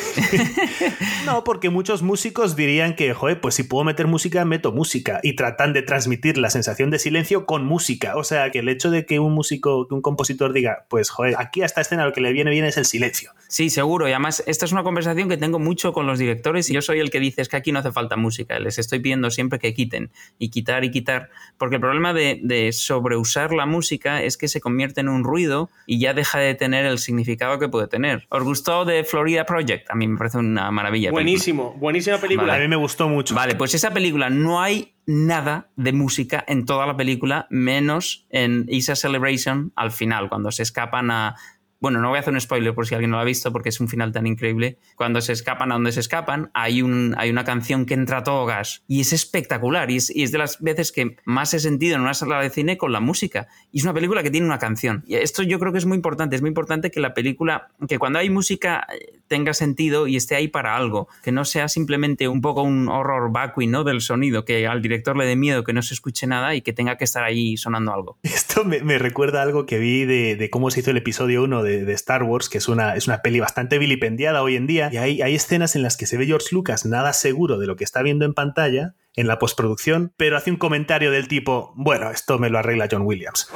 no, 1.26 1.44
porque 1.44 1.70
muchos 1.70 2.02
músicos 2.02 2.56
dirían 2.56 2.96
que, 2.96 3.14
joder, 3.14 3.40
pues 3.40 3.54
si 3.54 3.62
puedo 3.62 3.84
meter 3.84 4.06
música 4.06 4.33
meto 4.44 4.72
música 4.72 5.20
y 5.22 5.36
tratan 5.36 5.72
de 5.72 5.82
transmitir 5.82 6.38
la 6.38 6.50
sensación 6.50 6.90
de 6.90 6.98
silencio 6.98 7.46
con 7.46 7.64
música. 7.64 8.16
O 8.16 8.24
sea, 8.24 8.50
que 8.50 8.60
el 8.60 8.68
hecho 8.68 8.90
de 8.90 9.06
que 9.06 9.20
un 9.20 9.32
músico, 9.32 9.86
que 9.86 9.94
un 9.94 10.02
compositor 10.02 10.52
diga, 10.52 10.86
pues 10.88 11.10
joder, 11.10 11.34
aquí 11.38 11.62
a 11.62 11.66
esta 11.66 11.80
escena 11.80 12.04
lo 12.04 12.12
que 12.12 12.20
le 12.20 12.32
viene 12.32 12.50
bien 12.50 12.64
es 12.64 12.76
el 12.76 12.86
silencio. 12.86 13.30
Sí, 13.48 13.70
seguro. 13.70 14.08
Y 14.08 14.12
además, 14.12 14.42
esta 14.46 14.64
es 14.64 14.72
una 14.72 14.82
conversación 14.82 15.28
que 15.28 15.36
tengo 15.36 15.58
mucho 15.58 15.92
con 15.92 16.06
los 16.06 16.18
directores 16.18 16.68
y 16.70 16.74
yo 16.74 16.82
soy 16.82 16.98
el 16.98 17.10
que 17.10 17.20
dice 17.20 17.42
es 17.42 17.48
que 17.48 17.56
aquí 17.56 17.70
no 17.70 17.78
hace 17.78 17.92
falta 17.92 18.16
música. 18.16 18.58
Les 18.58 18.78
estoy 18.78 19.00
pidiendo 19.00 19.30
siempre 19.30 19.58
que 19.58 19.74
quiten 19.74 20.10
y 20.38 20.48
quitar 20.48 20.84
y 20.84 20.90
quitar. 20.90 21.30
Porque 21.58 21.76
el 21.76 21.80
problema 21.80 22.12
de, 22.12 22.40
de 22.42 22.72
sobreusar 22.72 23.52
la 23.52 23.66
música 23.66 24.22
es 24.22 24.36
que 24.36 24.48
se 24.48 24.60
convierte 24.60 25.00
en 25.00 25.08
un 25.08 25.24
ruido 25.24 25.70
y 25.86 25.98
ya 25.98 26.14
deja 26.14 26.38
de 26.38 26.54
tener 26.54 26.86
el 26.86 26.98
significado 26.98 27.58
que 27.58 27.68
puede 27.68 27.88
tener. 27.88 28.26
¿Os 28.30 28.42
gustó 28.42 28.84
de 28.84 29.04
Florida 29.04 29.44
Project? 29.44 29.90
A 29.90 29.94
mí 29.94 30.08
me 30.08 30.16
parece 30.16 30.38
una 30.38 30.70
maravilla. 30.70 31.10
Buenísimo, 31.10 31.74
buenísima 31.74 32.18
película. 32.18 32.54
A 32.54 32.58
mí 32.58 32.68
me 32.68 32.76
gustó 32.76 33.08
mucho. 33.08 33.34
Vale, 33.34 33.54
pues 33.54 33.74
esa 33.74 33.92
película 33.92 34.23
no 34.30 34.60
hay 34.60 34.94
nada 35.06 35.70
de 35.76 35.92
música 35.92 36.44
en 36.46 36.64
toda 36.64 36.86
la 36.86 36.96
película, 36.96 37.46
menos 37.50 38.26
en 38.30 38.66
Isa 38.68 38.96
Celebration 38.96 39.72
al 39.76 39.90
final, 39.90 40.28
cuando 40.28 40.50
se 40.50 40.62
escapan 40.62 41.10
a, 41.10 41.36
bueno, 41.84 42.00
no 42.00 42.08
voy 42.08 42.16
a 42.16 42.20
hacer 42.20 42.32
un 42.32 42.40
spoiler 42.40 42.74
por 42.74 42.86
si 42.86 42.94
alguien 42.94 43.10
no 43.10 43.18
lo 43.18 43.20
ha 43.20 43.26
visto 43.26 43.52
porque 43.52 43.68
es 43.68 43.78
un 43.78 43.88
final 43.88 44.10
tan 44.10 44.26
increíble. 44.26 44.78
Cuando 44.96 45.20
se 45.20 45.34
escapan 45.34 45.70
a 45.70 45.74
donde 45.74 45.92
se 45.92 46.00
escapan, 46.00 46.50
hay, 46.54 46.80
un, 46.80 47.14
hay 47.18 47.28
una 47.28 47.44
canción 47.44 47.84
que 47.84 47.92
entra 47.92 48.16
a 48.16 48.22
todo 48.22 48.46
gas 48.46 48.82
y 48.88 49.02
es 49.02 49.12
espectacular 49.12 49.90
y 49.90 49.96
es, 49.96 50.08
de 50.08 50.38
las 50.38 50.62
veces 50.62 50.92
que 50.92 51.16
más 51.26 51.52
he 51.52 51.60
sentido 51.60 51.96
en 51.96 52.00
una 52.00 52.14
sala 52.14 52.40
de 52.40 52.48
cine 52.48 52.78
con 52.78 52.90
la 52.90 53.00
música. 53.00 53.48
Y 53.70 53.80
es 53.80 53.84
una 53.84 53.92
película 53.92 54.22
que 54.22 54.30
tiene 54.30 54.46
una 54.46 54.58
canción. 54.58 55.04
Y 55.06 55.16
esto 55.16 55.42
yo 55.42 55.58
creo 55.58 55.72
que 55.72 55.78
es 55.78 55.84
muy 55.84 55.96
importante. 55.96 56.36
Es 56.36 56.40
muy 56.40 56.48
importante 56.48 56.90
que 56.90 57.00
la 57.00 57.12
película, 57.12 57.68
que 57.86 57.98
cuando 57.98 58.18
hay 58.18 58.30
música 58.30 58.86
eh, 58.90 59.20
tenga 59.28 59.52
sentido 59.52 60.06
y 60.06 60.16
esté 60.16 60.36
ahí 60.36 60.48
para 60.48 60.76
algo, 60.76 61.08
que 61.22 61.32
no 61.32 61.44
sea 61.44 61.68
simplemente 61.68 62.28
un 62.28 62.40
poco 62.40 62.62
un 62.62 62.88
horror 62.88 63.30
vacui 63.30 63.66
¿no? 63.66 63.84
del 63.84 64.00
sonido, 64.00 64.46
que 64.46 64.66
al 64.66 64.80
director 64.80 65.18
le 65.18 65.26
dé 65.26 65.36
miedo 65.36 65.64
que 65.64 65.74
no 65.74 65.82
se 65.82 65.92
escuche 65.92 66.26
nada 66.26 66.54
y 66.54 66.62
que 66.62 66.72
tenga 66.72 66.96
que 66.96 67.04
estar 67.04 67.24
ahí 67.24 67.58
sonando 67.58 67.92
algo. 67.92 68.18
Esto 68.22 68.64
me, 68.64 68.98
recuerda 68.98 69.42
algo 69.42 69.66
que 69.66 69.78
vi 69.78 70.06
de, 70.06 70.36
de 70.36 70.48
cómo 70.48 70.70
se 70.70 70.80
hizo 70.80 70.90
el 70.90 70.96
episodio 70.96 71.42
1 71.44 71.62
de 71.62 71.73
de, 71.82 71.92
Star 71.94 72.22
Wars, 72.22 72.48
que 72.48 72.58
es 72.58 72.68
una, 72.68 72.96
es 72.96 73.06
una 73.06 73.22
peli 73.22 73.40
bastante 73.40 73.78
vilipendiada 73.78 74.42
hoy 74.42 74.56
en 74.56 74.66
día, 74.66 74.90
y 74.92 74.96
hay, 74.98 75.22
hay 75.22 75.34
escenas 75.34 75.76
en 75.76 75.82
las 75.82 75.96
que 75.96 76.06
se 76.06 76.16
ve 76.16 76.26
George 76.26 76.48
Lucas 76.52 76.84
nada 76.84 77.12
seguro 77.12 77.58
de 77.58 77.66
lo 77.66 77.76
que 77.76 77.84
está 77.84 78.02
viendo 78.02 78.24
en 78.24 78.34
pantalla 78.34 78.94
en 79.14 79.26
la 79.26 79.38
postproducción, 79.38 80.12
pero 80.16 80.36
hace 80.36 80.50
un 80.50 80.56
comentario 80.56 81.10
del 81.10 81.28
tipo, 81.28 81.72
bueno, 81.76 82.10
esto 82.10 82.38
me 82.38 82.50
lo 82.50 82.58
arregla 82.58 82.88
John 82.90 83.02
Williams. 83.02 83.48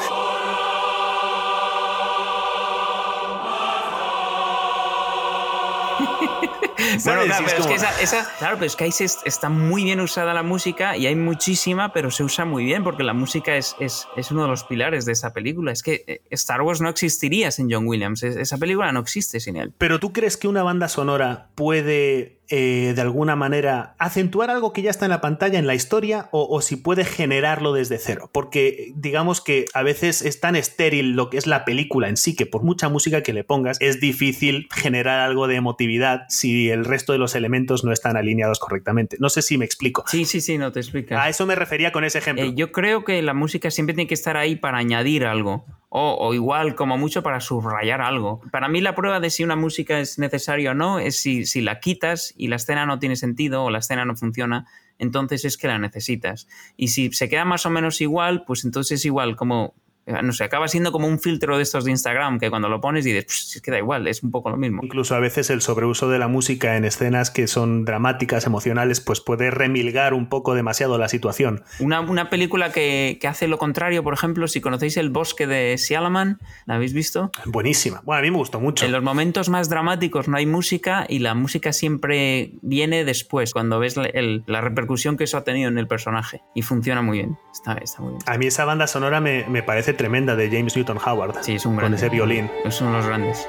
Bueno, 7.05 7.23
claro, 7.25 7.45
pero 7.47 7.59
es, 7.59 7.67
que 7.67 8.05
esa, 8.05 8.29
claro, 8.39 8.57
pero 8.57 8.67
es 8.67 8.77
que 8.77 8.85
ahí 8.85 8.91
está 9.25 9.49
muy 9.49 9.85
bien 9.85 10.01
usada 10.01 10.35
la 10.35 10.43
música 10.43 10.97
y 10.97 11.07
hay 11.07 11.17
muchísima, 11.17 11.93
pero 11.93 12.11
se 12.11 12.25
usa 12.25 12.45
muy 12.45 12.65
bien 12.65 12.85
porque 12.85 13.03
la 13.03 13.15
música 13.15 13.57
es, 13.57 13.77
es, 13.81 14.07
es 14.17 14.31
uno 14.31 14.43
de 14.43 14.49
los 14.49 14.65
pilares 14.65 15.05
de 15.05 15.13
esa 15.13 15.33
película. 15.33 15.73
Es 15.73 15.83
que 15.83 16.05
eh, 16.07 16.23
Star 16.31 16.63
Wars 16.63 16.81
no 16.81 16.89
existiría 16.89 17.51
sin 17.51 17.71
John 17.71 17.87
Williams. 17.87 18.23
Esa 18.23 18.59
película 18.59 18.93
no 18.93 19.01
existe 19.01 19.41
sin 19.41 19.57
él. 19.57 19.73
Pero 19.79 19.99
tú 19.99 20.13
crees 20.13 20.37
que 20.37 20.49
una 20.49 20.63
banda 20.63 20.89
sonora 20.89 21.51
puede 21.55 22.38
eh, 22.49 22.93
de 22.95 23.01
alguna 23.03 23.37
manera 23.37 23.95
acentuar 23.99 24.51
algo 24.51 24.73
que 24.73 24.83
ya 24.83 24.91
está 24.91 25.07
en 25.07 25.11
la 25.11 25.21
pantalla, 25.21 25.59
en 25.59 25.67
la 25.67 25.75
historia, 25.75 26.29
o, 26.33 26.47
o 26.49 26.61
si 26.61 26.77
puede 26.77 27.05
generarlo 27.05 27.73
desde 27.73 27.99
cero. 27.99 28.31
Porque 28.33 28.93
digamos 28.95 29.41
que 29.41 29.67
a 29.75 29.83
veces 29.83 30.23
es 30.23 30.41
tan 30.41 30.57
estéril 30.57 31.13
lo 31.13 31.31
que 31.31 31.39
es 31.39 31.47
la 31.47 31.65
película 31.65 32.09
en 32.09 32.17
sí, 32.17 32.35
que 32.35 32.47
por 32.47 32.63
mucha 32.63 32.89
música 32.89 33.23
que 33.23 33.33
le 33.33 33.45
pongas, 33.45 33.79
es 33.81 34.01
difícil 34.01 34.69
generar 34.75 35.21
algo 35.21 35.47
de 35.47 35.57
emotividad 35.57 36.23
si 36.29 36.71
el 36.71 36.85
resto 36.85 37.13
de 37.13 37.19
los 37.19 37.35
elementos 37.35 37.85
no 37.85 37.93
están 37.93 38.17
alineados 38.17 38.59
correctamente. 38.59 39.17
No 39.21 39.29
sé 39.29 39.43
si 39.43 39.59
me 39.59 39.65
explico. 39.65 40.05
Sí, 40.07 40.25
sí, 40.25 40.41
sí, 40.41 40.59
no 40.59 40.73
te 40.73 40.81
explicas. 40.81 41.21
A 41.21 41.29
eso 41.29 41.47
me 41.47 41.55
refería 41.55 41.93
con 41.93 42.05
ese 42.05 42.19
ejemplo. 42.19 42.45
Eh, 42.45 42.53
yo 42.55 42.73
creo 42.73 43.05
que 43.05 43.21
la 43.23 43.35
música 43.35 43.71
siempre 43.71 43.95
tiene 43.95 44.09
que 44.09 44.15
estar 44.15 44.37
ahí 44.37 44.57
para 44.57 44.79
añadir 44.79 45.25
algo. 45.25 45.65
O, 45.91 46.35
igual, 46.35 46.75
como 46.75 46.99
mucho, 46.99 47.23
para 47.23 47.41
subrayar 47.41 48.03
algo. 48.03 48.43
Para 48.51 48.69
mí 48.69 48.83
la 48.83 48.95
prueba 48.95 49.21
de 49.21 49.31
si 49.31 49.43
una 49.43 49.57
música 49.57 49.99
es 50.01 50.19
necesaria 50.19 50.73
o 50.73 50.75
no 50.75 50.99
es 50.99 51.17
si, 51.17 51.47
si 51.47 51.63
la 51.63 51.81
quitas 51.81 52.35
y 52.37 52.49
la 52.49 52.57
escena 52.57 52.85
no 52.85 52.99
tiene 52.99 53.17
sentido 53.17 53.65
o 53.65 53.71
la 53.71 53.79
escena 53.79 54.05
no 54.05 54.15
funciona, 54.15 54.67
entonces 54.99 55.47
es 55.47 55.57
que 55.57 55.67
la 55.67 55.79
necesitas. 55.79 56.47
Y 56.77 56.89
si 56.89 57.11
se 57.13 57.31
queda 57.31 57.47
más 57.47 57.65
o 57.65 57.71
menos 57.71 58.03
igual, 58.03 58.45
pues 58.45 58.67
entonces 58.67 59.05
igual 59.07 59.35
como 59.35 59.75
no 60.23 60.33
sé, 60.33 60.45
acaba 60.45 60.69
siendo 60.69 60.93
como 60.93 61.07
un 61.07 61.19
filtro 61.19 61.57
de 61.57 61.63
estos 61.63 61.85
de 61.85 61.91
Instagram 61.91 62.39
que 62.39 62.51
cuando 62.51 62.69
lo 62.69 62.81
pones 62.81 63.05
dices, 63.05 63.25
pues 63.25 63.57
es 63.57 63.63
que 63.63 63.71
da 63.71 63.79
igual, 63.79 64.07
es 64.07 64.23
un 64.23 64.31
poco 64.31 64.51
lo 64.51 64.57
mismo. 64.57 64.81
Incluso 64.83 65.15
a 65.15 65.21
veces 65.21 65.51
el 65.51 65.61
sobreuso 65.61 66.09
de 66.09 66.19
la 66.19 66.29
música 66.29 66.77
en 66.77 66.85
escenas 66.85 67.31
que 67.31 67.47
son 67.47 67.85
dramáticas, 67.85 68.47
emocionales, 68.47 69.01
pues 69.01 69.21
puede 69.21 69.51
remilgar 69.51 70.15
un 70.15 70.29
poco 70.29 70.55
demasiado 70.55 70.99
la 70.99 71.09
situación. 71.09 71.63
Una, 71.79 72.01
una 72.01 72.31
película 72.31 72.73
que, 72.73 73.19
que, 73.21 73.29
hace 73.29 73.49
lo 73.49 73.59
contrario, 73.59 74.03
por 74.03 74.15
ejemplo, 74.15 74.49
si 74.49 74.61
conocéis 74.61 74.97
El 74.97 75.11
bosque 75.11 75.47
de 75.47 75.77
Sialaman, 75.79 76.39
¿la 76.67 76.77
habéis 76.77 76.93
visto? 76.93 77.31
Buenísima. 77.47 78.01
Bueno, 78.05 78.21
a 78.21 78.23
mí 78.23 78.31
me 78.31 78.39
gustó 78.39 78.61
mucho. 78.61 78.87
En 78.87 78.93
los 78.93 79.03
momentos 79.03 79.49
más 79.49 79.69
dramáticos 79.69 80.29
no 80.29 80.37
hay 80.37 80.47
música 80.47 81.07
y 81.09 81.19
la 81.19 81.35
música 81.35 81.73
siempre 81.73 82.53
viene 82.63 83.05
después, 83.05 83.53
cuando 83.53 83.79
ves 83.79 83.97
el, 83.97 84.45
la 84.47 84.61
repercusión 84.61 85.17
que 85.17 85.25
eso 85.25 85.37
ha 85.37 85.45
tenido 85.45 85.69
en 85.69 85.79
el 85.79 85.87
personaje. 85.87 86.43
Y 86.55 86.63
funciona 86.63 87.03
muy 87.03 87.19
bien. 87.19 87.39
Está, 87.53 87.75
está 87.75 88.03
muy 88.03 88.13
bien. 88.13 88.23
A 88.27 88.39
mí 88.39 88.47
esa 88.47 88.65
banda 88.65 88.87
sonora 88.87 89.21
me, 89.21 89.45
me 89.49 89.63
parece 89.63 89.95
tremenda 89.99 90.35
de 90.35 90.49
James 90.51 90.75
Newton 90.75 90.97
Howard. 91.05 91.43
Sí, 91.43 91.57
es 91.57 91.67
un 91.67 91.73
Con 91.73 91.81
grande. 91.81 91.99
ese 91.99 92.09
violín. 92.09 92.51
Es 92.65 92.81
uno 92.81 92.93
de 92.93 92.97
los 92.97 93.07
grandes. 93.07 93.47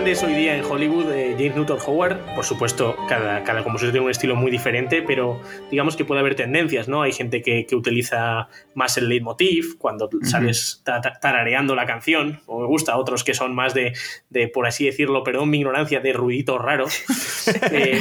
Grandes 0.00 0.22
hoy 0.22 0.32
día 0.32 0.56
en 0.56 0.64
Hollywood, 0.64 1.12
eh, 1.12 1.34
James 1.36 1.56
Newton 1.56 1.78
Howard, 1.86 2.34
por 2.34 2.42
supuesto, 2.44 2.96
cada, 3.06 3.44
cada 3.44 3.62
compositor 3.62 3.92
tiene 3.92 4.04
un 4.06 4.10
estilo 4.10 4.34
muy 4.34 4.50
diferente, 4.50 5.02
pero 5.02 5.38
digamos 5.70 5.94
que 5.94 6.06
puede 6.06 6.20
haber 6.22 6.34
tendencias, 6.36 6.88
¿no? 6.88 7.02
Hay 7.02 7.12
gente 7.12 7.42
que, 7.42 7.66
que 7.66 7.76
utiliza 7.76 8.48
más 8.74 8.96
el 8.96 9.10
leitmotiv 9.10 9.76
cuando 9.76 10.08
sales 10.22 10.80
ta- 10.84 11.02
ta- 11.02 11.18
tarareando 11.20 11.74
la 11.74 11.84
canción, 11.84 12.40
o 12.46 12.60
me 12.62 12.66
gusta, 12.66 12.96
otros 12.96 13.24
que 13.24 13.34
son 13.34 13.54
más 13.54 13.74
de, 13.74 13.92
de, 14.30 14.48
por 14.48 14.66
así 14.66 14.86
decirlo, 14.86 15.22
perdón 15.22 15.50
mi 15.50 15.58
ignorancia, 15.58 16.00
de 16.00 16.12
ruidito 16.14 16.56
raro. 16.58 16.86
Eh, 17.72 18.00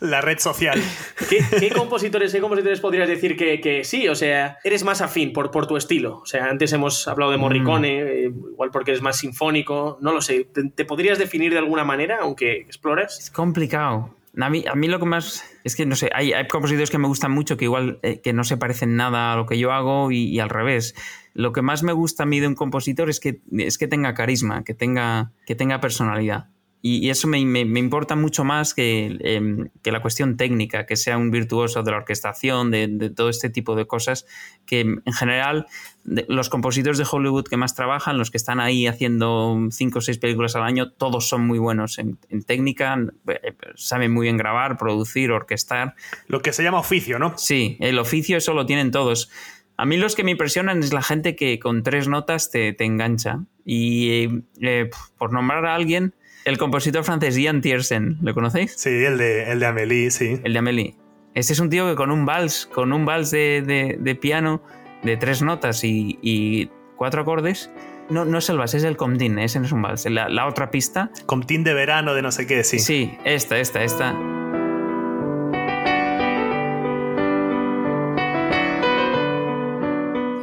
La 0.00 0.20
red 0.20 0.38
social. 0.38 0.80
¿qué, 1.28 1.38
qué 1.58 1.70
compositores, 1.70 2.32
¿Qué 2.32 2.40
compositores 2.40 2.80
podrías 2.80 3.08
decir 3.08 3.36
que, 3.36 3.60
que 3.60 3.84
sí? 3.84 4.08
O 4.08 4.14
sea, 4.14 4.58
eres 4.64 4.84
más 4.84 5.00
afín 5.02 5.32
por, 5.32 5.50
por 5.50 5.66
tu 5.66 5.76
estilo. 5.76 6.18
O 6.20 6.26
sea, 6.26 6.46
antes 6.46 6.72
hemos 6.72 7.06
hablado 7.08 7.30
de 7.32 7.36
Morricone, 7.36 8.00
eh, 8.00 8.24
igual 8.24 8.70
porque 8.72 8.92
eres 8.92 9.02
más 9.02 9.18
sinfónico, 9.18 9.98
no 10.00 10.12
lo 10.12 10.20
sé. 10.20 10.44
¿Te, 10.52 10.70
te 10.70 10.84
podrías 11.04 11.18
definir 11.18 11.52
de 11.52 11.58
alguna 11.58 11.84
manera, 11.84 12.20
aunque 12.22 12.56
explores? 12.60 13.18
Es 13.20 13.30
complicado. 13.30 14.16
A 14.40 14.48
mí, 14.48 14.64
a 14.66 14.74
mí 14.74 14.88
lo 14.88 14.98
que 14.98 15.04
más. 15.04 15.44
Es 15.62 15.76
que 15.76 15.84
no 15.84 15.96
sé, 15.96 16.08
hay, 16.14 16.32
hay 16.32 16.48
compositores 16.48 16.90
que 16.90 16.96
me 16.96 17.06
gustan 17.06 17.30
mucho 17.30 17.58
que 17.58 17.66
igual 17.66 17.98
eh, 18.02 18.22
que 18.22 18.32
no 18.32 18.42
se 18.42 18.56
parecen 18.56 18.96
nada 18.96 19.34
a 19.34 19.36
lo 19.36 19.44
que 19.44 19.58
yo 19.58 19.70
hago 19.70 20.10
y, 20.10 20.24
y, 20.24 20.40
al 20.40 20.48
revés. 20.48 20.94
Lo 21.34 21.52
que 21.52 21.60
más 21.60 21.82
me 21.82 21.92
gusta 21.92 22.22
a 22.22 22.26
mí 22.26 22.40
de 22.40 22.46
un 22.46 22.54
compositor 22.54 23.10
es 23.10 23.20
que, 23.20 23.42
es 23.58 23.76
que 23.76 23.86
tenga 23.86 24.14
carisma, 24.14 24.64
que 24.64 24.72
tenga, 24.72 25.32
que 25.44 25.54
tenga 25.54 25.78
personalidad. 25.82 26.46
Y, 26.86 27.06
y 27.06 27.08
eso 27.08 27.28
me, 27.28 27.42
me, 27.46 27.64
me, 27.64 27.80
importa 27.80 28.14
mucho 28.14 28.44
más 28.44 28.74
que, 28.74 29.16
eh, 29.18 29.70
que, 29.82 29.90
la 29.90 30.02
cuestión 30.02 30.36
técnica, 30.36 30.84
que 30.84 30.96
sea 30.96 31.16
un 31.16 31.30
virtuoso 31.30 31.82
de 31.82 31.90
la 31.90 31.96
orquestación, 31.96 32.70
de, 32.70 32.88
de 32.88 33.08
todo 33.08 33.30
este 33.30 33.48
tipo 33.48 33.74
de 33.74 33.86
cosas, 33.86 34.26
que 34.66 34.80
en 34.80 35.12
general 35.14 35.64
de, 36.04 36.26
los 36.28 36.50
compositores 36.50 36.98
de 36.98 37.06
Hollywood 37.10 37.46
que 37.48 37.56
más 37.56 37.74
trabajan, 37.74 38.18
los 38.18 38.30
que 38.30 38.36
están 38.36 38.60
ahí 38.60 38.86
haciendo 38.86 39.56
cinco 39.70 40.00
o 40.00 40.02
seis 40.02 40.18
películas 40.18 40.56
al 40.56 40.62
año, 40.62 40.90
todos 40.90 41.26
son 41.26 41.46
muy 41.46 41.58
buenos 41.58 41.98
en, 41.98 42.18
en 42.28 42.42
técnica, 42.42 42.98
eh, 43.28 43.54
saben 43.76 44.12
muy 44.12 44.24
bien 44.24 44.36
grabar, 44.36 44.76
producir, 44.76 45.32
orquestar. 45.32 45.94
Lo 46.28 46.42
que 46.42 46.52
se 46.52 46.62
llama 46.62 46.80
oficio, 46.80 47.18
¿no? 47.18 47.32
Sí, 47.38 47.78
el 47.80 47.98
oficio 47.98 48.36
eso 48.36 48.52
lo 48.52 48.66
tienen 48.66 48.90
todos. 48.90 49.30
A 49.78 49.86
mí 49.86 49.96
los 49.96 50.14
que 50.14 50.22
me 50.22 50.32
impresionan 50.32 50.80
es 50.80 50.92
la 50.92 51.00
gente 51.02 51.34
que 51.34 51.58
con 51.58 51.82
tres 51.82 52.08
notas 52.08 52.50
te, 52.50 52.74
te 52.74 52.84
engancha. 52.84 53.40
Y 53.64 54.28
eh, 54.60 54.90
por 55.16 55.32
nombrar 55.32 55.64
a 55.64 55.74
alguien, 55.74 56.12
el 56.44 56.58
compositor 56.58 57.04
francés 57.04 57.36
Ian 57.36 57.60
Tiersen, 57.60 58.18
¿lo 58.22 58.34
conocéis? 58.34 58.74
Sí, 58.76 58.90
el 58.90 59.18
de, 59.18 59.50
el 59.50 59.60
de 59.60 59.66
Amélie, 59.66 60.10
sí. 60.10 60.40
El 60.44 60.52
de 60.52 60.58
Amélie. 60.58 60.96
Este 61.34 61.52
es 61.52 61.58
un 61.58 61.70
tío 61.70 61.88
que 61.88 61.96
con 61.96 62.10
un 62.10 62.26
vals, 62.26 62.66
con 62.72 62.92
un 62.92 63.04
vals 63.04 63.30
de, 63.30 63.62
de, 63.66 63.96
de 63.98 64.14
piano 64.14 64.62
de 65.02 65.16
tres 65.16 65.42
notas 65.42 65.82
y, 65.84 66.18
y 66.22 66.70
cuatro 66.96 67.22
acordes, 67.22 67.70
no, 68.08 68.24
no, 68.24 68.38
es 68.38 68.48
el 68.50 68.58
vals, 68.58 68.74
es 68.74 68.84
el 68.84 68.96
comtín, 68.96 69.38
ese 69.38 69.58
no 69.58 69.66
es 69.66 69.72
un 69.72 69.82
vals. 69.82 70.04
La, 70.06 70.28
la, 70.28 70.46
otra 70.46 70.70
pista. 70.70 71.10
Comtín 71.26 71.64
de 71.64 71.74
verano, 71.74 72.14
de 72.14 72.22
no 72.22 72.30
sé 72.30 72.46
qué, 72.46 72.62
sí. 72.62 72.78
Sí, 72.78 73.16
esta, 73.24 73.58
esta, 73.58 73.82
esta. 73.82 74.14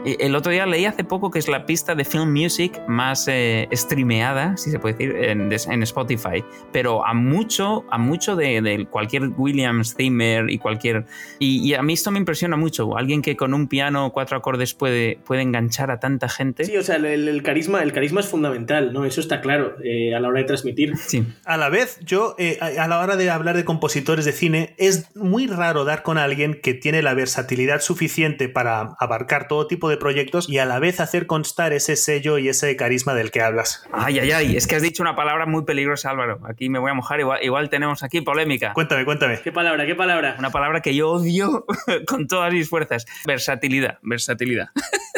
El 0.04 0.36
otro 0.36 0.52
día 0.52 0.66
leí 0.66 0.86
hace 0.86 1.04
poco 1.04 1.30
que 1.30 1.38
es 1.38 1.48
la 1.48 1.66
pista 1.68 1.94
de 1.94 2.04
film 2.06 2.32
music 2.34 2.82
más 2.88 3.28
eh, 3.28 3.68
streameada, 3.72 4.58
si 4.58 4.72
se 4.72 4.80
puede 4.80 4.96
decir, 4.96 5.16
en, 5.16 5.52
en, 5.52 5.84
Spotify. 5.84 6.44
Pero 6.72 7.06
a 7.06 7.14
mucho, 7.14 7.86
a 7.92 8.00
mucho 8.00 8.36
de, 8.36 8.62
de 8.62 8.88
cualquier 8.88 9.28
Williams, 9.38 9.96
Zimmer 9.96 10.50
y 10.50 10.58
cualquier. 10.58 11.06
Y, 11.38 11.68
y, 11.68 11.76
a 11.76 11.84
mí 11.84 11.94
esto 11.94 12.10
me 12.10 12.18
impresiona 12.18 12.58
mucho. 12.58 12.98
Alguien 12.98 13.22
que 13.22 13.38
con 13.38 13.54
un 13.54 13.68
piano, 13.68 14.12
cuatro 14.12 14.38
acordes 14.38 14.74
puede, 14.74 15.20
puede 15.24 15.44
enganchar 15.44 15.92
a 15.92 16.00
tanta 16.00 16.30
gente. 16.30 16.66
Sí, 16.66 16.76
o 16.78 16.82
sea, 16.84 16.96
el, 16.96 17.06
el 17.06 17.44
carisma, 17.44 17.84
el 17.84 17.94
carisma 17.94 18.22
es 18.22 18.28
fundamental, 18.28 18.94
¿no? 18.94 19.06
Eso 19.06 19.22
está 19.22 19.40
claro 19.40 19.76
eh, 19.84 20.16
a 20.16 20.20
la 20.20 20.30
hora 20.30 20.40
de 20.40 20.46
transmitir. 20.46 20.98
Sí. 20.98 21.24
A 21.46 21.58
la 21.58 21.70
vez, 21.70 22.00
yo, 22.04 22.36
eh, 22.40 22.58
a 22.60 22.88
la 22.88 23.00
hora 23.00 23.18
de 23.18 23.30
hablar 23.30 23.56
de 23.56 23.66
compositores 23.66 24.26
de 24.26 24.32
cine, 24.32 24.74
es 24.80 25.16
muy 25.16 25.46
raro 25.46 25.86
dar 25.86 26.02
con 26.02 26.18
alguien 26.18 26.60
que 26.62 26.74
tiene 26.74 27.04
la 27.04 27.14
versatilidad 27.14 27.82
suficiente 27.82 28.50
para 28.50 28.96
abarcar 29.00 29.48
todo 29.48 29.68
tipo 29.68 29.90
de 29.90 29.91
proyectos 29.98 30.50
y 30.50 30.58
a 30.58 30.66
la 30.66 30.80
vez 30.80 31.00
hacer 31.00 31.28
constar 31.28 31.74
ese 31.74 31.96
sello 31.96 32.38
y 32.38 32.50
ese 32.50 32.76
carisma 32.76 33.14
del 33.14 33.32
que 33.32 33.42
hablas. 33.42 33.86
Ay, 33.92 34.20
ay, 34.20 34.32
ay, 34.32 34.56
es 34.56 34.68
que 34.68 34.76
has 34.76 34.82
dicho 34.82 35.04
una 35.04 35.16
palabra 35.16 35.46
muy 35.46 35.64
peligrosa, 35.64 36.10
Álvaro. 36.10 36.40
Aquí 36.46 36.70
me 36.70 36.80
voy 36.80 36.92
a 36.92 36.94
mojar, 36.94 37.20
igual, 37.20 37.44
igual 37.44 37.70
tenemos 37.70 38.04
aquí 38.04 38.22
polémica. 38.22 38.74
Cuéntame, 38.74 39.06
cuéntame. 39.06 39.42
¿Qué 39.42 39.52
palabra, 39.52 39.86
qué 39.86 39.96
palabra? 39.96 40.36
Una 40.40 40.50
palabra 40.50 40.82
que 40.82 40.96
yo 40.96 41.12
odio 41.12 41.66
con 42.08 42.28
todas 42.28 42.52
mis 42.54 42.70
fuerzas. 42.70 43.06
Versatilidad, 43.26 44.00
versatilidad. 44.02 44.70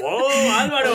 ¡Oh, 0.04 0.30
Álvaro! 0.52 0.94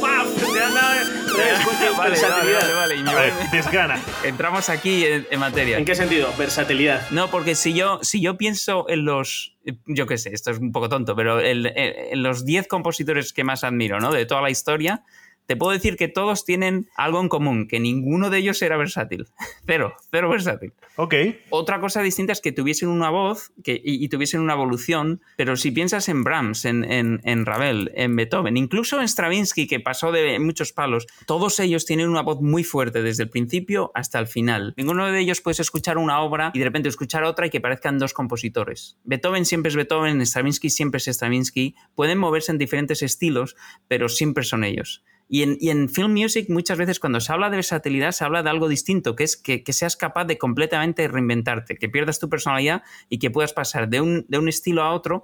¡Paf! 0.00 0.28
Vale, 1.96 2.16
vale, 2.20 2.52
vale, 2.52 2.74
vale. 2.74 3.10
A 3.10 3.14
ver, 3.14 3.32
desgrana. 3.52 4.00
Entramos 4.24 4.68
aquí 4.68 5.04
en, 5.04 5.26
en, 5.30 5.40
materia. 5.40 5.78
¿En 5.78 5.84
qué 5.84 5.94
sentido? 5.94 6.32
Versatilidad. 6.38 7.08
No, 7.10 7.30
porque 7.30 7.54
si 7.54 7.74
yo, 7.74 7.98
si 8.02 8.20
yo 8.20 8.36
pienso 8.36 8.88
en 8.88 9.04
los. 9.04 9.56
Yo 9.86 10.06
qué 10.06 10.16
sé, 10.16 10.30
esto 10.32 10.50
es 10.50 10.58
un 10.58 10.72
poco 10.72 10.88
tonto, 10.88 11.14
pero 11.14 11.40
en, 11.40 11.66
en 11.74 12.22
los 12.22 12.44
10 12.44 12.66
compositores 12.66 13.32
que 13.32 13.44
más 13.44 13.62
admiro, 13.62 14.00
¿no? 14.00 14.10
De 14.10 14.24
toda 14.26 14.40
la 14.40 14.50
historia, 14.50 15.04
te 15.46 15.56
puedo 15.56 15.72
decir 15.72 15.96
que 15.96 16.08
todos 16.08 16.44
tienen 16.44 16.88
algo 16.96 17.20
en 17.20 17.28
común, 17.28 17.66
que 17.66 17.80
ninguno 17.80 18.30
de 18.30 18.38
ellos 18.38 18.62
era 18.62 18.76
versátil. 18.76 19.26
Cero, 19.66 19.94
cero 20.10 20.28
versátil. 20.30 20.72
Ok. 20.96 21.14
Otra 21.50 21.80
cosa 21.80 22.02
distinta 22.02 22.32
es 22.32 22.40
que 22.40 22.52
tuviesen 22.52 22.88
una 22.88 23.10
voz 23.10 23.52
que, 23.62 23.72
y, 23.72 24.04
y, 24.04 24.08
tuviesen 24.08 24.40
una 24.40 24.54
evolución, 24.54 25.20
pero 25.36 25.56
si 25.56 25.70
piensas 25.70 26.08
en 26.08 26.24
Brahms, 26.24 26.64
en, 26.64 26.84
en, 26.84 27.20
en, 27.24 27.46
Ravel, 27.46 27.90
en 27.94 28.16
Beethoven, 28.16 28.56
incluso 28.56 29.00
en 29.00 29.08
Stravinsky, 29.08 29.66
que 29.66 29.80
pasó 29.80 30.12
de 30.12 30.38
muchos 30.38 30.72
palos, 30.72 31.06
todos 31.26 31.58
ellos 31.60 31.86
tienen 31.86 32.08
una 32.08 32.22
voz 32.22 32.40
muy 32.40 32.64
fuerte 32.64 33.02
desde 33.02 33.24
el 33.24 33.30
principio 33.30 33.92
hasta 33.94 34.18
el 34.18 34.26
final. 34.26 34.74
Ninguno 34.76 35.10
de 35.10 35.20
ellos 35.20 35.40
puedes 35.40 35.60
escuchar 35.60 35.98
una 35.98 36.20
obra 36.20 36.50
y 36.54 36.58
de 36.58 36.64
repente 36.64 36.88
escuchar 36.88 37.24
otra 37.24 37.46
y 37.46 37.50
que 37.50 37.60
parezcan 37.60 37.98
dos 37.98 38.12
compositores. 38.12 38.98
Beethoven 39.04 39.44
siempre 39.44 39.70
es 39.70 39.76
Beethoven, 39.76 40.20
Stravinsky 40.24 40.70
siempre 40.70 40.98
es 40.98 41.06
Stravinsky. 41.06 41.74
Pueden 41.94 42.18
moverse 42.18 42.52
en 42.52 42.58
diferentes 42.58 43.02
estilos, 43.02 43.56
pero 43.88 44.08
siempre 44.08 44.44
son 44.44 44.64
ellos. 44.64 45.04
Y 45.32 45.68
en, 45.70 45.88
film 45.88 46.12
music 46.12 46.46
muchas 46.48 46.76
veces 46.76 46.98
cuando 46.98 47.20
se 47.20 47.32
habla 47.32 47.50
de 47.50 47.56
versatilidad 47.56 48.10
se 48.10 48.24
habla 48.24 48.42
de 48.42 48.50
algo 48.50 48.68
distinto, 48.68 49.14
que 49.14 49.22
es 49.22 49.36
que, 49.36 49.62
que, 49.62 49.72
seas 49.72 49.96
capaz 49.96 50.24
de 50.24 50.38
completamente 50.38 51.06
reinventarte, 51.06 51.76
que 51.76 51.88
pierdas 51.88 52.18
tu 52.18 52.28
personalidad 52.28 52.82
y 53.08 53.20
que 53.20 53.30
puedas 53.30 53.52
pasar 53.52 53.88
de 53.88 54.00
un, 54.00 54.26
de 54.26 54.38
un 54.38 54.48
estilo 54.48 54.82
a 54.82 54.92
otro 54.92 55.22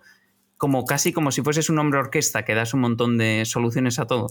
como 0.59 0.85
casi 0.85 1.13
como 1.13 1.33
si 1.33 1.43
fueses 1.43 1.71
un 1.71 1.81
hombre 1.81 1.99
orquesta 1.99 2.45
que 2.45 2.55
das 2.55 2.73
un 2.73 2.83
montón 2.83 3.19
de 3.19 3.43
soluciones 3.47 3.99
a 3.99 4.07
todo. 4.07 4.29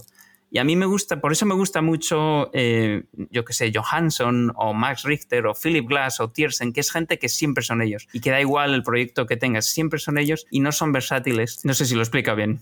Y 0.50 0.58
a 0.58 0.64
mí 0.64 0.76
me 0.76 0.86
gusta, 0.86 1.20
por 1.20 1.32
eso 1.32 1.44
me 1.44 1.54
gusta 1.54 1.82
mucho, 1.82 2.50
eh, 2.54 3.04
yo 3.30 3.44
que 3.44 3.52
sé, 3.52 3.70
Johansson 3.74 4.52
o 4.56 4.72
Max 4.72 5.02
Richter 5.02 5.46
o 5.46 5.54
Philip 5.54 5.86
Glass 5.86 6.20
o 6.20 6.30
Tiersen, 6.30 6.72
que 6.72 6.80
es 6.80 6.90
gente 6.90 7.18
que 7.18 7.28
siempre 7.28 7.62
son 7.62 7.82
ellos. 7.82 8.08
Y 8.14 8.20
que 8.20 8.30
da 8.30 8.40
igual 8.40 8.72
el 8.72 8.82
proyecto 8.82 9.26
que 9.26 9.36
tengas, 9.36 9.66
siempre 9.66 9.98
son 9.98 10.16
ellos 10.16 10.46
y 10.50 10.60
no 10.60 10.72
son 10.72 10.92
versátiles. 10.92 11.64
No 11.64 11.74
sé 11.74 11.84
si 11.84 11.94
lo 11.94 12.00
explica 12.00 12.34
bien. 12.34 12.60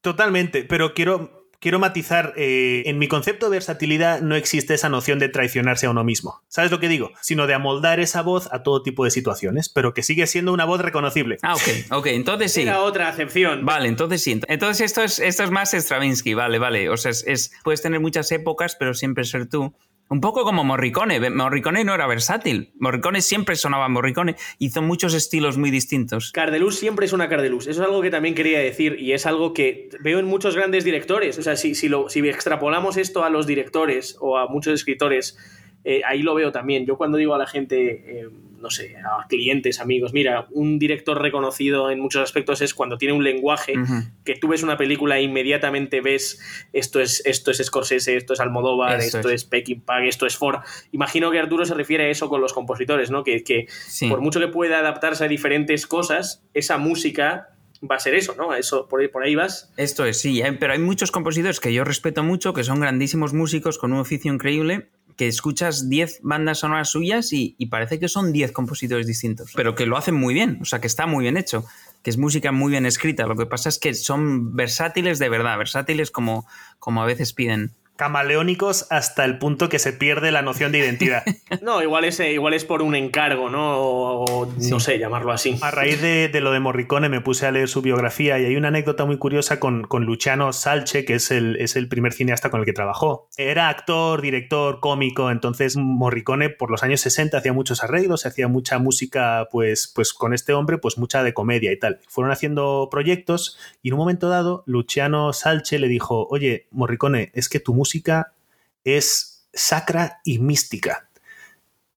Totalmente, 0.00 0.64
pero 0.64 0.94
quiero 0.94 1.45
quiero 1.60 1.78
matizar, 1.78 2.32
eh, 2.36 2.82
en 2.86 2.98
mi 2.98 3.08
concepto 3.08 3.46
de 3.50 3.56
versatilidad 3.56 4.20
no 4.20 4.34
existe 4.36 4.74
esa 4.74 4.88
noción 4.88 5.18
de 5.18 5.28
traicionarse 5.28 5.86
a 5.86 5.90
uno 5.90 6.04
mismo. 6.04 6.42
¿Sabes 6.48 6.70
lo 6.70 6.80
que 6.80 6.88
digo? 6.88 7.10
Sino 7.22 7.46
de 7.46 7.54
amoldar 7.54 8.00
esa 8.00 8.22
voz 8.22 8.48
a 8.52 8.62
todo 8.62 8.82
tipo 8.82 9.04
de 9.04 9.10
situaciones, 9.10 9.68
pero 9.68 9.94
que 9.94 10.02
sigue 10.02 10.26
siendo 10.26 10.52
una 10.52 10.64
voz 10.64 10.80
reconocible. 10.80 11.38
Ah, 11.42 11.54
ok, 11.54 11.62
ok, 11.90 12.06
entonces 12.08 12.52
sí. 12.52 12.62
Era 12.62 12.80
otra 12.82 13.08
acepción. 13.08 13.64
Vale, 13.64 13.88
entonces 13.88 14.22
sí. 14.22 14.40
Entonces 14.48 14.84
esto 14.86 15.02
es, 15.02 15.18
esto 15.18 15.42
es 15.44 15.50
más 15.50 15.72
Stravinsky, 15.72 16.34
vale, 16.34 16.58
vale. 16.58 16.88
O 16.90 16.96
sea, 16.96 17.10
es, 17.10 17.24
es- 17.26 17.52
puedes 17.64 17.82
tener 17.82 18.00
muchas 18.00 18.30
épocas, 18.32 18.76
pero 18.78 18.94
siempre 18.94 19.24
ser 19.24 19.48
tú. 19.48 19.74
Un 20.08 20.20
poco 20.20 20.44
como 20.44 20.62
Morricone. 20.62 21.30
Morricone 21.30 21.82
no 21.82 21.92
era 21.92 22.06
versátil. 22.06 22.72
Morricone 22.78 23.20
siempre 23.22 23.56
sonaba 23.56 23.88
Morricone. 23.88 24.36
Hizo 24.58 24.80
muchos 24.80 25.14
estilos 25.14 25.58
muy 25.58 25.72
distintos. 25.72 26.30
Cardeluz 26.30 26.78
siempre 26.78 27.06
es 27.06 27.12
una 27.12 27.28
Cardeluz. 27.28 27.66
Eso 27.66 27.82
es 27.82 27.88
algo 27.88 28.02
que 28.02 28.10
también 28.10 28.36
quería 28.36 28.60
decir 28.60 28.96
y 29.00 29.12
es 29.12 29.26
algo 29.26 29.52
que 29.52 29.88
veo 30.00 30.20
en 30.20 30.26
muchos 30.26 30.54
grandes 30.54 30.84
directores. 30.84 31.38
O 31.38 31.42
sea, 31.42 31.56
si, 31.56 31.74
si, 31.74 31.88
lo, 31.88 32.08
si 32.08 32.20
extrapolamos 32.20 32.96
esto 32.96 33.24
a 33.24 33.30
los 33.30 33.48
directores 33.48 34.16
o 34.20 34.38
a 34.38 34.46
muchos 34.46 34.74
escritores, 34.74 35.36
eh, 35.82 36.02
ahí 36.06 36.22
lo 36.22 36.36
veo 36.36 36.52
también. 36.52 36.86
Yo 36.86 36.96
cuando 36.96 37.18
digo 37.18 37.34
a 37.34 37.38
la 37.38 37.46
gente, 37.48 38.20
eh, 38.20 38.28
no 38.66 38.70
sé, 38.70 38.96
a 38.96 39.28
clientes, 39.28 39.78
amigos, 39.80 40.12
mira, 40.12 40.48
un 40.50 40.80
director 40.80 41.22
reconocido 41.22 41.88
en 41.92 42.00
muchos 42.00 42.20
aspectos 42.20 42.60
es 42.62 42.74
cuando 42.74 42.98
tiene 42.98 43.14
un 43.14 43.22
lenguaje 43.22 43.74
que 44.24 44.34
tú 44.34 44.48
ves 44.48 44.64
una 44.64 44.76
película 44.76 45.18
e 45.18 45.22
inmediatamente 45.22 46.00
ves 46.00 46.40
esto 46.72 47.00
es, 47.00 47.22
esto 47.24 47.52
es 47.52 47.58
Scorsese, 47.64 48.16
esto 48.16 48.32
es 48.32 48.40
Almodóvar, 48.40 48.98
Eso 48.98 49.18
esto 49.18 49.28
es. 49.28 49.42
es, 49.42 49.44
Peckinpah, 49.44 50.04
esto 50.04 50.26
es 50.26 50.36
Ford. 50.36 50.56
Imagino 50.90 51.30
que 51.30 51.38
Arturo 51.38 51.64
se 51.64 51.74
refiere 51.74 52.06
a 52.06 52.08
eso 52.08 52.28
con 52.28 52.40
los 52.40 52.52
compositores, 52.52 53.10
¿no? 53.12 53.22
Que, 53.22 53.44
que 53.44 53.66
Sí. 53.86 54.08
por 54.08 54.20
mucho 54.20 54.40
que 54.40 54.48
pueda 54.48 54.80
adaptarse 54.80 55.24
a 55.24 55.28
diferentes 55.28 55.86
cosas, 55.86 56.42
esa 56.54 56.76
música 56.76 57.50
va 57.88 57.96
a 57.96 58.00
ser 58.00 58.14
eso, 58.16 58.34
¿no? 58.36 58.54
Eso, 58.54 58.88
por, 58.88 59.00
ahí, 59.02 59.08
por 59.08 59.22
ahí 59.22 59.34
vas. 59.36 59.70
Esto 59.76 60.04
es, 60.06 60.18
sí, 60.20 60.42
hay- 60.42 60.56
pero 60.58 60.72
hay 60.72 60.78
muchos 60.80 61.10
compositores 61.12 61.60
que 61.60 61.72
yo 61.72 61.84
respeto 61.84 62.24
mucho, 62.24 62.52
que 62.54 62.64
son 62.64 62.80
grandísimos 62.80 63.32
músicos 63.34 63.78
con 63.78 63.92
un 63.92 64.00
oficio 64.00 64.32
increíble, 64.32 64.88
que 65.16 65.28
escuchas 65.28 65.88
10 65.88 66.20
bandas 66.22 66.58
sonoras 66.58 66.90
suyas 66.90 67.32
y, 67.32 67.54
parece 67.70 67.98
que 67.98 68.08
son 68.08 68.32
10 68.32 68.52
compositores 68.52 69.06
distintos, 69.06 69.52
pero 69.56 69.74
que 69.74 69.86
lo 69.86 69.96
hacen 69.96 70.14
muy 70.14 70.34
bien, 70.34 70.58
o 70.60 70.64
sea, 70.64 70.80
que 70.80 70.86
está 70.86 71.06
muy 71.06 71.22
bien 71.22 71.36
hecho, 71.36 71.64
que 72.02 72.10
es 72.10 72.18
música 72.18 72.52
muy 72.52 72.70
bien 72.70 72.86
escrita. 72.86 73.26
Lo 73.26 73.34
que 73.34 73.46
pasa 73.46 73.68
es 73.68 73.78
que 73.78 73.94
son 73.94 74.54
versátiles 74.54 75.18
de 75.18 75.28
verdad, 75.28 75.58
versátiles 75.58 76.10
como, 76.10 76.46
como 76.78 77.02
a 77.02 77.06
veces 77.06 77.32
piden. 77.32 77.72
Camaleónicos 77.96 78.86
hasta 78.90 79.24
el 79.24 79.38
punto 79.38 79.68
que 79.68 79.78
se 79.78 79.92
pierde 79.92 80.30
la 80.30 80.42
noción 80.42 80.72
de 80.72 80.78
identidad. 80.78 81.22
No, 81.62 81.82
igual 81.82 82.04
es, 82.04 82.20
eh, 82.20 82.32
igual 82.32 82.54
es 82.54 82.64
por 82.64 82.82
un 82.82 82.94
encargo, 82.94 83.48
¿no? 83.50 83.78
O, 83.78 84.46
no 84.46 84.80
sé, 84.80 84.98
llamarlo 84.98 85.32
así. 85.32 85.58
A 85.62 85.70
raíz 85.70 86.00
de, 86.00 86.28
de 86.28 86.40
lo 86.40 86.52
de 86.52 86.60
Morricone 86.60 87.08
me 87.08 87.20
puse 87.20 87.46
a 87.46 87.50
leer 87.50 87.68
su 87.68 87.82
biografía 87.82 88.38
y 88.38 88.44
hay 88.44 88.56
una 88.56 88.68
anécdota 88.68 89.04
muy 89.04 89.16
curiosa 89.16 89.58
con, 89.58 89.84
con 89.84 90.04
Luciano 90.04 90.52
Salche, 90.52 91.04
que 91.04 91.14
es 91.14 91.30
el, 91.30 91.56
es 91.56 91.76
el 91.76 91.88
primer 91.88 92.12
cineasta 92.12 92.50
con 92.50 92.60
el 92.60 92.66
que 92.66 92.72
trabajó. 92.72 93.28
Era 93.36 93.68
actor, 93.68 94.20
director, 94.20 94.80
cómico, 94.80 95.30
entonces 95.30 95.76
Morricone 95.76 96.50
por 96.50 96.70
los 96.70 96.82
años 96.82 97.00
60 97.00 97.38
hacía 97.38 97.52
muchos 97.52 97.82
arreglos, 97.82 98.26
hacía 98.26 98.48
mucha 98.48 98.78
música 98.78 99.48
pues, 99.50 99.90
pues 99.94 100.12
con 100.12 100.34
este 100.34 100.52
hombre, 100.52 100.78
pues 100.78 100.98
mucha 100.98 101.22
de 101.22 101.32
comedia 101.32 101.72
y 101.72 101.78
tal. 101.78 102.00
Fueron 102.08 102.32
haciendo 102.32 102.88
proyectos 102.90 103.58
y 103.82 103.88
en 103.88 103.94
un 103.94 104.00
momento 104.00 104.28
dado 104.28 104.62
Luciano 104.66 105.32
Salche 105.32 105.78
le 105.78 105.88
dijo, 105.88 106.26
oye, 106.30 106.66
Morricone, 106.70 107.30
es 107.34 107.48
que 107.48 107.60
tu 107.60 107.72
música 107.72 107.85
es 108.84 109.48
sacra 109.52 110.20
y 110.24 110.38
mística. 110.38 111.08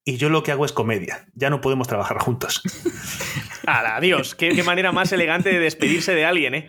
Y 0.03 0.17
yo 0.17 0.29
lo 0.29 0.41
que 0.41 0.51
hago 0.51 0.65
es 0.65 0.71
comedia. 0.71 1.27
Ya 1.35 1.49
no 1.49 1.61
podemos 1.61 1.87
trabajar 1.87 2.17
juntos. 2.17 2.63
¡Hala, 3.67 3.97
adiós! 3.97 4.33
¿Qué, 4.33 4.49
qué 4.49 4.63
manera 4.63 4.91
más 4.91 5.11
elegante 5.11 5.49
de 5.49 5.59
despedirse 5.59 6.15
de 6.15 6.25
alguien, 6.25 6.55
¿eh? 6.55 6.67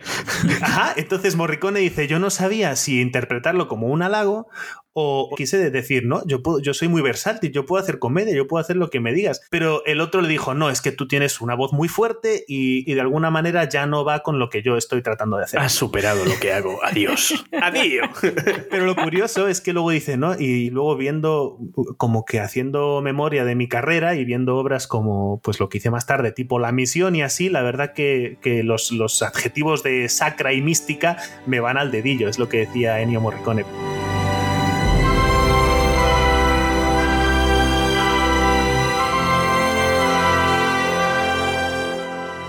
Ajá, 0.61 0.93
entonces 0.95 1.35
Morricone 1.35 1.79
dice, 1.79 2.07
yo 2.07 2.19
no 2.19 2.29
sabía 2.29 2.75
si 2.75 3.01
interpretarlo 3.01 3.67
como 3.67 3.87
un 3.87 4.03
halago 4.03 4.49
o 4.93 5.29
quise 5.35 5.69
decir, 5.69 6.05
no, 6.05 6.25
yo, 6.25 6.43
puedo, 6.43 6.59
yo 6.59 6.73
soy 6.73 6.87
muy 6.87 7.01
versátil, 7.01 7.51
yo 7.51 7.65
puedo 7.65 7.81
hacer 7.81 7.99
comedia, 7.99 8.35
yo 8.35 8.47
puedo 8.47 8.61
hacer 8.61 8.75
lo 8.75 8.89
que 8.89 8.99
me 8.99 9.13
digas. 9.13 9.41
Pero 9.49 9.85
el 9.85 10.01
otro 10.01 10.21
le 10.21 10.27
dijo, 10.27 10.53
no, 10.53 10.69
es 10.69 10.81
que 10.81 10.91
tú 10.91 11.07
tienes 11.07 11.41
una 11.41 11.55
voz 11.55 11.73
muy 11.73 11.87
fuerte 11.87 12.43
y, 12.47 12.89
y 12.89 12.93
de 12.93 13.01
alguna 13.01 13.31
manera 13.31 13.67
ya 13.69 13.85
no 13.85 14.03
va 14.03 14.21
con 14.21 14.39
lo 14.39 14.49
que 14.49 14.61
yo 14.61 14.77
estoy 14.77 15.01
tratando 15.01 15.37
de 15.37 15.45
hacer. 15.45 15.59
Has 15.59 15.73
superado 15.73 16.25
lo 16.25 16.37
que 16.39 16.51
hago. 16.51 16.83
Adiós. 16.83 17.45
Adiós. 17.61 18.09
Pero 18.69 18.85
lo 18.85 18.95
curioso 18.95 19.47
es 19.47 19.61
que 19.61 19.73
luego 19.73 19.91
dice, 19.91 20.17
¿no? 20.17 20.37
Y 20.37 20.69
luego 20.69 20.97
viendo, 20.97 21.57
como 21.97 22.25
que 22.25 22.39
haciendo 22.39 23.01
memoria 23.01 23.45
de 23.45 23.55
mi 23.55 23.67
carrera 23.67 24.15
y 24.15 24.25
viendo 24.25 24.57
obras 24.57 24.87
como 24.87 25.39
pues 25.41 25.59
lo 25.59 25.69
que 25.69 25.77
hice 25.77 25.89
más 25.89 26.05
tarde, 26.05 26.31
tipo 26.31 26.59
La 26.59 26.71
Misión 26.71 27.15
y 27.15 27.21
así, 27.21 27.49
la 27.49 27.61
verdad 27.61 27.93
que, 27.93 28.37
que 28.41 28.63
los, 28.63 28.91
los 28.91 29.21
adjetivos 29.21 29.83
de 29.83 30.09
sacra 30.09 30.53
y 30.53 30.61
mística 30.61 31.17
me 31.45 31.59
van 31.59 31.77
al 31.77 31.91
dedillo, 31.91 32.27
es 32.27 32.39
lo 32.39 32.49
que 32.49 32.59
decía 32.59 33.01
Ennio 33.01 33.21
Morricone. 33.21 33.65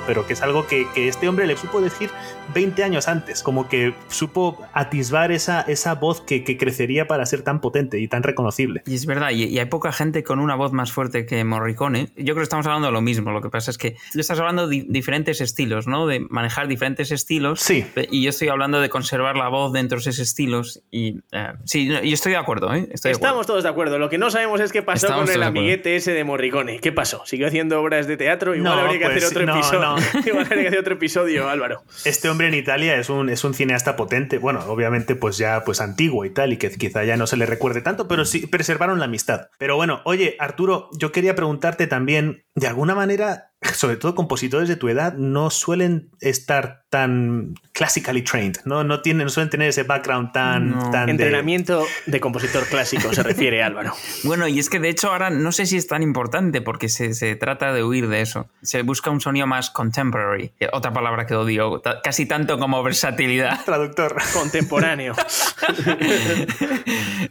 Pero 0.06 0.26
que 0.26 0.32
es 0.32 0.42
algo 0.42 0.66
que, 0.66 0.86
que, 0.94 1.08
este 1.08 1.28
hombre 1.28 1.46
le 1.46 1.56
supo 1.56 1.80
decir 1.80 2.10
20 2.54 2.82
años 2.84 3.08
antes, 3.08 3.42
como 3.42 3.68
que 3.68 3.94
supo 4.08 4.60
atisbar 4.72 5.32
esa, 5.32 5.62
esa 5.62 5.94
voz 5.94 6.20
que, 6.20 6.44
que 6.44 6.56
crecería 6.56 7.06
para 7.06 7.26
ser 7.26 7.42
tan 7.42 7.60
potente 7.60 7.98
y 8.00 8.08
tan 8.08 8.22
reconocible. 8.22 8.82
Y 8.86 8.94
es 8.94 9.06
verdad, 9.06 9.30
y, 9.30 9.44
y, 9.44 9.58
hay 9.58 9.66
poca 9.66 9.92
gente 9.92 10.22
con 10.22 10.38
una 10.38 10.54
voz 10.54 10.72
más 10.72 10.92
fuerte 10.92 11.26
que 11.26 11.44
Morricone. 11.44 12.08
Yo 12.16 12.34
creo 12.34 12.36
que 12.36 12.42
estamos 12.42 12.66
hablando 12.66 12.86
de 12.88 12.92
lo 12.92 13.00
mismo, 13.00 13.30
lo 13.30 13.40
que 13.40 13.50
pasa 13.50 13.70
es 13.70 13.78
que 13.78 13.96
tú 14.12 14.20
estás 14.20 14.38
hablando 14.38 14.68
de 14.68 14.84
diferentes 14.88 15.40
estilos, 15.40 15.86
¿no? 15.86 16.06
De 16.06 16.20
manejar 16.20 16.68
diferentes 16.68 17.10
estilos. 17.10 17.60
Sí. 17.60 17.86
Y 18.10 18.22
yo 18.22 18.30
estoy 18.30 18.48
hablando 18.48 18.80
de 18.80 18.88
conservar 18.88 19.36
la 19.36 19.48
voz 19.48 19.72
dentro 19.72 19.96
de 19.98 20.00
esos 20.00 20.18
estilos. 20.18 20.82
Y 20.90 21.18
uh, 21.18 21.56
sí, 21.64 21.86
yo 21.88 21.98
estoy 22.02 22.32
de 22.32 22.38
acuerdo, 22.38 22.72
¿eh? 22.74 22.88
Estoy 22.92 23.10
de 23.10 23.12
Estamos 23.12 23.32
acuerdo. 23.32 23.46
todos 23.46 23.62
de 23.64 23.68
acuerdo. 23.68 23.98
Lo 23.98 24.08
que 24.08 24.18
no 24.18 24.30
sabemos 24.30 24.60
es 24.60 24.72
qué 24.72 24.82
pasó 24.82 25.06
Estamos 25.06 25.26
con 25.26 25.34
el 25.34 25.42
amiguete 25.42 25.96
ese 25.96 26.12
de 26.12 26.24
Morricone. 26.24 26.80
¿Qué 26.80 26.92
pasó? 26.92 27.24
¿Siguió 27.26 27.46
haciendo 27.46 27.80
obras 27.80 28.06
de 28.06 28.16
teatro? 28.16 28.54
Igual 28.54 28.74
No, 28.74 28.80
habría 28.80 28.98
que 28.98 29.04
pues, 29.06 29.24
hacer 29.24 29.28
otro 29.28 29.46
no, 29.46 29.54
episodio. 29.54 29.80
no. 29.80 29.96
Igual 30.26 30.48
que 30.48 30.68
hacer 30.68 30.78
otro 30.78 30.94
episodio, 30.94 31.48
Álvaro. 31.48 31.82
Este 32.04 32.28
hombre 32.28 32.48
en 32.48 32.54
Italia 32.54 32.96
es 32.96 33.10
un, 33.10 33.28
es 33.28 33.44
un 33.44 33.54
cineasta 33.54 33.96
potente, 33.96 34.38
bueno, 34.38 34.60
obviamente 34.66 35.14
pues 35.14 35.36
ya 35.38 35.62
pues 35.64 35.80
antiguo 35.80 36.24
y 36.24 36.30
tal, 36.30 36.52
y 36.52 36.56
que 36.56 36.70
quizá 36.70 37.04
ya 37.04 37.16
no 37.16 37.26
se 37.26 37.36
le 37.36 37.46
recuerde 37.46 37.80
tanto, 37.80 38.08
pero 38.08 38.24
sí 38.24 38.46
preservaron 38.46 38.98
la 38.98 39.06
amistad. 39.06 39.48
Pero 39.58 39.76
bueno, 39.76 40.02
oye, 40.04 40.36
Arturo, 40.38 40.88
yo 40.98 41.12
quería 41.12 41.34
preguntarte 41.34 41.86
también, 41.86 42.44
de 42.54 42.66
alguna 42.66 42.94
manera, 42.94 43.51
sobre 43.74 43.96
todo 43.96 44.14
compositores 44.14 44.68
de 44.68 44.76
tu 44.76 44.88
edad, 44.88 45.14
no 45.14 45.50
suelen 45.50 46.08
estar 46.20 46.82
tan 46.90 47.54
classically 47.72 48.20
trained, 48.22 48.58
¿no? 48.66 48.84
No, 48.84 49.00
tienen, 49.00 49.24
no 49.24 49.30
suelen 49.30 49.48
tener 49.48 49.68
ese 49.68 49.82
background 49.84 50.32
tan... 50.32 50.70
No. 50.72 50.90
tan 50.90 51.06
de- 51.06 51.12
Entrenamiento 51.12 51.84
de 52.06 52.20
compositor 52.20 52.66
clásico 52.66 53.12
se 53.14 53.22
refiere 53.22 53.62
Álvaro. 53.62 53.94
Bueno, 54.24 54.46
y 54.46 54.58
es 54.58 54.68
que 54.70 54.78
de 54.78 54.88
hecho 54.90 55.10
ahora 55.10 55.30
no 55.30 55.52
sé 55.52 55.66
si 55.66 55.76
es 55.76 55.86
tan 55.86 56.02
importante 56.02 56.60
porque 56.60 56.88
se, 56.88 57.14
se 57.14 57.34
trata 57.34 57.72
de 57.72 57.82
huir 57.82 58.08
de 58.08 58.20
eso. 58.20 58.48
Se 58.62 58.82
busca 58.82 59.10
un 59.10 59.20
sonido 59.20 59.46
más 59.46 59.70
contemporary, 59.70 60.52
que 60.58 60.68
otra 60.72 60.92
palabra 60.92 61.26
que 61.26 61.34
odio, 61.34 61.80
casi 62.04 62.26
tanto 62.26 62.58
como 62.58 62.82
versatilidad. 62.82 63.58
Traductor. 63.64 64.16
Contemporáneo. 64.34 65.14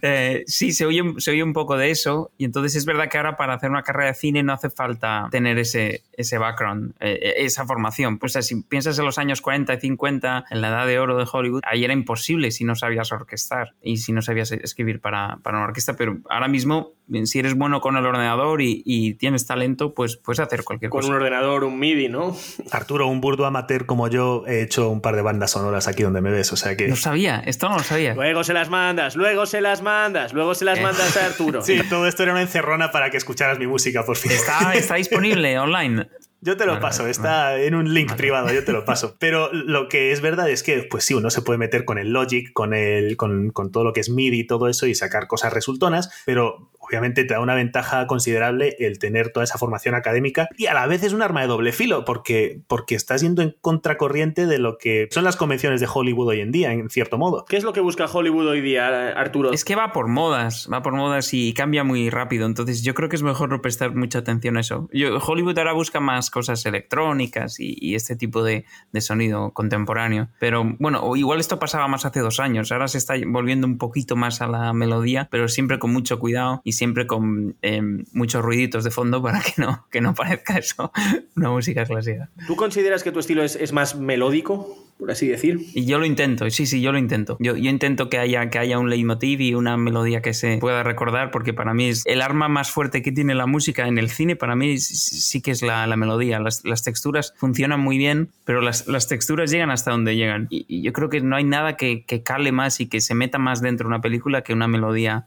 Eh, 0.04 0.42
sí, 0.46 0.72
se 0.72 0.84
oye, 0.86 1.02
se 1.18 1.30
oye 1.30 1.42
un 1.44 1.52
poco 1.52 1.76
de 1.76 1.90
eso 1.90 2.32
y 2.36 2.44
entonces 2.44 2.74
es 2.74 2.84
verdad 2.86 3.08
que 3.08 3.18
ahora 3.18 3.36
para 3.36 3.54
hacer 3.54 3.70
una 3.70 3.82
carrera 3.82 4.08
de 4.08 4.14
cine 4.14 4.42
no 4.42 4.52
hace 4.52 4.68
falta 4.70 5.28
tener 5.30 5.58
ese, 5.58 6.02
ese 6.22 6.38
background, 6.38 6.94
eh, 7.00 7.34
esa 7.38 7.66
formación. 7.66 8.18
Pues 8.18 8.32
si 8.32 8.62
piensas 8.62 8.98
en 8.98 9.04
los 9.04 9.18
años 9.18 9.40
40 9.40 9.74
y 9.74 9.80
50, 9.80 10.44
en 10.50 10.60
la 10.60 10.68
edad 10.68 10.86
de 10.86 10.98
oro 10.98 11.16
de 11.16 11.26
Hollywood, 11.30 11.60
ahí 11.64 11.84
era 11.84 11.92
imposible 11.92 12.50
si 12.50 12.64
no 12.64 12.74
sabías 12.74 13.12
orquestar 13.12 13.74
y 13.82 13.98
si 13.98 14.12
no 14.12 14.22
sabías 14.22 14.52
escribir 14.52 15.00
para, 15.00 15.38
para 15.42 15.58
una 15.58 15.66
orquesta, 15.66 15.94
pero 15.94 16.18
ahora 16.28 16.48
mismo 16.48 16.92
si 17.24 17.38
eres 17.38 17.54
bueno 17.54 17.80
con 17.80 17.96
el 17.96 18.06
ordenador 18.06 18.62
y, 18.62 18.82
y 18.84 19.14
tienes 19.14 19.46
talento, 19.46 19.94
pues 19.94 20.16
puedes 20.16 20.40
hacer 20.40 20.64
cualquier 20.64 20.90
Con 20.90 21.00
cosa. 21.00 21.10
un 21.10 21.16
ordenador, 21.18 21.64
un 21.64 21.78
MIDI, 21.78 22.08
¿no? 22.08 22.36
Arturo, 22.70 23.06
un 23.06 23.20
burdo 23.20 23.44
amateur 23.46 23.86
como 23.86 24.08
yo, 24.08 24.44
he 24.46 24.62
hecho 24.62 24.88
un 24.88 25.00
par 25.00 25.16
de 25.16 25.22
bandas 25.22 25.50
sonoras 25.52 25.88
aquí 25.88 26.02
donde 26.02 26.20
me 26.20 26.30
ves, 26.30 26.52
o 26.52 26.56
sea 26.56 26.76
que... 26.76 26.88
No 26.88 26.96
sabía, 26.96 27.42
esto 27.46 27.68
no 27.68 27.76
lo 27.78 27.82
sabía. 27.82 28.14
Luego 28.14 28.44
se 28.44 28.52
las 28.54 28.70
mandas, 28.70 29.16
luego 29.16 29.46
se 29.46 29.60
las 29.60 29.82
mandas, 29.82 30.32
luego 30.32 30.54
se 30.54 30.64
las 30.64 30.78
Eh. 30.78 30.82
mandas 30.82 31.16
a 31.16 31.26
Arturo. 31.26 31.62
Sí, 31.62 31.80
todo 31.88 32.06
esto 32.06 32.22
era 32.22 32.32
una 32.32 32.42
encerrona 32.42 32.90
para 32.90 33.10
que 33.10 33.16
escucharas 33.16 33.58
mi 33.58 33.66
música, 33.66 34.04
por 34.04 34.16
fin. 34.16 34.32
Está, 34.32 34.72
está 34.74 34.94
disponible 34.96 35.58
online. 35.58 36.08
Yo 36.44 36.56
te 36.56 36.66
lo 36.66 36.72
Vale, 36.72 36.82
paso, 36.82 37.02
vale, 37.02 37.12
está 37.12 37.56
en 37.60 37.76
un 37.76 37.94
link 37.94 38.16
privado, 38.16 38.52
yo 38.52 38.64
te 38.64 38.72
lo 38.72 38.84
paso. 38.84 39.14
Pero 39.20 39.52
lo 39.52 39.88
que 39.88 40.10
es 40.10 40.20
verdad 40.20 40.50
es 40.50 40.64
que, 40.64 40.82
pues 40.82 41.04
sí, 41.04 41.14
uno 41.14 41.30
se 41.30 41.40
puede 41.40 41.56
meter 41.56 41.84
con 41.84 41.98
el 41.98 42.12
Logic, 42.12 42.52
con, 42.52 42.74
el, 42.74 43.16
con, 43.16 43.50
con 43.50 43.70
todo 43.70 43.84
lo 43.84 43.92
que 43.92 44.00
es 44.00 44.10
MIDI 44.10 44.40
y 44.40 44.46
todo 44.48 44.66
eso 44.66 44.88
y 44.88 44.96
sacar 44.96 45.28
cosas 45.28 45.52
resultonas, 45.52 46.10
pero 46.26 46.72
obviamente 46.92 47.24
te 47.24 47.34
da 47.34 47.40
una 47.40 47.54
ventaja 47.54 48.06
considerable 48.06 48.76
el 48.78 48.98
tener 48.98 49.30
toda 49.30 49.44
esa 49.44 49.58
formación 49.58 49.94
académica 49.94 50.48
y 50.56 50.66
a 50.66 50.74
la 50.74 50.86
vez 50.86 51.02
es 51.02 51.12
un 51.12 51.22
arma 51.22 51.40
de 51.40 51.46
doble 51.46 51.72
filo 51.72 52.04
porque, 52.04 52.60
porque 52.66 52.94
estás 52.94 53.22
yendo 53.22 53.42
en 53.42 53.56
contracorriente 53.60 54.46
de 54.46 54.58
lo 54.58 54.78
que 54.78 55.08
son 55.10 55.24
las 55.24 55.36
convenciones 55.36 55.80
de 55.80 55.88
Hollywood 55.92 56.28
hoy 56.28 56.40
en 56.40 56.52
día, 56.52 56.72
en 56.72 56.90
cierto 56.90 57.18
modo. 57.18 57.44
¿Qué 57.48 57.56
es 57.56 57.64
lo 57.64 57.72
que 57.72 57.80
busca 57.80 58.06
Hollywood 58.06 58.48
hoy 58.48 58.60
día, 58.60 59.08
Arturo? 59.10 59.52
Es 59.52 59.64
que 59.64 59.74
va 59.74 59.92
por 59.92 60.08
modas, 60.08 60.68
va 60.72 60.82
por 60.82 60.94
modas 60.94 61.32
y 61.32 61.54
cambia 61.54 61.84
muy 61.84 62.10
rápido. 62.10 62.46
Entonces 62.46 62.82
yo 62.82 62.94
creo 62.94 63.08
que 63.08 63.16
es 63.16 63.22
mejor 63.22 63.48
no 63.48 63.62
prestar 63.62 63.94
mucha 63.94 64.18
atención 64.18 64.56
a 64.56 64.60
eso. 64.60 64.88
Yo, 64.92 65.18
Hollywood 65.18 65.58
ahora 65.58 65.72
busca 65.72 66.00
más 66.00 66.30
cosas 66.30 66.64
electrónicas 66.66 67.58
y, 67.58 67.76
y 67.80 67.94
este 67.94 68.16
tipo 68.16 68.42
de, 68.42 68.64
de, 68.92 69.00
sonido 69.00 69.52
contemporáneo. 69.52 70.28
Pero 70.38 70.76
bueno, 70.78 71.16
igual 71.16 71.40
esto 71.40 71.58
pasaba 71.58 71.88
más 71.88 72.04
hace 72.04 72.20
dos 72.20 72.40
años. 72.40 72.70
Ahora 72.72 72.88
se 72.88 72.98
está 72.98 73.14
volviendo 73.26 73.66
un 73.66 73.78
poquito 73.78 74.16
más 74.16 74.40
a 74.42 74.46
la 74.46 74.72
melodía, 74.72 75.28
pero 75.30 75.48
siempre 75.48 75.78
con 75.78 75.92
mucho 75.92 76.18
cuidado 76.18 76.60
y 76.64 76.72
siempre 76.72 76.81
con 77.06 77.56
eh, 77.62 77.82
muchos 78.12 78.42
ruiditos 78.42 78.84
de 78.84 78.90
fondo 78.90 79.22
para 79.22 79.40
que 79.40 79.54
no, 79.56 79.86
que 79.90 80.00
no 80.00 80.14
parezca 80.14 80.58
eso 80.58 80.92
una 81.36 81.50
música 81.50 81.84
clásica. 81.84 82.28
¿Tú 82.46 82.56
consideras 82.56 83.02
que 83.02 83.12
tu 83.12 83.20
estilo 83.20 83.42
es, 83.42 83.56
es 83.56 83.72
más 83.72 83.96
melódico? 83.96 84.82
por 85.02 85.10
así 85.10 85.26
decir. 85.26 85.58
Y 85.74 85.84
yo 85.84 85.98
lo 85.98 86.06
intento, 86.06 86.48
sí, 86.48 86.64
sí, 86.64 86.80
yo 86.80 86.92
lo 86.92 86.98
intento. 86.98 87.36
Yo, 87.40 87.56
yo, 87.56 87.70
intento 87.70 88.08
que 88.08 88.18
haya, 88.18 88.50
que 88.50 88.60
haya 88.60 88.78
un 88.78 88.88
leitmotiv 88.88 89.40
y 89.40 89.52
una 89.52 89.76
melodía 89.76 90.22
que 90.22 90.32
se 90.32 90.58
pueda 90.58 90.84
recordar, 90.84 91.32
porque 91.32 91.52
para 91.52 91.74
mí 91.74 91.88
es 91.88 92.06
el 92.06 92.22
arma 92.22 92.46
más 92.46 92.70
fuerte 92.70 93.02
que 93.02 93.10
tiene 93.10 93.34
la 93.34 93.46
música 93.46 93.88
en 93.88 93.98
el 93.98 94.10
cine, 94.10 94.36
para 94.36 94.54
mí 94.54 94.78
sí 94.78 95.42
que 95.42 95.50
es 95.50 95.62
la, 95.62 95.88
la 95.88 95.96
melodía. 95.96 96.38
Las, 96.38 96.64
las, 96.64 96.84
texturas 96.84 97.34
funcionan 97.36 97.80
muy 97.80 97.98
bien, 97.98 98.28
pero 98.44 98.60
las, 98.60 98.86
las 98.86 99.08
texturas 99.08 99.50
llegan 99.50 99.70
hasta 99.72 99.90
donde 99.90 100.14
llegan. 100.14 100.46
Y, 100.50 100.66
y, 100.68 100.82
yo 100.82 100.92
creo 100.92 101.08
que 101.08 101.20
no 101.20 101.34
hay 101.34 101.42
nada 101.42 101.76
que, 101.76 102.04
que 102.04 102.22
cale 102.22 102.52
más 102.52 102.78
y 102.78 102.86
que 102.86 103.00
se 103.00 103.16
meta 103.16 103.38
más 103.38 103.60
dentro 103.60 103.88
de 103.88 103.94
una 103.94 104.02
película 104.02 104.42
que 104.42 104.52
una 104.52 104.68
melodía 104.68 105.26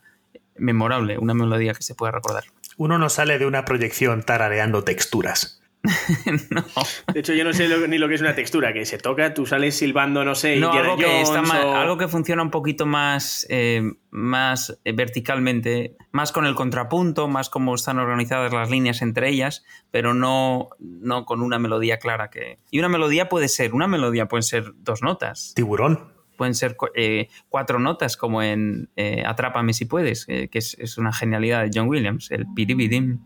memorable, 0.57 1.17
una 1.17 1.33
melodía 1.33 1.73
que 1.73 1.83
se 1.83 1.95
pueda 1.95 2.11
recordar. 2.11 2.45
Uno 2.77 2.97
no 2.97 3.09
sale 3.09 3.39
de 3.39 3.45
una 3.45 3.65
proyección 3.65 4.23
tarareando 4.23 4.83
texturas. 4.83 5.61
no. 6.49 6.65
De 7.13 7.19
hecho, 7.19 7.33
yo 7.33 7.43
no 7.43 7.53
sé 7.53 7.67
lo, 7.67 7.87
ni 7.87 7.97
lo 7.97 8.07
que 8.07 8.15
es 8.15 8.21
una 8.21 8.35
textura, 8.35 8.73
que 8.73 8.85
se 8.85 8.97
toca, 8.97 9.33
tú 9.33 9.45
sales 9.45 9.77
silbando, 9.77 10.25
no 10.25 10.35
sé, 10.35 10.57
no, 10.57 10.71
algo, 10.71 10.97
que 10.97 11.03
Jones, 11.03 11.29
está 11.29 11.41
más, 11.41 11.63
o... 11.63 11.75
algo 11.75 11.97
que 11.97 12.07
funciona 12.07 12.41
un 12.41 12.51
poquito 12.51 12.85
más, 12.85 13.45
eh, 13.49 13.83
más 14.09 14.79
verticalmente, 14.83 15.95
más 16.11 16.31
con 16.31 16.45
el 16.45 16.55
contrapunto, 16.55 17.27
más 17.27 17.49
como 17.49 17.75
están 17.75 17.99
organizadas 17.99 18.51
las 18.51 18.69
líneas 18.69 19.01
entre 19.01 19.29
ellas, 19.29 19.63
pero 19.91 20.13
no, 20.13 20.69
no 20.79 21.25
con 21.25 21.41
una 21.41 21.59
melodía 21.59 21.97
clara. 21.97 22.29
Que... 22.29 22.59
Y 22.71 22.79
una 22.79 22.89
melodía 22.89 23.29
puede 23.29 23.47
ser, 23.47 23.73
una 23.73 23.87
melodía 23.87 24.27
pueden 24.27 24.43
ser 24.43 24.73
dos 24.77 25.01
notas. 25.01 25.53
Tiburón 25.55 26.14
pueden 26.35 26.55
ser 26.55 26.75
eh, 26.95 27.29
cuatro 27.49 27.79
notas, 27.79 28.17
como 28.17 28.41
en 28.41 28.89
eh, 28.95 29.23
Atrápame 29.25 29.73
si 29.73 29.85
puedes, 29.85 30.25
eh, 30.27 30.49
que 30.49 30.59
es, 30.59 30.97
una 30.97 31.11
genialidad 31.11 31.63
de 31.63 31.71
John 31.73 31.87
Williams, 31.87 32.31
el 32.31 32.45
piribidim. 32.53 33.19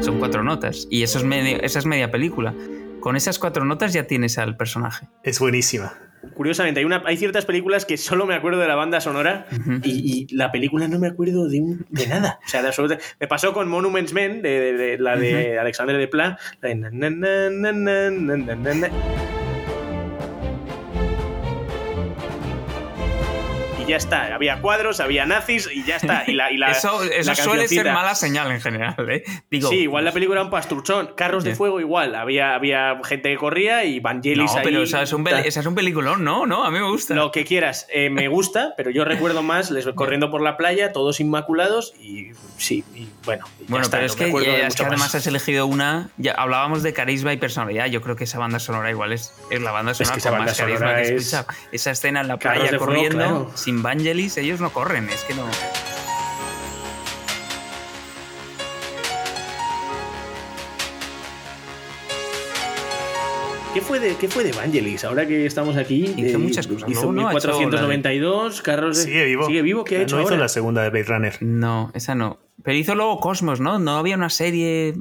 Son 0.00 0.18
cuatro 0.18 0.42
notas 0.42 0.86
y 0.90 1.02
eso 1.02 1.18
es 1.18 1.24
medio, 1.24 1.60
esa 1.62 1.78
es 1.78 1.86
media 1.86 2.10
película. 2.10 2.54
Con 3.00 3.16
esas 3.16 3.38
cuatro 3.38 3.64
notas 3.64 3.92
ya 3.92 4.06
tienes 4.06 4.38
al 4.38 4.56
personaje. 4.56 5.08
Es 5.24 5.40
buenísima. 5.40 6.11
Curiosamente, 6.34 6.80
hay, 6.80 6.86
una, 6.86 7.02
hay 7.04 7.16
ciertas 7.16 7.44
películas 7.44 7.84
que 7.84 7.96
solo 7.96 8.26
me 8.26 8.34
acuerdo 8.34 8.60
de 8.60 8.68
la 8.68 8.76
banda 8.76 9.00
sonora 9.00 9.46
uh 9.50 9.54
-huh. 9.54 9.80
y, 9.84 10.26
y, 10.30 10.34
la 10.34 10.52
película 10.52 10.86
no 10.88 10.98
me 10.98 11.08
acuerdo 11.08 11.48
de, 11.48 11.60
un, 11.60 11.86
de 11.90 12.06
nada. 12.06 12.38
O 12.44 12.48
sea, 12.48 12.62
de 12.62 12.68
absolutamente. 12.68 13.04
Me 13.18 13.26
pasó 13.26 13.52
con 13.52 13.68
Monuments 13.68 14.12
Men, 14.12 14.40
de, 14.42 14.60
de, 14.60 14.72
de 14.72 14.98
la 14.98 15.16
de 15.16 15.32
uh 15.34 15.36
-huh. 15.36 15.60
Alexandre 15.60 15.98
de 15.98 16.08
Pla. 16.08 16.38
De 16.60 16.74
na, 16.74 16.90
na, 16.90 17.10
na, 17.10 18.88
ya 23.92 23.98
está. 23.98 24.34
Había 24.34 24.60
cuadros, 24.62 25.00
había 25.00 25.26
nazis 25.26 25.68
y 25.70 25.84
ya 25.84 25.96
está. 25.96 26.24
Y 26.26 26.32
la, 26.32 26.50
y 26.50 26.56
la, 26.56 26.70
eso 26.70 27.02
eso 27.02 27.30
la 27.30 27.34
suele 27.34 27.68
ser 27.68 27.92
mala 27.92 28.14
señal 28.14 28.50
en 28.50 28.60
general. 28.60 28.94
¿eh? 29.10 29.22
Digo, 29.50 29.68
sí, 29.68 29.80
igual 29.80 30.06
la 30.06 30.12
película 30.12 30.40
era 30.40 30.44
un 30.44 30.50
pastuchón. 30.50 31.12
Carros 31.14 31.44
de 31.44 31.54
fuego 31.54 31.78
igual. 31.78 32.14
Había, 32.14 32.54
había 32.54 32.98
gente 33.04 33.30
que 33.30 33.36
corría 33.36 33.84
y 33.84 34.00
Vangelis 34.00 34.50
no, 34.52 34.58
ahí. 34.58 34.64
pero 34.64 34.82
esa 34.82 35.02
es, 35.02 35.12
un 35.12 35.26
esa 35.28 35.60
es 35.60 35.66
un 35.66 35.74
peliculón, 35.74 36.24
¿no? 36.24 36.46
No, 36.46 36.64
a 36.64 36.70
mí 36.70 36.78
me 36.78 36.88
gusta. 36.88 37.14
Lo 37.14 37.30
que 37.30 37.44
quieras. 37.44 37.86
Eh, 37.90 38.08
me 38.08 38.28
gusta, 38.28 38.72
pero 38.78 38.90
yo 38.90 39.04
recuerdo 39.04 39.42
más 39.42 39.70
les 39.70 39.86
corriendo 39.94 40.30
por 40.30 40.40
la 40.40 40.56
playa, 40.56 40.92
todos 40.92 41.20
inmaculados 41.20 41.92
y 42.00 42.30
sí, 42.56 42.84
y 42.94 43.08
bueno. 43.26 43.44
Y 43.60 43.70
bueno, 43.70 43.82
está, 43.84 43.98
pero 43.98 44.06
es 44.06 44.12
no 44.18 44.38
que, 44.38 44.46
ya, 44.46 44.66
es 44.66 44.74
que 44.74 44.84
más. 44.84 44.92
además 44.92 45.14
has 45.14 45.26
elegido 45.26 45.66
una. 45.66 46.08
Ya 46.16 46.32
hablábamos 46.32 46.82
de 46.82 46.94
carisma 46.94 47.34
y 47.34 47.36
personalidad. 47.36 47.86
Yo 47.86 48.00
creo 48.00 48.16
que 48.16 48.24
esa 48.24 48.38
banda 48.38 48.58
sonora 48.58 48.90
igual 48.90 49.12
es, 49.12 49.34
es 49.50 49.60
la 49.60 49.70
banda 49.70 49.92
sonora 49.92 50.16
es 50.16 50.22
que 50.22 50.30
con 50.30 50.38
más 50.38 50.56
carisma 50.56 50.94
que 50.94 51.00
he 51.00 51.02
es... 51.02 51.10
escuchado. 51.10 51.46
Esa 51.72 51.90
escena 51.90 52.22
en 52.22 52.28
la 52.28 52.38
playa 52.38 52.78
corriendo, 52.78 53.18
fuego, 53.18 53.44
claro. 53.44 53.56
sin 53.56 53.81
Vangelis, 53.82 54.36
ellos 54.36 54.60
no 54.60 54.72
corren, 54.72 55.08
es 55.08 55.24
que 55.24 55.34
no. 55.34 55.44
¿Qué 63.74 63.80
fue, 63.80 63.98
de, 63.98 64.14
¿Qué 64.16 64.28
fue 64.28 64.44
de 64.44 64.52
Vangelis? 64.52 65.02
Ahora 65.04 65.26
que 65.26 65.46
estamos 65.46 65.76
aquí. 65.76 66.14
Hizo 66.16 66.36
eh, 66.36 66.38
muchas 66.38 66.66
cosas. 66.66 66.88
Hizo 66.90 67.06
no, 67.06 67.28
1492, 67.28 68.56
de... 68.56 68.62
Carros 68.62 68.98
de... 68.98 69.04
Sigue 69.04 69.24
vivo. 69.24 69.46
Sigue 69.46 69.62
vivo. 69.62 69.84
¿Qué 69.84 69.96
ha 69.96 69.98
no 69.98 70.04
hecho 70.04 70.16
hizo 70.20 70.28
ahora? 70.28 70.42
la 70.42 70.48
segunda 70.48 70.82
de 70.82 70.90
Blade 70.90 71.06
Runner. 71.06 71.38
No, 71.40 71.90
esa 71.94 72.14
no. 72.14 72.38
Pero 72.62 72.76
hizo 72.76 72.94
luego 72.94 73.18
Cosmos, 73.18 73.60
¿no? 73.60 73.78
No 73.78 73.96
había 73.96 74.14
una 74.14 74.28
serie 74.28 74.94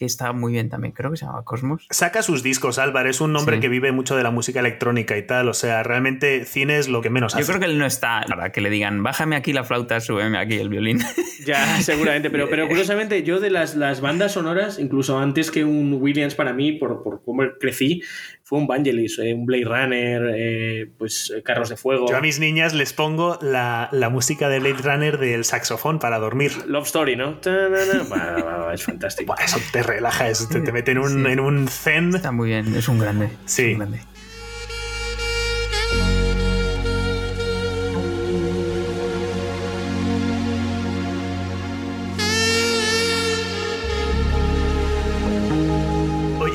que 0.00 0.06
está 0.06 0.32
muy 0.32 0.52
bien 0.54 0.70
también, 0.70 0.92
creo 0.94 1.10
que 1.10 1.18
se 1.18 1.26
llama 1.26 1.42
Cosmos. 1.44 1.86
Saca 1.90 2.22
sus 2.22 2.42
discos, 2.42 2.78
Álvaro, 2.78 3.10
es 3.10 3.20
un 3.20 3.36
hombre 3.36 3.56
Sí. 3.56 3.60
que 3.60 3.68
vive 3.68 3.92
mucho 3.92 4.16
de 4.16 4.22
la 4.22 4.30
música 4.30 4.58
electrónica 4.60 5.18
y 5.18 5.26
tal, 5.26 5.46
o 5.50 5.52
sea, 5.52 5.82
realmente 5.82 6.46
cine 6.46 6.78
es 6.78 6.88
lo 6.88 7.02
que 7.02 7.10
menos 7.10 7.34
Yo 7.34 7.40
hace. 7.40 7.48
creo 7.48 7.60
que 7.60 7.66
él 7.66 7.76
no 7.78 7.84
está 7.84 8.24
para 8.26 8.50
que 8.50 8.62
le 8.62 8.70
digan, 8.70 9.02
bájame 9.02 9.36
aquí 9.36 9.52
la 9.52 9.62
flauta, 9.62 10.00
súbeme 10.00 10.38
aquí 10.38 10.54
el 10.56 10.70
violín. 10.70 10.98
Ya, 11.46 11.80
seguramente, 11.80 12.28
pero, 12.28 12.50
pero 12.50 12.68
curiosamente 12.68 13.22
yo 13.22 13.40
de 13.40 13.48
las, 13.48 13.74
las 13.74 14.02
bandas 14.02 14.32
sonoras, 14.32 14.78
incluso 14.78 15.18
antes 15.18 15.50
que 15.50 15.64
un 15.64 15.94
Williams 15.94 16.34
para 16.34 16.52
mí, 16.52 16.72
por, 16.72 17.02
por 17.02 17.22
cómo 17.24 17.42
crecí, 17.58 18.02
fue 18.50 18.58
un 18.58 18.66
Vangelis, 18.66 19.16
eh, 19.20 19.32
un 19.32 19.46
Blade 19.46 19.64
Runner, 19.64 20.34
eh, 20.36 20.90
pues 20.98 21.32
eh, 21.36 21.40
Carros 21.40 21.68
de 21.68 21.76
Fuego. 21.76 22.08
Yo 22.10 22.16
a 22.16 22.20
mis 22.20 22.40
niñas 22.40 22.74
les 22.74 22.92
pongo 22.92 23.38
la, 23.40 23.88
la 23.92 24.08
música 24.08 24.48
de 24.48 24.58
Blade 24.58 24.82
Runner 24.82 25.18
del 25.18 25.44
saxofón 25.44 26.00
para 26.00 26.18
dormir. 26.18 26.50
Love 26.66 26.86
Story, 26.86 27.14
¿no? 27.14 27.38
Es 28.74 28.82
fantástico. 28.82 29.36
Eso 29.44 29.58
te 29.72 29.84
relaja, 29.84 30.28
eso 30.28 30.48
te, 30.48 30.60
te 30.60 30.72
mete 30.72 30.90
en 30.90 30.98
un, 30.98 31.24
Sí. 31.24 31.30
en 31.30 31.38
un 31.40 31.68
zen. 31.68 32.12
Está 32.14 32.32
muy 32.32 32.48
bien, 32.48 32.74
es 32.74 32.88
un 32.88 32.98
grande. 32.98 33.30
Sí. 33.44 33.66
es 33.66 33.72
un 33.74 33.78
grande. 33.78 34.00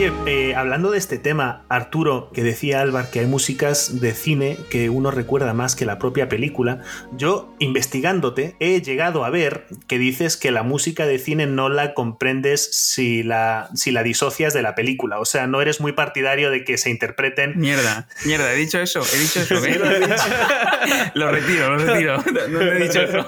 Oye, 0.05 0.13
eh, 0.27 0.55
hablando 0.55 0.91
de 0.91 0.99
este 0.99 1.17
tema, 1.17 1.65
Arturo, 1.67 2.29
que 2.31 2.43
decía 2.43 2.81
Álvaro 2.81 3.07
que 3.11 3.21
hay 3.21 3.25
músicas 3.25 4.01
de 4.01 4.13
cine 4.13 4.55
que 4.69 4.91
uno 4.91 5.09
recuerda 5.09 5.51
más 5.55 5.75
que 5.75 5.83
la 5.83 5.97
propia 5.97 6.29
película, 6.29 6.81
yo, 7.13 7.55
investigándote, 7.57 8.55
he 8.59 8.81
llegado 8.81 9.25
a 9.25 9.31
ver 9.31 9.65
que 9.87 9.97
dices 9.97 10.37
que 10.37 10.51
la 10.51 10.61
música 10.61 11.07
de 11.07 11.17
cine 11.17 11.47
no 11.47 11.69
la 11.69 11.95
comprendes 11.95 12.69
si 12.71 13.23
la, 13.23 13.69
si 13.73 13.89
la 13.89 14.03
disocias 14.03 14.53
de 14.53 14.61
la 14.61 14.75
película. 14.75 15.19
O 15.19 15.25
sea, 15.25 15.47
no 15.47 15.59
eres 15.59 15.81
muy 15.81 15.93
partidario 15.93 16.51
de 16.51 16.63
que 16.65 16.77
se 16.77 16.91
interpreten. 16.91 17.53
Mierda, 17.55 18.07
mierda, 18.25 18.53
he 18.53 18.57
dicho 18.57 18.79
eso, 18.79 19.01
he 19.11 19.17
dicho 19.17 19.39
eso. 19.39 19.55
¿eh? 19.65 19.79
lo 21.15 21.31
retiro, 21.31 21.75
lo 21.75 21.77
retiro. 21.77 22.23
No, 22.35 22.59
no 22.59 22.61
he 22.61 22.79
dicho 22.79 23.01
eso. 23.01 23.27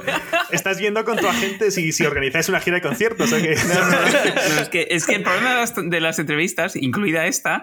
Estás 0.51 0.78
viendo 0.80 1.03
con 1.05 1.17
tu 1.17 1.28
agente 1.28 1.71
si, 1.71 1.91
si 1.91 2.05
organizáis 2.05 2.49
una 2.49 2.59
gira 2.59 2.75
de 2.75 2.82
conciertos 2.82 3.32
o 3.32 3.38
qué. 3.38 3.55
No, 3.55 3.73
no, 3.73 3.89
no, 3.89 4.61
es, 4.61 4.69
que, 4.69 4.88
es 4.91 5.05
que 5.05 5.15
el 5.15 5.23
problema 5.23 5.55
de 5.55 6.01
las, 6.01 6.17
de 6.17 6.36
incluida 6.76 7.26
esta, 7.26 7.61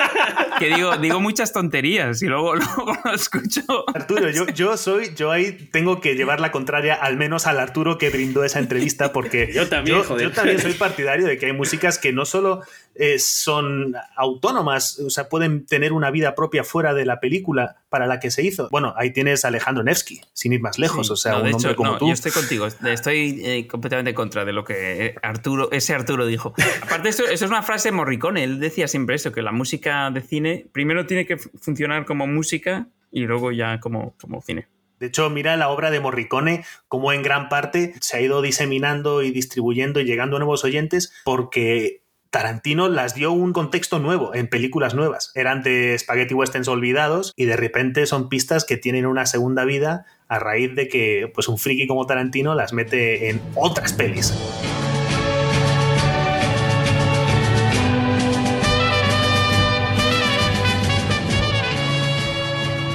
que 0.58 0.74
digo, 0.74 0.96
digo 0.98 1.20
muchas 1.20 1.52
tonterías 1.52 2.22
y 2.22 2.26
luego, 2.26 2.54
luego 2.56 2.96
lo 3.04 3.14
escucho. 3.14 3.62
Arturo, 3.94 4.30
yo, 4.30 4.46
yo 4.48 4.76
soy, 4.76 5.14
yo 5.14 5.30
ahí 5.30 5.52
tengo 5.70 6.00
que 6.00 6.14
llevar 6.14 6.40
la 6.40 6.52
contraria 6.52 6.94
al 6.94 7.16
menos 7.16 7.46
al 7.46 7.60
Arturo 7.60 7.98
que 7.98 8.10
brindó 8.10 8.44
esa 8.44 8.58
entrevista 8.58 9.12
porque 9.12 9.50
Yo 9.54 9.68
también, 9.68 9.98
yo, 9.98 10.04
joder. 10.04 10.28
yo 10.28 10.32
también 10.32 10.60
soy 10.60 10.72
partidario 10.74 11.26
de 11.26 11.38
que 11.38 11.46
hay 11.46 11.52
músicas 11.52 11.98
que 11.98 12.12
no 12.12 12.24
solo 12.24 12.62
eh, 12.98 13.18
son 13.18 13.94
autónomas, 14.16 14.98
o 14.98 15.10
sea, 15.10 15.28
pueden 15.28 15.66
tener 15.66 15.92
una 15.92 16.10
vida 16.10 16.34
propia 16.34 16.64
fuera 16.64 16.94
de 16.94 17.04
la 17.06 17.20
película 17.20 17.76
para 17.88 18.06
la 18.06 18.18
que 18.20 18.30
se 18.30 18.42
hizo. 18.42 18.68
Bueno, 18.70 18.94
ahí 18.96 19.12
tienes 19.12 19.44
a 19.44 19.48
Alejandro 19.48 19.84
Nevsky, 19.84 20.20
sin 20.32 20.52
ir 20.52 20.60
más 20.60 20.78
lejos, 20.78 21.06
Sí. 21.06 21.12
o 21.12 21.16
sea, 21.16 21.32
No, 21.32 21.38
un 21.42 21.54
hombre 21.54 21.70
hecho, 21.70 21.76
como 21.76 21.92
no, 21.92 21.98
tú. 21.98 22.06
Yo 22.08 22.12
estoy 22.12 22.32
contigo, 22.32 22.66
estoy 22.66 23.40
eh, 23.44 23.66
completamente 23.66 24.10
en 24.10 24.16
contra 24.16 24.44
de 24.44 24.52
lo 24.52 24.64
que 24.64 25.06
eh, 25.06 25.14
Arturo, 25.22 25.70
ese 25.72 25.94
Arturo 25.94 26.26
dijo. 26.26 26.54
Aparte, 26.82 27.08
eso, 27.10 27.24
eso 27.24 27.44
es 27.44 27.50
una 27.50 27.62
frase 27.62 27.88
de 27.88 27.92
Morricone, 27.92 28.44
él 28.44 28.60
decía 28.60 28.88
siempre 28.88 29.16
eso, 29.16 29.32
que 29.32 29.42
la 29.42 29.52
música 29.52 30.10
de 30.10 30.20
cine 30.20 30.66
primero 30.72 31.06
tiene 31.06 31.26
que 31.26 31.36
fu- 31.36 31.50
funcionar 31.60 32.04
como 32.06 32.26
música 32.26 32.88
y 33.12 33.20
luego 33.20 33.52
ya 33.52 33.78
como, 33.80 34.14
como 34.20 34.42
cine. 34.42 34.68
De 34.98 35.08
hecho, 35.08 35.28
mira 35.28 35.58
la 35.58 35.68
obra 35.68 35.90
de 35.90 36.00
Morricone, 36.00 36.64
como 36.88 37.12
en 37.12 37.22
gran 37.22 37.50
parte 37.50 37.92
se 38.00 38.16
ha 38.16 38.20
ido 38.22 38.40
diseminando 38.40 39.22
y 39.22 39.30
distribuyendo 39.30 40.00
y 40.00 40.04
llegando 40.06 40.36
a 40.36 40.38
nuevos 40.38 40.64
oyentes, 40.64 41.12
porque 41.22 42.02
Tarantino 42.36 42.90
las 42.90 43.14
dio 43.14 43.32
un 43.32 43.54
contexto 43.54 43.98
nuevo 43.98 44.34
en 44.34 44.46
películas 44.46 44.94
nuevas. 44.94 45.32
Eran 45.34 45.62
de 45.62 45.98
spaghetti 45.98 46.34
westerns 46.34 46.68
olvidados 46.68 47.32
y 47.34 47.46
de 47.46 47.56
repente 47.56 48.04
son 48.04 48.28
pistas 48.28 48.66
que 48.66 48.76
tienen 48.76 49.06
una 49.06 49.24
segunda 49.24 49.64
vida 49.64 50.04
a 50.28 50.38
raíz 50.38 50.74
de 50.74 50.86
que 50.86 51.32
pues 51.34 51.48
un 51.48 51.56
friki 51.56 51.86
como 51.86 52.04
Tarantino 52.04 52.54
las 52.54 52.74
mete 52.74 53.30
en 53.30 53.40
otras 53.54 53.94
pelis. 53.94 54.34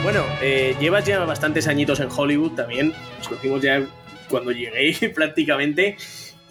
Bueno, 0.04 0.24
eh, 0.44 0.76
llevas 0.80 1.04
ya 1.06 1.18
bastantes 1.26 1.68
añitos 1.68 2.00
en 2.00 2.10
Hollywood 2.16 2.52
también. 2.52 2.94
Nos 3.18 3.28
conocimos 3.28 3.64
ya 3.64 3.84
cuando 4.30 4.52
llegué 4.52 5.10
prácticamente. 5.16 5.98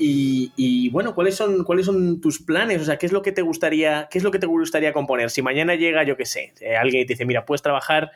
Y, 0.02 0.88
bueno, 0.90 1.14
¿cuáles 1.14 1.36
son, 1.36 1.62
¿cuáles 1.64 1.86
son 1.86 2.20
tus 2.20 2.40
planes? 2.40 2.80
O 2.80 2.84
sea, 2.84 2.96
¿qué 2.96 3.06
es 3.06 3.12
lo 3.12 3.20
que 3.20 3.32
te 3.32 3.42
gustaría, 3.42 4.08
qué 4.10 4.18
es 4.18 4.24
lo 4.24 4.30
que 4.30 4.38
te 4.38 4.46
gustaría 4.46 4.92
componer? 4.92 5.30
Si 5.30 5.42
mañana 5.42 5.74
llega, 5.74 6.04
yo 6.04 6.16
qué 6.16 6.24
sé, 6.24 6.54
eh, 6.60 6.76
alguien 6.76 7.06
te 7.06 7.12
dice, 7.12 7.26
mira, 7.26 7.44
puedes 7.44 7.62
trabajar, 7.62 8.10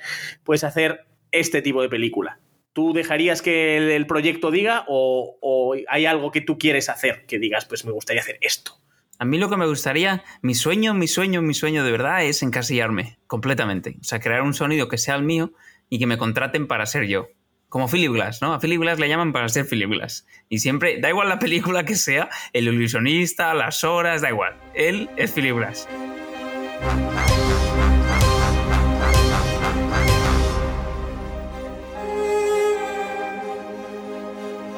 puedes 0.44 0.64
hacer 0.64 1.06
este 1.30 1.60
tipo 1.60 1.82
de 1.82 1.88
película. 1.88 2.40
¿Tú 2.72 2.92
dejarías 2.92 3.42
que 3.42 3.76
el, 3.76 3.90
el 3.90 4.06
proyecto 4.06 4.50
diga 4.50 4.84
o, 4.88 5.36
o 5.40 5.76
hay 5.88 6.06
algo 6.06 6.30
que 6.30 6.40
tú 6.40 6.58
quieres 6.58 6.88
hacer 6.88 7.26
que 7.26 7.38
digas, 7.38 7.66
pues 7.66 7.84
me 7.84 7.92
gustaría 7.92 8.22
hacer 8.22 8.38
esto? 8.40 8.72
A 9.18 9.24
mí 9.24 9.38
lo 9.38 9.48
que 9.48 9.56
me 9.56 9.66
gustaría, 9.66 10.24
mi 10.42 10.54
sueño, 10.54 10.92
mi 10.92 11.06
sueño, 11.06 11.40
mi 11.40 11.54
sueño 11.54 11.84
de 11.84 11.92
verdad 11.92 12.24
es 12.24 12.42
encasillarme 12.42 13.18
completamente. 13.26 13.96
O 14.00 14.04
sea, 14.04 14.18
crear 14.18 14.42
un 14.42 14.54
sonido 14.54 14.88
que 14.88 14.98
sea 14.98 15.14
el 15.14 15.22
mío 15.22 15.52
y 15.88 15.98
que 15.98 16.06
me 16.06 16.18
contraten 16.18 16.66
para 16.66 16.86
ser 16.86 17.04
yo. 17.04 17.28
Como 17.74 17.88
Philip 17.88 18.12
Glass, 18.12 18.40
¿no? 18.40 18.54
A 18.54 18.60
Philip 18.60 18.80
Glass 18.80 19.00
le 19.00 19.08
llaman 19.08 19.32
para 19.32 19.48
ser 19.48 19.66
Philip 19.66 19.90
Glass. 19.90 20.24
Y 20.48 20.60
siempre, 20.60 21.00
da 21.00 21.08
igual 21.08 21.28
la 21.28 21.40
película 21.40 21.84
que 21.84 21.96
sea, 21.96 22.28
el 22.52 22.68
ilusionista, 22.68 23.52
las 23.52 23.82
horas, 23.82 24.22
da 24.22 24.28
igual. 24.28 24.54
Él 24.74 25.10
es 25.16 25.32
Philip 25.32 25.56
Glass. 25.56 25.88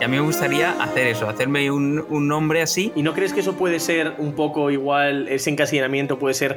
Y 0.01 0.05
a 0.05 0.09
mí 0.09 0.16
me 0.16 0.22
gustaría 0.22 0.70
hacer 0.82 1.09
eso, 1.09 1.28
hacerme 1.28 1.70
un, 1.70 2.07
nombre 2.26 2.62
así. 2.62 2.94
¿Y 2.97 3.03
no 3.03 3.12
crees 3.12 3.34
que 3.34 3.40
eso 3.40 3.59
puede 3.59 3.78
ser 3.78 4.14
un 4.16 4.34
poco 4.34 4.70
igual, 4.70 5.28
ese 5.28 5.51
encasillamiento 5.51 6.18
puede 6.18 6.32
ser, 6.32 6.57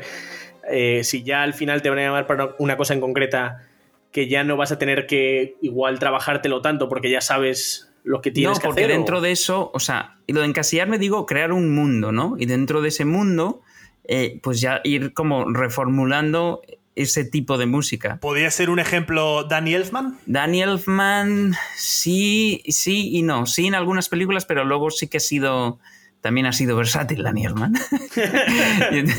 eh, 0.71 1.03
si 1.03 1.21
ya 1.21 1.43
al 1.43 1.53
final 1.53 1.81
te 1.81 1.89
van 1.89 1.99
a 1.99 2.03
llamar 2.03 2.27
para 2.27 2.55
una 2.59 2.77
cosa 2.77 2.93
en 2.93 3.01
concreta, 3.01 3.68
que 4.11 4.27
ya 4.27 4.43
no 4.43 4.57
vas 4.57 4.71
a 4.71 4.79
tener 4.79 5.05
que 5.07 5.55
igual 5.61 5.99
trabajártelo 5.99 6.61
tanto 6.61 6.89
porque 6.89 7.11
ya 7.11 7.21
sabes 7.21 7.93
lo 8.03 8.21
que 8.21 8.31
tienes 8.31 8.57
no, 8.57 8.61
que 8.61 8.67
porque 8.67 8.85
hacer? 8.85 8.95
dentro 8.95 9.17
o... 9.19 9.21
de 9.21 9.31
eso, 9.31 9.71
o 9.73 9.79
sea, 9.79 10.17
y 10.25 10.33
lo 10.33 10.41
de 10.41 10.47
encasillarme 10.47 10.97
digo 10.97 11.25
crear 11.25 11.51
un 11.51 11.73
mundo, 11.73 12.11
¿no? 12.11 12.35
Y 12.37 12.45
dentro 12.45 12.81
de 12.81 12.89
ese 12.89 13.05
mundo, 13.05 13.61
eh, 14.05 14.39
pues 14.41 14.61
ya 14.61 14.81
ir 14.83 15.13
como 15.13 15.45
reformulando 15.51 16.61
ese 16.95 17.23
tipo 17.23 17.57
de 17.57 17.65
música. 17.65 18.17
¿Podría 18.19 18.51
ser 18.51 18.69
un 18.69 18.79
ejemplo 18.79 19.45
Danny 19.45 19.73
Elfman? 19.73 20.17
Danny 20.25 20.61
Elfman, 20.61 21.53
sí, 21.75 22.61
sí 22.67 23.15
y 23.15 23.21
no. 23.21 23.45
Sí 23.45 23.67
en 23.67 23.75
algunas 23.75 24.09
películas, 24.09 24.45
pero 24.45 24.65
luego 24.65 24.89
sí 24.91 25.07
que 25.07 25.17
ha 25.17 25.21
sido. 25.21 25.79
También 26.21 26.47
ha 26.47 26.53
sido 26.53 26.75
versátil, 26.75 27.23
Danny 27.23 27.45
Elfman. 27.45 27.73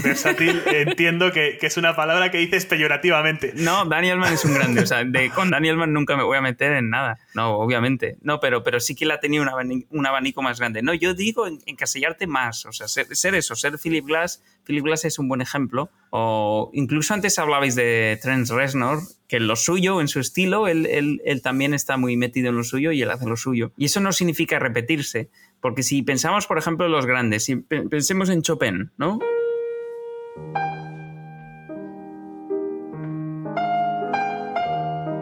versátil, 0.05 0.63
entiendo 0.67 1.33
que, 1.33 1.57
que, 1.59 1.67
es 1.67 1.77
una 1.79 1.97
palabra 1.97 2.31
que 2.31 2.39
dices 2.39 2.67
peyorativamente. 2.67 3.55
No, 3.57 3.87
Danny 3.87 4.11
Elfman 4.11 4.33
es 4.35 4.45
un 4.45 4.55
grande. 4.55 4.83
O 4.83 4.87
sea, 4.87 5.05
de, 5.05 5.31
con 5.31 5.51
Danny 5.51 5.69
Elfman 5.69 5.93
nunca 5.93 6.17
me 6.17 6.23
voy 6.23 6.37
a 6.37 6.43
meter 6.43 6.73
en 6.73 6.91
nada. 6.91 7.19
No, 7.35 7.57
obviamente. 7.57 8.17
No, 8.21 8.39
pero, 8.41 8.63
pero 8.63 8.81
sí 8.81 8.95
que 8.95 9.07
la 9.07 9.19
tenía 9.19 9.41
un 9.41 9.49
abanico, 9.49 9.87
un 9.91 10.07
abanico 10.07 10.43
más 10.43 10.59
grande. 10.59 10.83
No, 10.83 10.93
yo 10.93 11.15
digo 11.15 11.47
encasillarte 11.67 12.27
más. 12.27 12.67
O 12.67 12.73
sea, 12.73 12.87
ser, 12.87 13.15
ser 13.17 13.35
eso, 13.35 13.55
ser 13.57 13.79
Philip 13.79 14.05
Glass. 14.05 14.43
Philip 14.65 14.85
Glass 14.85 15.07
es 15.07 15.19
un 15.19 15.29
buen 15.29 15.41
ejemplo. 15.41 15.91
O 16.11 16.71
incluso 16.75 17.15
antes 17.15 17.39
hablabais 17.39 17.77
de 17.77 18.19
Trent 18.21 18.49
Reznor, 18.51 19.01
que 19.31 19.37
en 19.37 19.47
lo 19.47 19.55
suyo, 19.55 20.01
en 20.01 20.09
su 20.09 20.19
estilo, 20.19 20.67
él, 20.67 20.87
él, 20.87 21.23
él, 21.25 21.41
también 21.41 21.73
está 21.73 21.97
muy 21.97 22.17
metido 22.17 22.49
en 22.49 22.57
lo 22.57 22.65
suyo 22.65 22.91
y 22.91 23.01
él 23.01 23.11
hace 23.11 23.27
lo 23.27 23.37
suyo. 23.37 23.73
Y 23.77 23.85
eso 23.85 24.01
no 24.01 24.13
significa 24.13 24.59
repetirse, 24.59 25.31
porque 25.61 25.83
si 25.83 26.03
pensamos, 26.03 26.47
por 26.47 26.59
ejemplo, 26.59 26.87
en 26.87 26.93
los 26.93 27.07
grandes, 27.07 27.45
si 27.45 27.57
pensemos 27.57 28.29
en 28.31 28.43
Chopin, 28.43 28.91
¿no? 28.97 29.19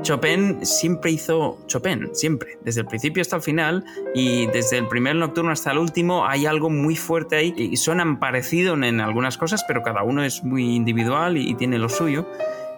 Chopin 0.08 0.64
siempre 0.64 1.10
hizo 1.10 1.58
Chopin, 1.66 2.08
siempre, 2.14 2.58
desde 2.64 2.80
el 2.80 2.86
principio 2.86 3.20
hasta 3.20 3.36
el 3.36 3.42
final 3.42 3.84
y 4.14 4.46
desde 4.46 4.78
el 4.78 4.88
primer 4.88 5.16
nocturno 5.16 5.50
hasta 5.50 5.72
el 5.72 5.76
último 5.76 6.26
hay 6.26 6.46
algo 6.46 6.70
muy 6.70 6.96
fuerte 6.96 7.36
ahí 7.36 7.54
y 7.54 7.76
suenan 7.76 8.18
parecido 8.18 8.72
en 8.72 9.02
algunas 9.02 9.36
cosas, 9.36 9.64
pero 9.68 9.82
cada 9.82 10.04
uno 10.04 10.24
es 10.24 10.42
muy 10.44 10.76
individual 10.76 11.36
y, 11.36 11.54
tiene 11.56 11.78
lo 11.78 11.90
suyo. 11.90 12.26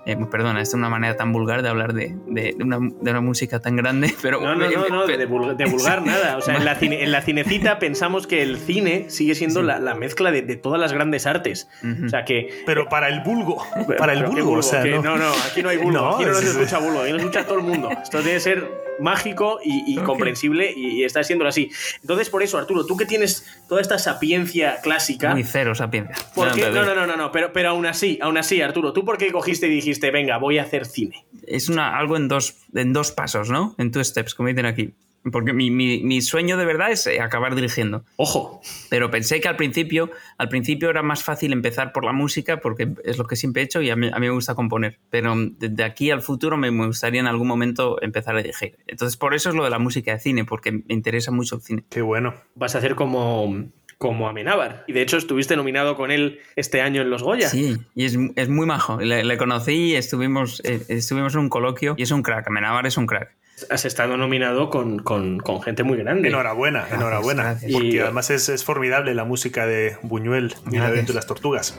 Eh, 0.07 0.17
perdona, 0.31 0.63
esta 0.63 0.77
es 0.77 0.79
una 0.79 0.89
manera 0.89 1.17
tan 1.17 1.33
vulgar 1.33 1.63
de 1.63 1.69
hablar 1.69 1.93
de, 1.93 2.17
de, 2.27 2.55
de, 2.57 2.65
una, 2.65 2.79
de, 2.79 3.11
una, 3.11 3.21
música 3.21 3.61
tan 3.61 3.77
grande, 3.77 4.15
pero... 4.23 4.41
No, 4.41 4.55
no, 4.55 4.71
no, 4.71 4.89
no 4.89 5.07
de, 5.07 5.27
vulgar, 5.27 5.57
de, 5.59 5.65
vulgar 5.67 6.03
nada. 6.05 6.39
O 6.39 6.41
sea, 6.41 6.57
en 6.57 6.65
la, 6.65 6.75
cine, 6.77 7.03
en 7.03 7.13
la, 7.13 7.21
cinecita 7.23 7.79
pensamos 7.79 8.27
que 8.27 8.43
el 8.43 8.57
cine 8.57 9.07
sigue 9.11 9.35
siendo 9.35 9.61
sí. 9.61 9.67
la, 9.67 9.79
la, 9.79 9.95
mezcla 9.95 10.31
de, 10.31 10.43
todas 10.57 10.81
las 10.81 10.93
grandes 10.93 11.27
artes. 11.27 11.69
Uh 11.83 11.87
-huh. 11.87 12.07
O 12.07 12.09
sea 12.09 12.25
que... 12.25 12.63
Pero 12.65 12.89
para 12.89 13.09
el 13.09 13.21
vulgo, 13.21 13.63
para 13.99 14.15
el 14.15 14.25
vulgo, 14.25 14.45
vulgo, 14.47 14.61
o 14.61 14.63
sea, 14.63 14.85
no. 14.85 15.03
no, 15.03 15.17
no, 15.19 15.31
aquí 15.51 15.63
no 15.63 15.69
hay 15.69 15.77
vulgo, 15.77 15.93
no, 15.93 16.15
aquí 16.15 16.25
no, 16.25 16.33
no 16.33 16.39
se 16.39 16.47
escucha 16.47 16.79
vulgo, 16.79 17.01
aquí 17.01 17.13
no 17.13 17.19
se 17.19 17.25
escucha 17.25 17.45
todo 17.45 17.59
el 17.59 17.65
mundo. 17.65 17.91
Esto 17.91 18.23
debe 18.23 18.41
ser 18.41 18.91
mágico 19.01 19.61
y, 19.63 19.85
y 19.87 19.95
okay. 19.95 20.05
comprensible 20.05 20.73
y, 20.75 21.01
y, 21.01 21.05
está 21.05 21.23
siendo 21.25 21.47
así. 21.47 21.71
Entonces, 22.01 22.31
por 22.31 22.43
eso, 22.43 22.59
Arturo, 22.59 22.87
tú 22.87 22.97
que 22.97 23.07
tienes 23.07 23.47
toda 23.69 23.81
esta 23.81 23.99
sapiencia 23.99 24.81
clásica... 24.83 25.33
Muy 25.33 25.45
cero 25.45 25.75
sapiencia. 25.75 26.17
¿por 26.35 26.53
qué? 26.53 26.71
No, 26.71 26.85
no, 26.85 26.95
no, 26.95 27.07
no, 27.07 27.17
no, 27.17 27.33
pero, 27.33 27.53
pero 27.53 27.71
aún 27.71 27.87
así, 27.87 28.19
aún 28.23 28.37
así, 28.39 28.61
Arturo, 28.63 28.93
¿tú 28.93 29.05
por 29.05 29.19
qué 29.19 29.33
cogiste 29.33 29.67
y 29.67 29.71
dijiste, 29.71 29.90
venga, 29.99 30.39
voy 30.39 30.59
a 30.59 30.63
hacer 30.63 30.87
cine? 30.87 31.25
Es 31.47 31.69
una, 31.69 31.99
algo 31.99 32.17
en 32.17 32.29
dos, 32.29 32.57
en 32.75 32.93
dos 32.93 33.11
pasos, 33.13 33.51
¿no? 33.51 33.75
En 33.79 33.91
two 33.91 34.05
steps, 34.05 34.35
como 34.35 34.49
dicen 34.49 34.67
aquí. 34.67 34.95
Porque 35.33 35.53
mi, 35.53 35.71
mi, 35.71 36.03
mi, 36.03 36.23
sueño 36.23 36.57
de 36.57 36.65
verdad 36.65 36.91
es 36.91 37.07
eh, 37.07 37.21
acabar 37.21 37.55
dirigiendo. 37.55 38.05
Ojo. 38.17 38.63
Pero 38.89 39.11
pensé 39.11 39.41
que 39.41 39.49
al 39.49 39.57
principio, 39.57 40.11
al 40.39 40.49
principio 40.49 40.89
era 40.89 41.03
más 41.03 41.23
fácil 41.23 41.53
empezar 41.53 41.93
por 41.93 42.07
la 42.07 42.13
música 42.13 42.61
porque 42.61 42.95
es 43.05 43.19
lo 43.19 43.27
que 43.27 43.37
siempre 43.37 43.61
he 43.61 43.65
hecho 43.67 43.83
y 43.83 43.91
a 43.91 43.97
mí, 43.97 44.09
a 44.11 44.19
mí 44.19 44.27
me 44.27 44.33
gusta 44.33 44.55
componer. 44.55 44.99
Pero 45.11 45.35
desde 45.37 45.85
aquí 45.85 46.11
al 46.11 46.23
futuro 46.23 46.57
me, 46.57 46.71
me, 46.71 46.87
gustaría 46.87 47.21
en 47.21 47.27
algún 47.27 47.49
momento 47.49 48.01
empezar 48.01 48.35
a 48.35 48.39
dirigir. 48.39 48.79
Entonces 48.87 49.19
por 49.19 49.35
eso 49.35 49.51
es 49.51 49.55
lo 49.55 49.65
de 49.65 49.71
la 49.71 49.79
música 49.79 50.13
de 50.13 50.21
cine, 50.21 50.47
porque 50.47 50.73
me 50.73 50.85
interesa 50.89 51.31
mucho 51.31 51.57
el 51.57 51.63
cine. 51.63 51.85
Qué 51.91 52.01
bueno. 52.01 52.33
Vas 52.55 52.75
a 52.75 52.79
hacer 52.79 52.95
como 52.95 53.69
como 54.01 54.31
Amenábar. 54.31 54.85
Y 54.87 54.95
de 54.95 55.03
hecho 55.03 55.19
estuviste 55.19 55.57
nominado 55.57 55.95
con 55.95 56.11
él 56.11 56.41
este 56.57 56.81
año 56.81 57.03
en 57.03 57.11
los 57.11 57.23
Goya. 57.23 57.51
Sí, 57.51 57.77
y 57.95 58.07
es, 58.07 58.17
es 58.35 58.49
muy 58.49 58.65
majo. 58.65 58.99
Le, 58.99 59.25
le 59.25 59.37
conocí 59.37 59.91
y 59.91 59.95
estuvimos, 59.95 60.63
eh, 60.65 60.81
estuvimos 60.89 61.35
en 61.35 61.41
un 61.41 61.49
coloquio 61.51 61.97
y 61.99 62.05
es 62.05 62.11
un 62.11 62.23
crack. 62.23 62.49
Amenábar 62.49 62.87
es 62.87 62.97
un 62.97 63.07
crack 63.07 63.37
has 63.69 63.85
estado 63.85 64.17
nominado 64.17 64.71
con, 64.71 65.01
con, 65.01 65.39
con, 65.39 65.61
gente 65.61 65.83
muy 65.83 65.99
grande. 65.99 66.29
Enhorabuena, 66.29 66.79
gracias, 66.79 66.99
enhorabuena. 66.99 67.43
Gracias. 67.43 67.73
Porque 67.73 67.89
y, 67.89 67.99
además 67.99 68.31
es, 68.31 68.49
es, 68.49 68.65
formidable 68.65 69.15
la 69.15 69.25
música 69.25 69.67
de 69.67 69.99
Buñuel 70.01 70.55
y 70.73 70.79
la 70.79 70.91
de 70.91 71.13
las 71.13 71.27
tortugas. 71.27 71.79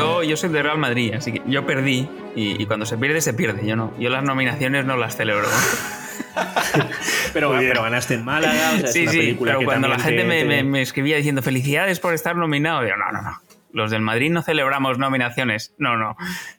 Yo, 0.00 0.22
yo 0.22 0.36
soy 0.36 0.50
de 0.50 0.62
Real 0.62 0.78
Madrid, 0.78 1.14
así 1.14 1.32
que 1.32 1.42
yo 1.46 1.66
perdí 1.66 2.08
y, 2.34 2.62
y 2.62 2.66
cuando 2.66 2.86
se 2.86 2.96
pierde, 2.96 3.20
se 3.20 3.34
pierde. 3.34 3.66
Yo 3.66 3.76
no, 3.76 3.92
yo 3.98 4.10
las 4.10 4.24
nominaciones 4.24 4.84
no 4.84 4.96
las 4.96 5.16
celebro. 5.16 5.46
pero, 7.32 7.52
pero, 7.52 7.82
ganaste 7.82 8.14
en 8.14 8.24
Málaga. 8.24 8.72
O 8.76 8.78
sea, 8.78 8.88
sí, 8.88 9.00
es 9.00 9.04
una 9.04 9.12
sí, 9.12 9.18
película 9.18 9.50
pero 9.52 9.60
que 9.60 9.64
cuando 9.66 9.88
la 9.88 9.98
gente 9.98 10.22
te, 10.22 10.28
me, 10.28 10.40
te... 10.40 10.44
me, 10.46 10.64
me, 10.64 10.82
escribía 10.82 11.16
diciendo 11.16 11.42
felicidades 11.42 12.00
por 12.00 12.14
estar 12.14 12.36
nominado, 12.36 12.86
yo 12.86 12.96
no, 12.96 13.10
no, 13.12 13.22
no. 13.22 13.40
Los 13.72 13.90
del 13.90 14.02
Madrid 14.02 14.30
no 14.30 14.42
celebramos 14.42 14.98
nominaciones. 14.98 15.74
No, 15.78 15.96
no. 15.96 16.16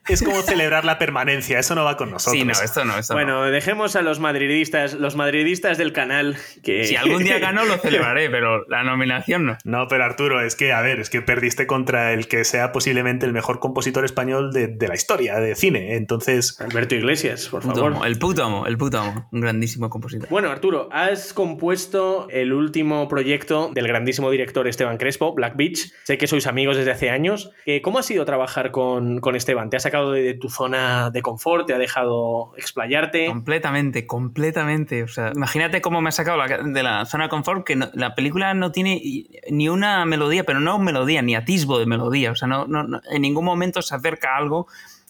Es 0.07 0.23
como 0.23 0.41
celebrar 0.41 0.85
la 0.85 0.97
permanencia. 0.97 1.59
Eso 1.59 1.75
no 1.75 1.83
va 1.83 1.97
con 1.97 2.11
nosotros. 2.11 2.39
Sí, 2.39 2.45
no, 2.45 2.53
esto 2.53 2.85
no. 2.85 2.97
Esto 2.97 3.13
bueno, 3.13 3.45
no. 3.45 3.51
dejemos 3.51 3.95
a 3.95 4.01
los 4.01 4.19
madridistas, 4.19 4.93
los 4.93 5.15
madridistas 5.15 5.77
del 5.77 5.93
canal 5.93 6.37
que. 6.63 6.85
Si 6.85 6.95
algún 6.95 7.23
día 7.23 7.39
gano, 7.39 7.65
lo 7.65 7.77
celebraré, 7.77 8.29
pero 8.29 8.67
la 8.67 8.83
nominación 8.83 9.45
no. 9.45 9.57
No, 9.63 9.87
pero 9.87 10.03
Arturo, 10.03 10.41
es 10.41 10.55
que, 10.55 10.73
a 10.73 10.81
ver, 10.81 10.99
es 10.99 11.09
que 11.09 11.21
perdiste 11.21 11.67
contra 11.67 12.13
el 12.13 12.27
que 12.27 12.43
sea 12.43 12.71
posiblemente 12.71 13.25
el 13.25 13.33
mejor 13.33 13.59
compositor 13.59 14.05
español 14.05 14.51
de, 14.51 14.67
de 14.67 14.87
la 14.87 14.95
historia 14.95 15.39
de 15.39 15.55
cine. 15.55 15.95
Entonces. 15.95 16.59
Alberto 16.61 16.95
Iglesias, 16.95 17.47
por 17.49 17.61
puto 17.61 17.75
favor. 17.75 17.93
Amo, 17.93 18.05
el 18.05 18.17
puto 18.17 18.43
amo, 18.43 18.65
el 18.67 18.77
puto 18.77 18.99
amo. 18.99 19.27
Un 19.31 19.41
grandísimo 19.41 19.89
compositor. 19.89 20.29
Bueno, 20.29 20.49
Arturo, 20.49 20.89
has 20.91 21.33
compuesto 21.33 22.27
el 22.29 22.53
último 22.53 23.07
proyecto 23.07 23.71
del 23.73 23.87
grandísimo 23.87 24.29
director 24.29 24.67
Esteban 24.67 24.97
Crespo, 24.97 25.33
Black 25.33 25.55
Beach. 25.55 25.91
Sé 26.03 26.17
que 26.17 26.27
sois 26.27 26.47
amigos 26.47 26.77
desde 26.77 26.91
hace 26.91 27.00
años. 27.09 27.51
Eh, 27.65 27.81
¿Cómo 27.81 27.99
ha 27.99 28.03
sido 28.03 28.23
trabajar 28.25 28.71
con, 28.71 29.19
con 29.19 29.35
Esteban? 29.35 29.69
¿Te 29.69 29.77
ha 29.77 29.79
sacado 29.79 30.11
de, 30.11 30.33
tu 30.35 30.49
zona 30.49 31.09
de 31.09 31.21
confort? 31.21 31.65
¿Te 31.67 31.73
ha 31.73 31.77
dejado 31.77 32.53
explayarte? 32.57 33.25
Completamente, 33.27 34.05
completamente. 34.05 35.03
O 35.03 35.07
sea, 35.07 35.31
imagínate 35.33 35.81
cómo 35.81 36.01
me 36.01 36.09
ha 36.09 36.11
sacado 36.11 36.41
de 36.63 36.83
la 36.83 37.05
zona 37.05 37.25
de 37.25 37.29
confort, 37.29 37.65
que 37.65 37.75
la 37.93 38.15
película 38.15 38.53
no 38.53 38.71
tiene 38.71 39.01
ni 39.49 39.69
una 39.69 40.05
melodía, 40.05 40.43
pero 40.43 40.59
no 40.59 40.77
melodía, 40.79 41.21
ni 41.21 41.35
atisbo 41.35 41.79
de 41.79 41.85
melodía. 41.85 42.31
O 42.31 42.35
sea, 42.35 42.47
no, 42.47 42.67
en 43.09 43.21
ningún 43.21 43.45
momento 43.45 43.81
se 43.81 43.95
acerca 43.95 44.35
a 44.35 44.37
algo 44.37 44.67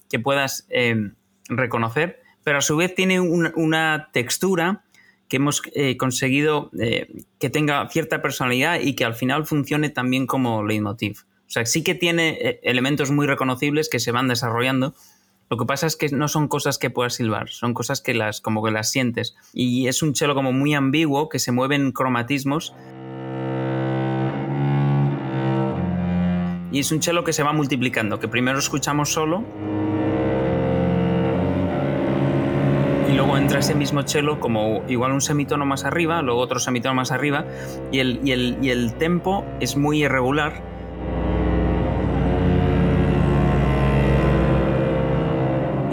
que 0.10 0.20
puedas 0.20 0.66
eh, 0.70 1.12
reconocer, 1.50 2.22
pero 2.44 2.58
a 2.60 2.62
su 2.62 2.76
vez 2.78 2.96
tiene 2.96 3.20
un- 3.20 3.52
una 3.56 4.10
textura 4.14 4.84
que 5.28 5.38
hemos 5.38 5.62
eh, 5.76 5.96
conseguido 5.96 6.70
que 7.39 7.50
tenga 7.50 7.88
cierta 7.89 8.22
personalidad 8.22 8.82
y 8.82 8.96
que 8.96 9.06
al 9.06 9.14
final 9.14 9.46
funcione 9.46 9.89
también 9.89 10.28
como 10.28 10.62
leitmotiv. 10.64 11.20
O 11.52 11.54
sea, 11.54 11.66
sí 11.66 11.84
que 11.84 11.95
tiene 11.95 12.38
eh, 12.39 12.60
elementos 12.64 13.12
muy 13.12 13.28
reconocibles 13.28 13.89
que 13.89 13.99
se 13.99 14.14
van 14.14 14.30
desarrollando, 14.30 14.93
lo 15.49 15.58
que 15.58 15.66
pasa 15.66 15.86
es 15.86 15.97
que 15.97 16.08
no 16.08 16.30
son 16.30 16.47
cosas 16.47 16.78
que 16.78 16.89
puedas 16.89 17.16
silbar, 17.16 17.49
son 17.49 17.74
cosas 17.74 17.99
que 17.99 18.14
las 18.14 18.39
como 18.39 18.64
que 18.64 18.72
las 18.72 18.89
sientes. 18.89 19.36
Y 19.52 19.88
es 19.88 20.02
un 20.02 20.14
chelo 20.14 20.34
como 20.34 20.54
muy 20.54 20.74
ambiguo 20.76 21.28
que 21.28 21.39
se 21.39 21.52
mueven 21.52 21.91
cromatismos. 21.91 22.74
Y 26.72 26.80
es 26.80 26.89
un 26.93 27.02
chelo 27.02 27.26
que 27.26 27.34
se 27.34 27.43
va 27.43 27.52
multiplicando, 27.52 28.18
que 28.18 28.30
primero 28.30 28.58
escuchamos 28.58 29.12
solo 29.12 29.43
y 33.10 33.14
luego 33.14 33.38
entra 33.38 33.60
ese 33.60 33.76
mismo 33.76 34.04
chelo 34.04 34.39
como 34.39 34.86
igual 34.88 35.12
un 35.12 35.20
semitono 35.20 35.66
más 35.66 35.84
arriba, 35.84 36.22
luego 36.22 36.39
otro 36.39 36.62
semitono 36.62 36.95
más 36.95 37.12
arriba 37.12 37.45
y 37.91 37.99
el, 37.99 38.22
y 38.24 38.32
el, 38.32 38.58
y 38.62 38.70
el 38.70 38.93
tempo 38.93 39.43
es 39.60 39.76
muy 39.76 40.06
irregular 40.06 40.72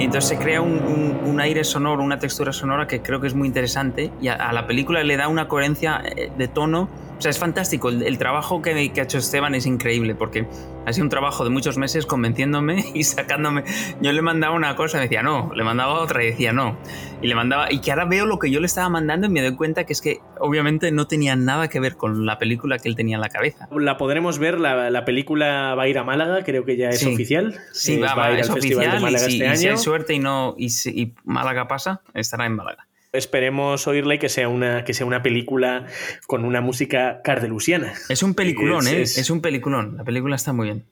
entonces 0.05 0.29
se 0.29 0.39
crea 0.39 0.61
un, 0.63 1.21
un- 1.23 1.41
aire 1.41 1.63
sonoro, 1.65 2.03
una 2.03 2.19
textura 2.19 2.53
sonora 2.53 2.87
que 2.87 3.01
creo 3.03 3.21
que 3.21 3.29
es 3.29 3.35
muy 3.35 3.47
interesante 3.49 4.15
y 4.19 4.29
a, 4.29 4.35
a 4.35 4.53
la 4.53 4.67
película 4.67 5.03
le 5.05 5.17
da 5.17 5.29
una 5.29 5.47
coherencia 5.49 6.03
eh, 6.17 6.33
de 6.37 6.49
tono. 6.49 6.91
O 7.19 7.21
sea, 7.21 7.31
es 7.31 7.39
fantástico. 7.39 7.89
El, 7.89 8.03
el 8.05 8.17
trabajo 8.17 8.63
que, 8.63 8.93
que 8.93 9.01
ha 9.01 9.05
hecho 9.05 9.19
Esteban 9.19 9.55
es 9.57 9.67
increíble 9.67 10.15
porque 10.15 10.47
ha 10.87 10.93
sido 10.93 11.05
un 11.05 11.11
trabajo 11.11 11.43
de 11.43 11.51
muchos 11.51 11.77
meses 11.77 12.07
convenciéndome 12.07 12.85
y 12.95 13.03
sacándome. 13.03 13.65
Yo 14.01 14.13
le 14.13 14.23
mandaba 14.23 14.55
una 14.55 14.77
cosa 14.77 14.99
y 14.99 15.01
me 15.01 15.05
decía 15.07 15.23
no, 15.25 15.51
le 15.55 15.65
mandaba 15.65 15.95
otra 15.95 16.23
y 16.23 16.29
decía 16.31 16.53
no. 16.53 16.79
Y 17.21 17.27
le 17.27 17.35
mandaba. 17.35 17.73
Y 17.73 17.81
que 17.81 17.91
ahora 17.91 18.05
veo 18.05 18.25
lo 18.25 18.39
que 18.39 18.51
yo 18.53 18.61
le 18.61 18.67
estaba 18.67 18.89
mandando 18.89 19.27
y 19.27 19.31
me 19.31 19.43
doy 19.43 19.57
cuenta 19.57 19.85
que 19.85 19.93
es 19.93 20.01
que 20.01 20.19
obviamente 20.39 20.93
no 20.93 21.09
tenía 21.09 21.35
nada 21.35 21.67
que 21.69 21.81
ver 21.81 21.97
con 21.97 22.25
la 22.25 22.39
película 22.39 22.79
que 22.79 22.89
él 22.89 22.95
tenía 22.95 23.17
en 23.17 23.21
la 23.21 23.29
cabeza. 23.31 23.69
La 23.77 23.97
podremos 23.97 24.39
ver, 24.39 24.61
la, 24.61 24.89
la 24.91 25.05
película 25.05 25.75
va 25.75 25.83
a 25.83 25.89
ir 25.89 25.99
a 25.99 26.05
Málaga, 26.05 26.45
creo 26.45 26.65
que 26.65 26.77
ya 26.77 26.91
es 26.91 27.01
Sí. 27.01 27.13
oficial. 27.15 27.59
Sí, 27.73 27.95
Eh, 27.95 28.01
va, 28.01 28.15
va, 28.15 28.27
a 28.27 28.33
ir 28.33 28.39
es 28.41 28.49
al 28.49 28.55
Festival 28.55 28.91
de 28.93 29.01
Málaga 29.01 29.27
y, 29.27 29.31
si, 29.33 29.43
este 29.43 29.53
y 29.55 29.57
si 29.57 29.67
año. 29.67 29.77
hay 29.77 29.83
suerte 29.83 30.15
y, 30.15 30.19
no, 30.21 30.55
y, 30.57 30.71
si- 30.71 30.91
y 30.91 31.15
Málaga 31.25 31.67
pasa, 31.67 32.01
estará 32.15 32.47
en 32.47 32.55
Málaga. 32.55 32.87
Esperemos 33.13 33.87
oírla 33.87 34.15
y 34.15 34.19
que 34.19 34.29
sea 34.29 34.49
una, 34.49 34.85
que 34.85 34.93
sea 34.95 35.07
una 35.07 35.23
película 35.23 35.87
con 36.27 36.45
una 36.45 36.61
música 36.61 37.21
cardelusiana. 37.23 37.93
Es 38.09 38.23
un 38.23 38.35
peliculón, 38.35 38.87
Es- 38.87 38.93
¿eh? 38.93 39.03
es- 39.03 39.19
Es... 39.19 39.31
un 39.31 39.41
peliculón. 39.41 39.97
La 39.97 40.05
película 40.05 40.37
está 40.37 40.53
muy 40.53 40.67
bien. 40.67 40.85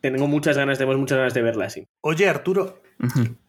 Tengo 0.00 0.26
muchas 0.26 0.56
ganas, 0.56 0.78
tenemos 0.78 0.98
muchas 0.98 1.18
ganas 1.18 1.34
de 1.34 1.42
verla, 1.42 1.70
sí. 1.70 1.86
Oye, 2.00 2.28
Arturo, 2.28 2.82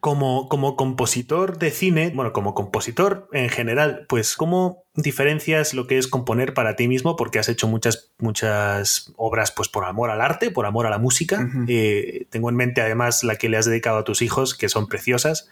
Como, 0.00 0.48
como 0.48 0.74
compositor 0.74 1.58
de 1.58 1.70
cine, 1.70 2.10
bueno, 2.12 2.32
como 2.32 2.54
compositor 2.54 3.28
en 3.32 3.48
general, 3.48 4.04
pues, 4.08 4.34
¿cómo 4.34 4.82
diferencias 4.96 5.74
lo 5.74 5.86
que 5.86 5.96
es 5.96 6.08
componer 6.08 6.54
para 6.54 6.74
ti 6.74 6.88
mismo? 6.88 7.14
Porque 7.14 7.38
has 7.38 7.48
hecho 7.48 7.68
muchas, 7.68 8.12
muchas 8.18 9.12
obras, 9.16 9.52
pues, 9.52 9.68
por 9.68 9.84
amor 9.84 10.10
al 10.10 10.20
arte, 10.20 10.50
por 10.50 10.66
amor 10.66 10.86
a 10.86 10.90
la 10.90 10.98
música. 10.98 11.48
Eh, 11.68 12.26
tengo 12.30 12.50
en 12.50 12.56
mente, 12.56 12.80
además, 12.80 13.22
la 13.22 13.36
que 13.36 13.48
le 13.48 13.56
has 13.56 13.66
dedicado 13.66 13.98
a 13.98 14.04
tus 14.04 14.22
hijos, 14.22 14.54
que 14.54 14.68
son 14.68 14.88
preciosas. 14.88 15.48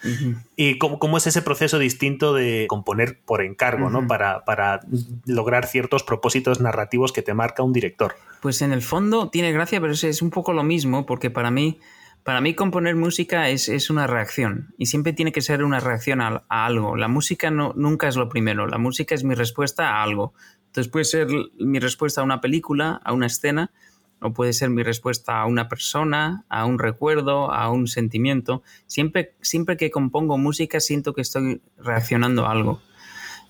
¿Y 0.57 0.79
cómo, 0.79 0.99
cómo 0.99 1.17
es 1.17 1.29
ese 1.29 1.41
proceso 1.43 1.79
distinto 1.79 2.35
de 2.35 2.67
componer 2.69 3.21
por 3.25 3.41
encargo, 3.43 3.89
¿no? 3.89 4.09
Para, 4.09 4.45
para 4.45 4.81
lograr 5.27 5.67
ciertos 5.67 6.03
propósitos 6.03 6.61
narrativos 6.61 7.13
que 7.13 7.23
te 7.23 7.35
marca 7.35 7.63
un 7.63 7.73
director. 7.73 8.17
Pues 8.41 8.63
en 8.63 8.73
el 8.73 8.83
fondo 8.83 9.31
tiene 9.31 9.53
gracia, 9.53 9.81
pero 9.81 9.93
es 9.93 10.23
un 10.23 10.31
poco 10.31 10.53
lo 10.53 10.65
mismo, 10.65 11.07
porque 11.07 11.31
para 11.31 11.53
mí, 11.53 11.79
para 12.25 12.41
mí 12.41 12.55
componer 12.55 12.95
música 12.95 13.49
es, 13.49 13.69
es 13.69 13.91
una 13.91 14.07
reacción. 14.07 14.75
Y 14.79 14.87
siempre 14.87 15.13
tiene 15.13 15.33
que 15.33 15.41
ser 15.41 15.65
una 15.65 15.81
reacción 15.81 16.21
a, 16.21 16.45
algo. 16.49 16.97
La 16.97 17.09
música 17.09 17.51
no, 17.51 17.73
nunca 17.77 18.09
es 18.09 18.17
lo 18.17 18.29
primero. 18.29 18.67
La 18.67 18.79
música 18.79 19.15
es 19.15 19.25
mi 19.25 19.35
respuesta 19.35 19.91
a 19.91 20.03
algo. 20.03 20.33
Entonces 20.67 20.91
puede 20.91 21.05
ser 21.05 21.29
mi 21.59 21.79
respuesta 21.81 22.21
a 22.21 22.25
una 22.25 22.41
película, 22.41 23.01
a 23.05 23.13
una 23.13 23.27
escena, 23.27 23.73
o 24.21 24.33
puede 24.33 24.53
ser 24.53 24.71
mi 24.71 24.85
respuesta 24.85 25.41
a 25.41 25.47
una 25.47 25.69
persona, 25.69 26.45
a 26.49 26.65
un 26.65 26.79
recuerdo, 26.79 27.53
a 27.53 27.71
un 27.71 27.89
sentimiento. 27.89 28.63
Siempre, 28.87 29.35
siempre 29.41 29.77
que 29.77 29.91
compongo 29.91 30.39
música 30.39 30.79
siento 30.79 31.13
que 31.13 31.23
estoy 31.23 31.61
reaccionando 31.77 32.47
a 32.47 32.53
algo. 32.53 32.81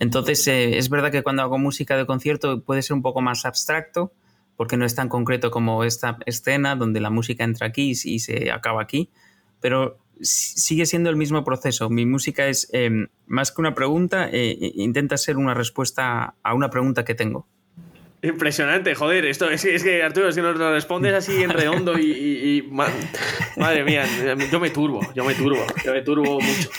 Entonces, 0.00 0.48
eh, 0.48 0.78
es 0.78 0.88
verdad 0.88 1.12
que 1.12 1.22
cuando 1.22 1.42
hago 1.42 1.58
música 1.58 1.96
de 1.96 2.06
concierto 2.06 2.62
puede 2.62 2.82
ser 2.82 2.94
un 2.94 3.02
poco 3.02 3.20
más 3.20 3.44
abstracto, 3.44 4.12
porque 4.57 4.76
no 4.76 4.84
es 4.84 4.94
tan 4.94 5.09
concreto 5.09 5.50
como 5.50 5.84
esta 5.84 6.18
escena 6.26 6.76
donde 6.76 7.00
la 7.00 7.11
música 7.11 7.44
entra 7.44 7.66
aquí 7.68 7.92
y, 8.05 8.18
se 8.18 8.50
acaba 8.50 8.82
aquí, 8.82 9.11
pero 9.61 9.98
si- 10.20 10.59
sigue 10.61 10.86
siendo 10.86 11.11
el 11.11 11.16
mismo 11.16 11.44
proceso. 11.44 11.90
Mi 11.90 12.07
música 12.07 12.48
es 12.48 12.68
eh, 12.72 13.09
más 13.26 13.50
que 13.53 13.61
una 13.61 13.74
pregunta, 13.74 14.28
eh, 14.30 14.57
intenta 14.74 15.16
ser 15.16 15.36
una 15.36 15.55
respuesta 15.55 16.34
a 16.42 16.55
una 16.55 16.70
pregunta 16.70 17.05
que 17.05 17.14
tengo. 17.14 17.46
Impresionante, 18.22 18.94
joder, 18.94 19.24
esto 19.26 19.50
es, 19.50 19.64
es 19.64 19.82
que 19.82 20.02
Arturo, 20.02 20.28
es 20.28 20.36
que 20.36 20.42
nos 20.42 20.56
lo 20.56 20.72
respondes 20.72 21.12
así 21.12 21.42
en 21.42 21.50
redondo 21.50 21.98
y, 21.98 22.04
y- 22.12 22.56
y 22.58 22.62
ma- 22.70 22.86
madre 23.56 23.82
mía, 23.82 24.04
yo 24.50 24.60
me 24.60 24.70
turbo, 24.70 25.00
yo 25.14 25.24
me 25.24 25.34
turbo, 25.34 25.64
yo 25.84 25.92
me 25.92 26.02
turbo 26.02 26.40
mucho. 26.40 26.70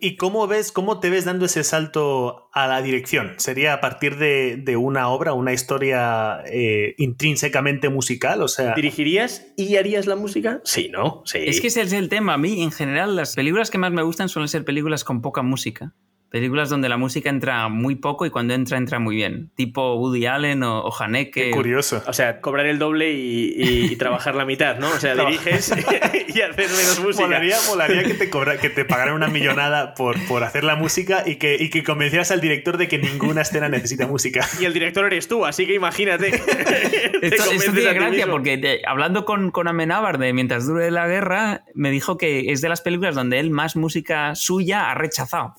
¿Y 0.00 0.16
cómo 0.16 0.46
ves, 0.46 0.72
cómo 0.72 0.98
te 1.00 1.08
ves 1.10 1.24
dando 1.24 1.44
ese 1.46 1.62
salto 1.64 2.48
a 2.52 2.66
la 2.66 2.80
dirección? 2.82 3.34
¿Sería 3.38 3.74
a 3.74 3.80
partir 3.80 4.16
de, 4.16 4.56
de 4.56 4.76
una 4.76 5.08
obra, 5.08 5.32
una 5.34 5.52
historia 5.52 6.42
eh, 6.46 6.94
intrínsecamente 6.98 7.88
musical? 7.88 8.42
O 8.42 8.48
sea, 8.48 8.74
¿Dirigirías 8.74 9.46
y 9.56 9.76
harías 9.76 10.06
la 10.06 10.16
música? 10.16 10.60
Sí, 10.64 10.88
¿no? 10.90 11.22
Sí. 11.26 11.38
Es 11.46 11.60
que 11.60 11.68
ese 11.68 11.82
es 11.82 11.92
el 11.92 12.08
tema. 12.08 12.34
A 12.34 12.38
mí, 12.38 12.62
en 12.62 12.70
general, 12.72 13.16
las 13.16 13.34
películas 13.34 13.70
que 13.70 13.78
más 13.78 13.92
me 13.92 14.02
gustan 14.02 14.28
suelen 14.28 14.48
ser 14.48 14.64
películas 14.64 15.04
con 15.04 15.22
poca 15.22 15.42
música. 15.42 15.92
Películas 16.34 16.68
donde 16.68 16.88
la 16.88 16.96
música 16.96 17.30
entra 17.30 17.68
muy 17.68 17.94
poco 17.94 18.26
y 18.26 18.30
cuando 18.30 18.54
entra, 18.54 18.76
entra 18.76 18.98
muy 18.98 19.14
bien. 19.14 19.52
Tipo 19.54 19.94
Woody 19.94 20.26
Allen 20.26 20.64
o, 20.64 20.80
o 20.80 20.92
Haneke. 21.00 21.30
qué 21.44 21.50
curioso. 21.52 22.02
O 22.08 22.12
sea, 22.12 22.40
cobrar 22.40 22.66
el 22.66 22.80
doble 22.80 23.12
y, 23.12 23.54
y- 23.56 23.92
y 23.92 23.94
trabajar 23.96 24.34
la 24.34 24.44
mitad, 24.44 24.78
¿no? 24.80 24.88
O 24.90 24.98
sea, 24.98 25.14
diriges 25.26 25.68
y 25.70 26.40
hacer 26.40 26.66
menos 26.70 27.00
música. 27.00 27.26
Molaría, 27.26 27.56
molaría 27.68 28.02
que 28.02 28.14
te 28.14 28.30
cobra, 28.30 28.58
que 28.58 28.68
te 28.68 28.84
pagaran 28.84 29.14
una 29.14 29.28
millonada 29.28 29.94
por, 29.94 30.18
por 30.26 30.42
hacer 30.42 30.64
la 30.64 30.74
música 30.74 31.22
y 31.24 31.36
que, 31.36 31.54
y 31.56 31.70
que 31.70 31.84
convencieras 31.84 32.32
al 32.32 32.40
director 32.40 32.78
de 32.78 32.88
que 32.88 32.98
ninguna 32.98 33.42
escena 33.42 33.68
necesita 33.68 34.08
música. 34.08 34.44
Y 34.60 34.64
el 34.64 34.72
director 34.72 35.04
eres 35.06 35.28
tú, 35.28 35.46
así 35.46 35.68
que 35.68 35.74
imagínate. 35.74 36.32
Te 37.20 37.28
Esto, 37.28 37.50
esto 37.52 37.72
tiene 37.72 37.90
ti 37.92 37.94
gracia 37.94 38.26
porque 38.26 38.56
de- 38.56 38.82
hablando 38.88 39.24
con, 39.24 39.52
con 39.52 39.68
Amenábar 39.68 40.18
de 40.18 40.32
Mientras 40.32 40.66
dure 40.66 40.90
la 40.90 41.06
guerra, 41.06 41.62
me 41.74 41.92
dijo 41.92 42.16
que 42.18 42.50
es 42.50 42.60
de 42.60 42.68
las 42.68 42.80
películas 42.80 43.14
donde 43.14 43.38
él 43.38 43.50
más 43.50 43.76
música 43.76 44.34
suya 44.34 44.90
ha 44.90 44.94
rechazado. 44.96 45.54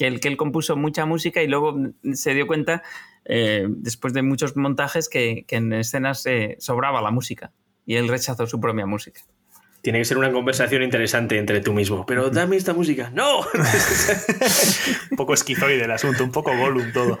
Que 0.00 0.06
él, 0.06 0.18
que 0.18 0.28
él 0.28 0.38
compuso 0.38 0.76
mucha 0.76 1.04
música 1.04 1.42
y 1.42 1.46
luego 1.46 1.76
se 2.14 2.32
dio 2.32 2.46
cuenta, 2.46 2.82
eh, 3.26 3.66
después 3.68 4.14
de 4.14 4.22
muchos 4.22 4.56
montajes, 4.56 5.10
que, 5.10 5.44
que 5.46 5.56
en 5.56 5.74
escenas 5.74 6.24
eh, 6.24 6.56
sobraba 6.58 7.02
la 7.02 7.10
música. 7.10 7.52
Y 7.84 7.96
él 7.96 8.08
rechazó 8.08 8.46
su 8.46 8.58
propia 8.58 8.86
música. 8.86 9.20
Tiene 9.82 9.98
que 9.98 10.06
ser 10.06 10.16
una 10.16 10.32
conversación 10.32 10.82
interesante 10.82 11.36
entre 11.36 11.60
tú 11.60 11.74
mismo. 11.74 12.06
Pero 12.06 12.30
dame 12.30 12.56
esta 12.56 12.72
música. 12.72 13.10
¡No! 13.12 13.40
Un 15.10 15.16
poco 15.18 15.34
esquizoide 15.34 15.84
el 15.84 15.90
asunto, 15.90 16.24
un 16.24 16.32
poco 16.32 16.56
Gollum 16.56 16.94
todo. 16.94 17.18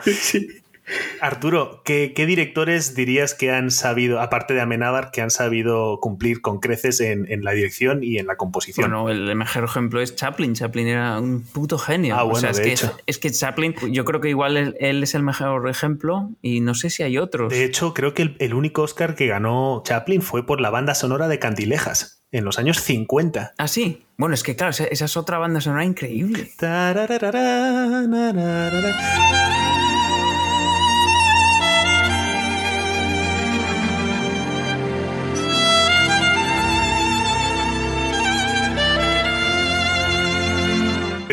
Arturo, 1.20 1.82
¿qué, 1.84 2.12
qué 2.14 2.26
directores 2.26 2.94
dirías 2.94 3.34
que 3.34 3.50
han 3.50 3.70
sabido, 3.70 4.20
aparte 4.20 4.54
de 4.54 4.60
Amenábar, 4.60 5.10
que 5.12 5.20
han 5.22 5.30
sabido 5.30 5.98
cumplir 6.00 6.40
con 6.40 6.60
creces 6.60 7.00
en, 7.00 7.30
en 7.30 7.44
la 7.44 7.52
dirección 7.52 8.02
y 8.02 8.18
en 8.18 8.26
la 8.26 8.36
composición? 8.36 8.90
Bueno, 8.90 9.08
el 9.10 9.34
mejor 9.36 9.64
ejemplo 9.64 10.00
es 10.00 10.14
Chaplin. 10.16 10.54
Chaplin 10.54 10.86
era 10.88 11.18
un 11.18 11.42
puto 11.42 11.78
genio. 11.78 12.14
Ah, 12.16 12.24
O 12.24 12.30
bueno, 12.30 12.40
sea, 12.40 12.50
es, 12.50 12.56
de 12.58 12.62
que, 12.64 12.72
hecho. 12.72 12.96
es 13.06 13.18
que 13.18 13.30
Chaplin, 13.30 13.74
yo 13.90 14.04
creo 14.04 14.20
que 14.20 14.28
igual 14.30 14.56
él, 14.56 14.76
él 14.80 15.02
es 15.02 15.14
el 15.14 15.22
mejor 15.22 15.68
ejemplo 15.68 16.30
y 16.42 16.60
no 16.60 16.74
sé 16.74 16.90
si 16.90 17.02
hay 17.02 17.18
otros. 17.18 17.52
De 17.52 17.64
hecho, 17.64 17.94
creo 17.94 18.14
que 18.14 18.22
el, 18.22 18.36
el 18.38 18.54
único 18.54 18.82
Oscar 18.82 19.14
que 19.14 19.26
ganó 19.26 19.82
Chaplin 19.84 20.22
fue 20.22 20.46
por 20.46 20.60
la 20.60 20.70
banda 20.70 20.94
sonora 20.94 21.28
de 21.28 21.38
Cantilejas, 21.38 22.22
en 22.32 22.44
los 22.44 22.58
años 22.58 22.78
50. 22.80 23.54
Ah, 23.58 23.68
sí. 23.68 24.04
Bueno, 24.16 24.34
es 24.34 24.42
que 24.42 24.54
claro, 24.56 24.70
esa, 24.70 24.84
esa 24.84 25.04
es 25.06 25.16
otra 25.16 25.38
banda 25.38 25.60
sonora 25.60 25.84
increíble. 25.84 26.50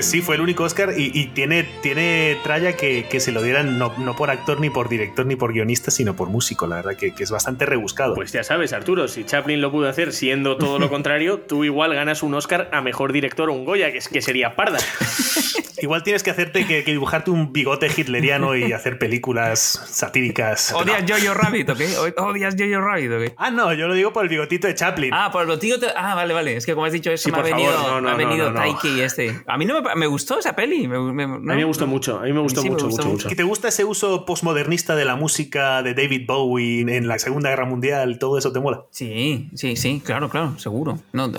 Sí, 0.02 0.22
fue 0.22 0.36
el 0.36 0.42
único 0.42 0.64
Oscar 0.64 0.94
y, 0.96 1.12
y 1.14 1.28
tiene, 1.28 1.64
tiene 1.82 2.38
tralla 2.44 2.74
que, 2.74 3.06
que 3.10 3.20
se 3.20 3.32
lo 3.32 3.42
dieran 3.42 3.80
no, 3.80 3.94
no, 3.98 4.16
por 4.16 4.30
actor, 4.30 4.60
ni 4.60 4.70
por 4.70 4.90
director, 4.90 5.26
ni 5.26 5.36
por 5.36 5.54
guionista, 5.54 5.92
sino 5.92 6.16
por 6.16 6.30
músico. 6.30 6.68
La 6.68 6.78
verdad 6.78 6.96
que, 6.96 7.14
que, 7.14 7.24
es 7.24 7.32
bastante 7.32 7.66
rebuscado. 7.66 8.14
Pues 8.14 8.32
ya 8.32 8.44
sabes, 8.44 8.74
Arturo, 8.74 9.08
si 9.08 9.24
Chaplin 9.24 9.60
lo 9.60 9.72
pudo 9.72 9.90
hacer 9.90 10.14
siendo 10.14 10.58
todo 10.58 10.78
lo 10.78 10.90
contrario, 10.92 11.40
tú 11.40 11.64
igual 11.64 11.94
ganas 11.94 12.22
un 12.22 12.34
Oscar 12.36 12.70
a 12.72 12.82
mejor 12.82 13.12
director 13.12 13.50
o 13.50 13.54
un 13.54 13.66
Goya, 13.66 13.92
que, 13.92 13.98
es, 13.98 14.08
que 14.08 14.22
sería 14.22 14.56
parda. 14.56 14.80
igual 15.82 16.04
tienes 16.04 16.24
que 16.24 16.32
hacerte 16.32 16.66
que, 16.66 16.84
que, 16.84 16.92
dibujarte 16.92 17.32
un 17.32 17.54
bigote 17.54 17.88
hitleriano 17.96 18.56
y 18.56 18.72
hacer 18.74 18.98
películas 18.98 19.60
satíricas. 19.90 20.74
¿Odias 20.74 21.04
Jojo 21.08 21.34
Rabbit 21.34 21.70
o 21.70 21.76
qué? 21.76 21.88
¿Odias 22.18 22.56
Jojo 22.58 22.82
Rabbit 22.82 23.12
o 23.12 23.20
qué? 23.20 23.34
Ah, 23.38 23.52
no, 23.52 23.74
yo 23.74 23.88
lo 23.88 23.94
digo 23.94 24.14
por 24.14 24.24
el 24.24 24.30
bigotito 24.30 24.68
de 24.68 24.76
Chaplin. 24.76 25.12
Ah, 25.14 25.30
por 25.32 25.42
el 25.42 25.48
bigotito. 25.48 25.88
Ah, 25.96 26.16
vale, 26.16 26.34
vale. 26.34 26.58
Es 26.58 26.66
que 26.66 26.74
como 26.74 26.86
has 26.86 26.94
dicho 26.94 27.12
eso, 27.12 27.26
sí, 27.26 27.32
me, 27.32 27.40
ha 27.40 27.42
venido, 27.42 27.72
favor, 27.72 27.90
no, 27.90 28.02
no, 28.02 28.08
me 28.08 28.24
ha 28.24 28.28
venido 28.28 28.52
no, 28.52 28.60
Taiki 28.60 29.02
este. 29.02 29.42
A 29.46 29.58
mí 29.58 29.66
no 29.66 29.82
me, 29.82 29.87
me 29.96 30.08
gustó 30.08 30.40
esa 30.40 30.56
peli. 30.56 30.88
Me, 30.88 31.00
me, 31.00 31.24
a 31.24 31.28
mí 31.28 31.40
me 31.40 31.64
gustó 31.64 31.88
mucho. 31.88 32.20
A 32.20 32.24
mí 32.24 32.34
me 32.34 32.40
gustó, 32.40 32.62
sí, 32.62 32.70
mucho, 32.70 32.86
me 32.86 32.92
gustó 32.92 33.04
mucho, 33.06 33.26
mucho. 33.26 33.30
¿Y 33.32 33.36
te 33.36 33.44
gusta 33.44 33.68
ese 33.68 33.84
uso 33.86 34.26
postmodernista 34.26 34.96
de 34.96 35.06
la 35.06 35.16
música 35.16 35.82
de 35.84 35.94
David 35.94 36.26
Bowie 36.28 36.82
en 36.82 37.08
la 37.08 37.20
Segunda 37.20 37.50
Guerra 37.50 37.66
Mundial? 37.66 38.20
¿Todo 38.20 38.38
eso 38.38 38.52
te 38.52 38.60
mola? 38.60 38.86
Sí, 38.92 39.50
sí, 39.56 39.76
sí, 39.76 40.02
claro, 40.04 40.30
claro, 40.30 40.58
seguro. 40.60 41.00
No, 41.14 41.32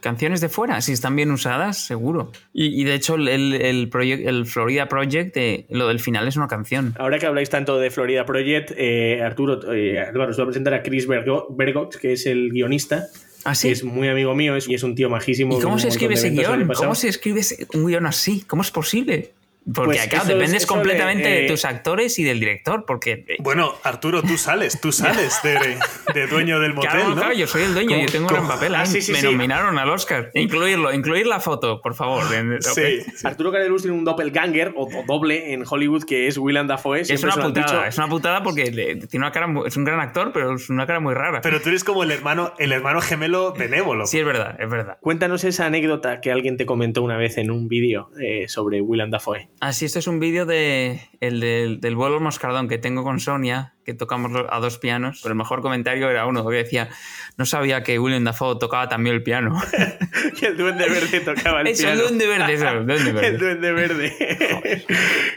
canciones 0.00 0.40
de 0.40 0.48
fuera, 0.48 0.80
si 0.80 0.92
están 0.92 1.16
bien 1.16 1.30
usadas, 1.30 1.78
seguro. 1.78 2.32
Y, 2.52 2.80
y 2.80 2.84
de 2.84 2.94
hecho, 2.94 3.14
el, 3.16 3.54
el, 3.54 4.46
Florida 4.46 4.88
Project, 4.88 5.36
eh, 5.36 5.66
lo 5.70 5.88
del 5.88 6.00
final 6.00 6.28
es 6.28 6.36
una 6.36 6.48
canción. 6.48 6.94
Ahora 6.98 7.18
que 7.18 7.26
habláis 7.26 7.50
tanto 7.50 7.78
de 7.78 7.90
Florida 7.90 8.24
Project, 8.24 8.72
eh, 8.76 9.22
Arturo, 9.22 9.72
eh, 9.72 10.00
Álvaro, 10.00 10.30
os 10.30 10.36
voy 10.36 10.44
a 10.44 10.46
presentar 10.46 10.74
a 10.74 10.82
Chris 10.82 11.06
Bergox, 11.06 11.96
que 11.96 12.12
es 12.12 12.26
el 12.26 12.50
guionista. 12.50 13.08
¿Ah, 13.44 13.52
es 13.52 13.84
muy 13.84 14.08
amigo 14.08 14.34
mío 14.34 14.56
es, 14.56 14.68
y 14.68 14.74
es 14.74 14.82
un 14.82 14.94
tío 14.94 15.10
majísimo. 15.10 15.58
¿Y 15.58 15.62
cómo 15.62 15.78
se 15.78 15.88
escribe 15.88 16.14
ese 16.14 16.30
guion? 16.30 16.68
¿Cómo 16.74 16.94
se 16.94 17.08
escribe 17.08 17.42
un 17.74 17.86
guion 17.86 18.06
así? 18.06 18.42
¿Cómo 18.46 18.62
es 18.62 18.70
posible? 18.70 19.32
Porque 19.72 19.96
pues 19.96 20.06
acá 20.06 20.24
dependes 20.24 20.62
es, 20.62 20.66
completamente 20.66 21.26
de, 21.26 21.38
eh, 21.38 21.42
de, 21.42 21.48
tus 21.48 21.64
actores 21.64 22.18
y 22.18 22.24
del 22.24 22.38
director, 22.38 22.84
porque... 22.86 23.24
Bueno, 23.38 23.74
Arturo, 23.82 24.22
tú 24.22 24.36
sales, 24.36 24.78
tú 24.78 24.92
sales 24.92 25.40
de, 25.42 25.78
de 26.12 26.26
dueño 26.26 26.60
del 26.60 26.74
motel, 26.74 26.90
claro, 26.90 27.08
¿no? 27.10 27.16
claro, 27.16 27.32
yo 27.32 27.46
soy 27.46 27.62
el 27.62 27.72
dueño, 27.72 27.98
yo 27.98 28.06
tengo 28.06 28.28
un 28.28 28.34
gran 28.34 28.46
papel. 28.46 28.74
Ah, 28.74 28.84
sí, 28.84 29.00
sí, 29.00 29.12
me 29.12 29.20
sí. 29.20 29.26
nominaron 29.26 29.78
al 29.78 29.88
Oscar. 29.88 30.30
Incluirlo, 30.34 30.92
incluir 30.92 31.26
la 31.26 31.40
foto, 31.40 31.80
por 31.80 31.94
favor. 31.94 32.24
Okay. 32.24 33.04
Arturo 33.24 33.52
Carelus 33.52 33.82
tiene 33.82 33.96
un 33.96 34.04
doppelganger, 34.04 34.74
o, 34.76 34.84
o, 34.84 35.04
doble, 35.06 35.54
en 35.54 35.64
Hollywood, 35.66 36.04
que 36.04 36.26
es 36.26 36.36
Willem 36.36 36.66
Dafoe. 36.66 37.00
Es 37.00 37.22
una 37.22 37.34
putada, 37.34 37.88
es 37.88 37.96
una 37.96 38.08
putada 38.08 38.42
porque 38.42 38.70
tiene 38.70 39.08
una 39.14 39.32
cara, 39.32 39.48
es 39.66 39.76
un 39.78 39.84
gran 39.84 40.00
actor, 40.00 40.32
pero 40.34 40.56
es 40.56 40.68
una 40.68 40.86
cara 40.86 41.00
muy 41.00 41.14
rara. 41.14 41.40
Pero 41.40 41.62
tú 41.62 41.70
eres 41.70 41.84
como 41.84 42.02
el 42.02 42.10
hermano, 42.10 42.52
el 42.58 42.72
hermano 42.72 43.00
gemelo 43.00 43.54
benévolo. 43.54 44.06
Sí, 44.06 44.18
es 44.18 44.26
verdad, 44.26 44.56
es 44.60 44.68
verdad. 44.68 44.98
Cuéntanos 45.00 45.44
esa 45.44 45.66
anécdota 45.66 46.20
que 46.20 46.30
alguien 46.30 46.58
te 46.58 46.66
comentó 46.66 47.02
una 47.02 47.16
vez 47.16 47.38
en 47.38 47.50
un 47.50 47.68
vídeo 47.68 48.10
eh, 48.20 48.46
sobre 48.48 48.82
Willem 48.82 49.10
Dafoe. 49.10 49.48
Ah, 49.66 49.72
sí, 49.72 49.86
esto 49.86 49.98
es 49.98 50.06
un 50.06 50.20
vídeo 50.20 50.44
de 50.44 51.00
el 51.26 51.40
del, 51.40 51.80
del 51.80 51.96
vuelo 51.96 52.20
moscardón 52.20 52.68
que 52.68 52.78
tengo 52.78 53.02
con 53.02 53.20
Sonia, 53.20 53.74
que 53.84 53.94
tocamos 53.94 54.32
a 54.48 54.60
dos 54.60 54.78
pianos, 54.78 55.20
pero 55.22 55.32
el 55.32 55.38
mejor 55.38 55.60
comentario 55.60 56.10
era 56.10 56.26
uno 56.26 56.46
que 56.48 56.56
decía, 56.56 56.88
no 57.36 57.44
sabía 57.44 57.82
que 57.82 57.98
William 57.98 58.24
Dafoe 58.24 58.58
tocaba 58.58 58.88
también 58.88 59.14
el 59.14 59.22
piano. 59.22 59.60
que 60.38 60.46
el 60.46 60.56
duende 60.56 60.88
verde 60.88 61.20
tocaba 61.20 61.60
el 61.60 61.66
eso, 61.68 61.82
piano. 61.82 62.00
El 62.00 62.08
duende 62.08 62.26
verde, 62.26 62.52
eso, 62.54 62.68
el 62.68 62.86
duende 62.86 63.12
verde. 63.12 63.28
el 63.28 63.38
duende 63.38 63.72
verde. 63.72 64.86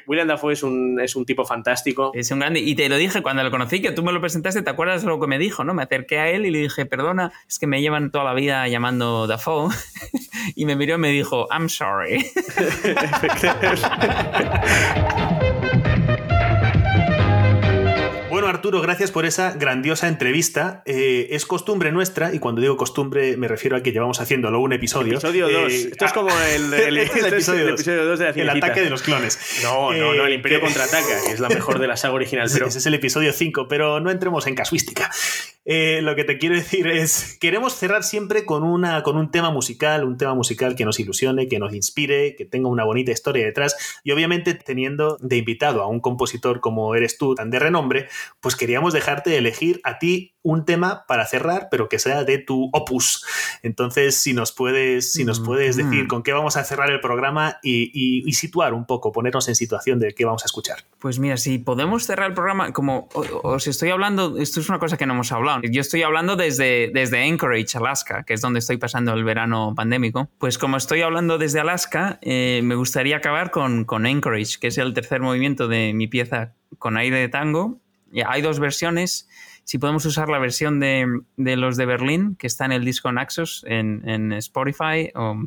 William 0.07 0.27
Dafoe 0.27 0.53
es 0.53 0.63
un, 0.63 0.99
es 1.01 1.15
un 1.15 1.25
tipo 1.25 1.45
fantástico. 1.45 2.11
Es 2.13 2.31
un 2.31 2.39
grande. 2.39 2.59
Y 2.59 2.75
te 2.75 2.87
lo 2.89 2.97
dije 2.97 3.21
cuando 3.21 3.43
lo 3.43 3.51
conocí, 3.51 3.81
que 3.81 3.91
tú 3.91 4.03
me 4.03 4.11
lo 4.11 4.21
presentaste, 4.21 4.61
¿te 4.61 4.69
acuerdas 4.69 5.03
lo 5.03 5.19
que 5.19 5.27
me 5.27 5.37
dijo? 5.37 5.63
no 5.63 5.73
Me 5.73 5.83
acerqué 5.83 6.19
a 6.19 6.29
él 6.29 6.45
y 6.45 6.51
le 6.51 6.59
dije, 6.59 6.85
perdona, 6.85 7.33
es 7.47 7.59
que 7.59 7.67
me 7.67 7.81
llevan 7.81 8.11
toda 8.11 8.23
la 8.23 8.33
vida 8.33 8.67
llamando 8.67 9.27
Dafoe. 9.27 9.73
y 10.55 10.65
me 10.65 10.75
miró 10.75 10.95
y 10.95 10.99
me 10.99 11.09
dijo, 11.09 11.47
I'm 11.51 11.69
sorry. 11.69 12.25
Arturo, 18.67 18.81
gracias 18.81 19.11
por 19.11 19.25
esa 19.25 19.53
grandiosa 19.53 20.09
entrevista. 20.09 20.81
Eh, 20.85 21.29
es 21.31 21.45
costumbre 21.45 21.93
nuestra, 21.93 22.33
y 22.33 22.39
cuando 22.39 22.59
digo 22.59 22.75
costumbre 22.75 23.37
me 23.37 23.47
refiero 23.47 23.77
a 23.77 23.81
que 23.81 23.93
llevamos 23.93 24.19
haciéndolo 24.19 24.59
un 24.59 24.73
episodio. 24.73 25.13
Episodio 25.13 25.47
2. 25.47 25.71
Eh, 25.71 25.87
esto 25.93 26.03
es 26.03 26.11
como 26.11 26.29
el, 26.53 26.73
el, 26.73 26.97
este 26.97 27.19
es 27.19 27.25
el 27.47 27.69
episodio 27.69 28.05
2 28.05 28.19
de 28.19 28.25
la 28.25 28.31
El 28.31 28.49
ataque 28.49 28.81
de 28.81 28.89
los 28.89 29.03
clones. 29.03 29.39
No, 29.63 29.93
no, 29.93 30.13
no, 30.13 30.25
el 30.25 30.33
Imperio 30.33 30.59
contraataca, 30.59 31.23
que 31.25 31.31
es 31.31 31.39
la 31.39 31.47
mejor 31.47 31.79
de 31.79 31.87
la 31.87 31.95
saga 31.95 32.13
original. 32.15 32.49
Pero... 32.51 32.67
Ese 32.67 32.79
es 32.79 32.85
el 32.85 32.95
episodio 32.95 33.31
5, 33.31 33.69
pero 33.69 34.01
no 34.01 34.11
entremos 34.11 34.45
en 34.47 34.55
casuística. 34.55 35.09
Eh, 35.69 36.01
lo 36.01 36.15
que 36.15 36.23
te 36.23 36.37
quiero 36.37 36.55
decir 36.55 36.87
es, 36.87 37.37
queremos 37.41 37.73
cerrar 37.73 38.03
siempre 38.03 38.45
con, 38.45 38.63
una, 38.63 39.03
con 39.03 39.17
un 39.17 39.31
tema 39.31 39.51
musical, 39.51 40.05
un 40.05 40.15
tema 40.15 40.33
musical 40.33 40.75
que 40.75 40.85
nos 40.85 40.97
ilusione, 40.97 41.49
que 41.49 41.59
nos 41.59 41.73
inspire, 41.73 42.37
que 42.37 42.45
tenga 42.45 42.69
una 42.69 42.85
bonita 42.85 43.11
historia 43.11 43.45
detrás. 43.45 43.75
Y 44.05 44.11
obviamente 44.11 44.53
teniendo 44.53 45.17
de 45.19 45.35
invitado 45.35 45.83
a 45.83 45.87
un 45.87 45.99
compositor 45.99 46.61
como 46.61 46.95
eres 46.95 47.17
tú, 47.17 47.35
tan 47.35 47.49
de 47.49 47.59
renombre, 47.59 48.07
pues 48.39 48.55
queríamos 48.55 48.93
dejarte 48.93 49.37
elegir 49.37 49.81
a 49.83 49.99
ti 49.99 50.36
un 50.47 50.63
tema 50.63 51.05
para 51.07 51.25
cerrar, 51.25 51.67
pero 51.69 51.89
que 51.89 51.99
sea 51.99 52.23
de 52.23 52.37
tu 52.37 52.69
opus. 52.71 53.25
Entonces, 53.63 54.15
si 54.15 54.33
nos 54.33 54.51
puedes, 54.53 55.11
si 55.11 55.25
nos 55.25 55.39
puedes 55.41 55.75
Mm. 55.77 55.89
decir 55.89 56.07
con 56.07 56.23
qué 56.23 56.31
vamos 56.31 56.55
a 56.55 56.63
cerrar 56.63 56.89
el 56.89 57.01
programa 57.01 57.57
y, 57.61 57.91
y, 57.93 58.27
y, 58.27 58.33
situar 58.33 58.73
un 58.73 58.85
poco, 58.85 59.11
ponernos 59.11 59.47
en 59.49 59.55
situación 59.55 59.99
de 59.99 60.13
qué 60.13 60.23
vamos 60.25 60.43
a 60.43 60.45
escuchar. 60.45 60.77
Pues 60.99 61.19
mira, 61.19 61.35
si 61.37 61.57
podemos 61.57 62.05
cerrar 62.05 62.27
el 62.29 62.33
programa, 62.33 62.71
como 62.71 63.09
os 63.43 63.67
estoy 63.67 63.89
hablando, 63.89 64.37
esto 64.37 64.59
es 64.61 64.69
una 64.69 64.79
cosa 64.79 64.95
que 64.97 65.05
no 65.05 65.13
hemos 65.13 65.31
hablado. 65.31 65.61
Yo 65.69 65.81
estoy 65.81 66.03
hablando 66.03 66.35
desde, 66.35 66.91
desde 66.93 67.21
Anchorage, 67.27 67.77
Alaska, 67.77 68.23
que 68.23 68.33
es 68.33 68.41
donde 68.41 68.59
estoy 68.59 68.77
pasando 68.77 69.13
el 69.13 69.23
verano 69.25 69.73
pandémico. 69.75 70.29
Pues 70.37 70.57
como 70.57 70.77
estoy 70.77 71.01
hablando 71.01 71.37
desde 71.37 71.59
Alaska, 71.59 72.19
eh, 72.21 72.61
me 72.63 72.75
gustaría 72.75 73.17
acabar 73.17 73.51
con, 73.51 73.83
con 73.83 74.05
Anchorage, 74.05 74.59
que 74.61 74.67
es 74.67 74.77
el 74.77 74.93
tercer 74.93 75.19
movimiento 75.21 75.67
de 75.67 75.93
mi 75.93 76.07
pieza 76.07 76.53
con 76.79 76.95
aire 76.95 77.17
de 77.17 77.27
tango. 77.29 77.79
Hay 78.25 78.41
dos 78.41 78.59
versiones 78.59 79.27
si 79.67 79.79
podemos 79.79 80.05
usar 80.05 80.29
la 80.29 80.39
versión 80.39 80.79
de, 80.79 81.05
de, 81.35 81.57
los 81.57 81.75
de 81.75 81.85
Berlín, 81.85 82.37
que 82.37 82.47
está 82.47 82.63
en 82.63 82.71
el 82.71 82.85
disco 82.85 83.11
Naxos, 83.11 83.65
en, 83.67 84.07
en 84.07 84.31
Spotify 84.31 85.11
o, 85.13 85.43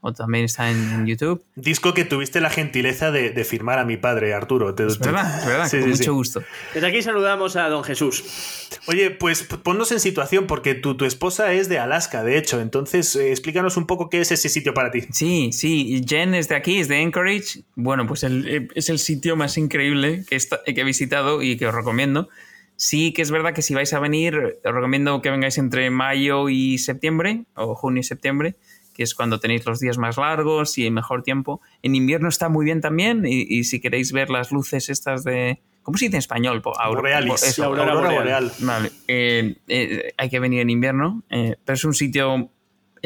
o, 0.00 0.12
también 0.12 0.44
está 0.44 0.70
en, 0.70 0.76
en, 0.92 1.06
YouTube. 1.06 1.44
Disco 1.56 1.92
que 1.92 2.04
tuviste 2.04 2.40
la 2.40 2.50
gentileza 2.50 3.10
de, 3.10 3.30
de 3.30 3.44
firmar 3.44 3.80
a 3.80 3.84
mi 3.84 3.96
padre, 3.96 4.32
Arturo. 4.32 4.76
Te, 4.76 4.86
es 4.86 5.00
verdad, 5.00 5.40
es 5.40 5.46
verdad, 5.46 5.68
sí, 5.68 5.78
con 5.78 5.86
sí, 5.86 5.90
mucho 5.90 6.04
sí. 6.04 6.10
gusto. 6.10 6.44
Desde 6.72 6.86
aquí 6.86 7.02
saludamos 7.02 7.56
a 7.56 7.68
don 7.68 7.82
Jesús. 7.82 8.68
Oye, 8.86 9.10
pues 9.10 9.42
ponnos 9.42 9.90
en 9.90 9.98
situación, 9.98 10.46
porque 10.46 10.76
tu, 10.76 10.96
tu 10.96 11.04
esposa 11.04 11.52
es 11.52 11.68
de 11.68 11.80
Alaska, 11.80 12.22
de 12.22 12.38
hecho. 12.38 12.60
Entonces, 12.60 13.16
eh, 13.16 13.32
explícanos 13.32 13.76
un 13.76 13.88
poco 13.88 14.08
qué 14.08 14.20
es 14.20 14.30
ese 14.30 14.48
sitio 14.48 14.72
para 14.72 14.92
ti. 14.92 15.00
Sí, 15.10 15.50
sí. 15.52 16.00
Jen 16.08 16.34
es 16.34 16.48
de 16.48 16.54
aquí, 16.54 16.78
es 16.78 16.86
de 16.86 17.02
Anchorage. 17.02 17.64
Bueno, 17.74 18.06
pues 18.06 18.22
el, 18.22 18.70
es 18.76 18.88
el 18.88 19.00
sitio 19.00 19.34
más 19.34 19.58
increíble 19.58 20.24
que, 20.28 20.36
está, 20.36 20.62
que 20.62 20.80
he 20.80 20.84
visitado 20.84 21.42
y 21.42 21.56
que 21.56 21.66
os 21.66 21.74
recomiendo. 21.74 22.28
Sí 22.76 23.12
que 23.12 23.22
es 23.22 23.30
verdad 23.30 23.54
que 23.54 23.62
si 23.62 23.74
vais 23.74 23.92
a 23.92 24.00
venir, 24.00 24.58
os 24.64 24.74
recomiendo 24.74 25.22
que 25.22 25.30
vengáis 25.30 25.58
entre 25.58 25.90
mayo 25.90 26.48
y 26.48 26.78
septiembre, 26.78 27.44
o 27.54 27.74
junio 27.74 28.00
y 28.00 28.04
septiembre, 28.04 28.56
que 28.94 29.02
es 29.02 29.14
cuando 29.14 29.40
tenéis 29.40 29.64
los 29.66 29.80
días 29.80 29.98
más 29.98 30.16
largos 30.16 30.78
y 30.78 30.90
mejor 30.90 31.22
tiempo. 31.22 31.60
En 31.82 31.94
invierno 31.94 32.28
está 32.28 32.48
muy 32.48 32.64
bien 32.64 32.80
también, 32.80 33.24
y, 33.26 33.42
y 33.48 33.64
si 33.64 33.80
queréis 33.80 34.12
ver 34.12 34.30
las 34.30 34.52
luces 34.52 34.88
estas 34.88 35.24
de... 35.24 35.60
¿Cómo 35.82 35.98
se 35.98 36.06
dice 36.06 36.16
en 36.16 36.20
español? 36.20 36.62
Aurora, 36.64 37.20
Borealis. 37.20 37.42
Eso, 37.42 37.64
aurora, 37.64 37.92
aurora 37.92 38.14
boreal. 38.14 38.44
boreal. 38.44 38.52
Vale. 38.66 38.90
Eh, 39.06 39.56
eh, 39.68 40.14
hay 40.16 40.30
que 40.30 40.40
venir 40.40 40.60
en 40.60 40.70
invierno, 40.70 41.22
eh, 41.28 41.56
pero 41.62 41.74
es 41.74 41.84
un 41.84 41.92
sitio 41.92 42.50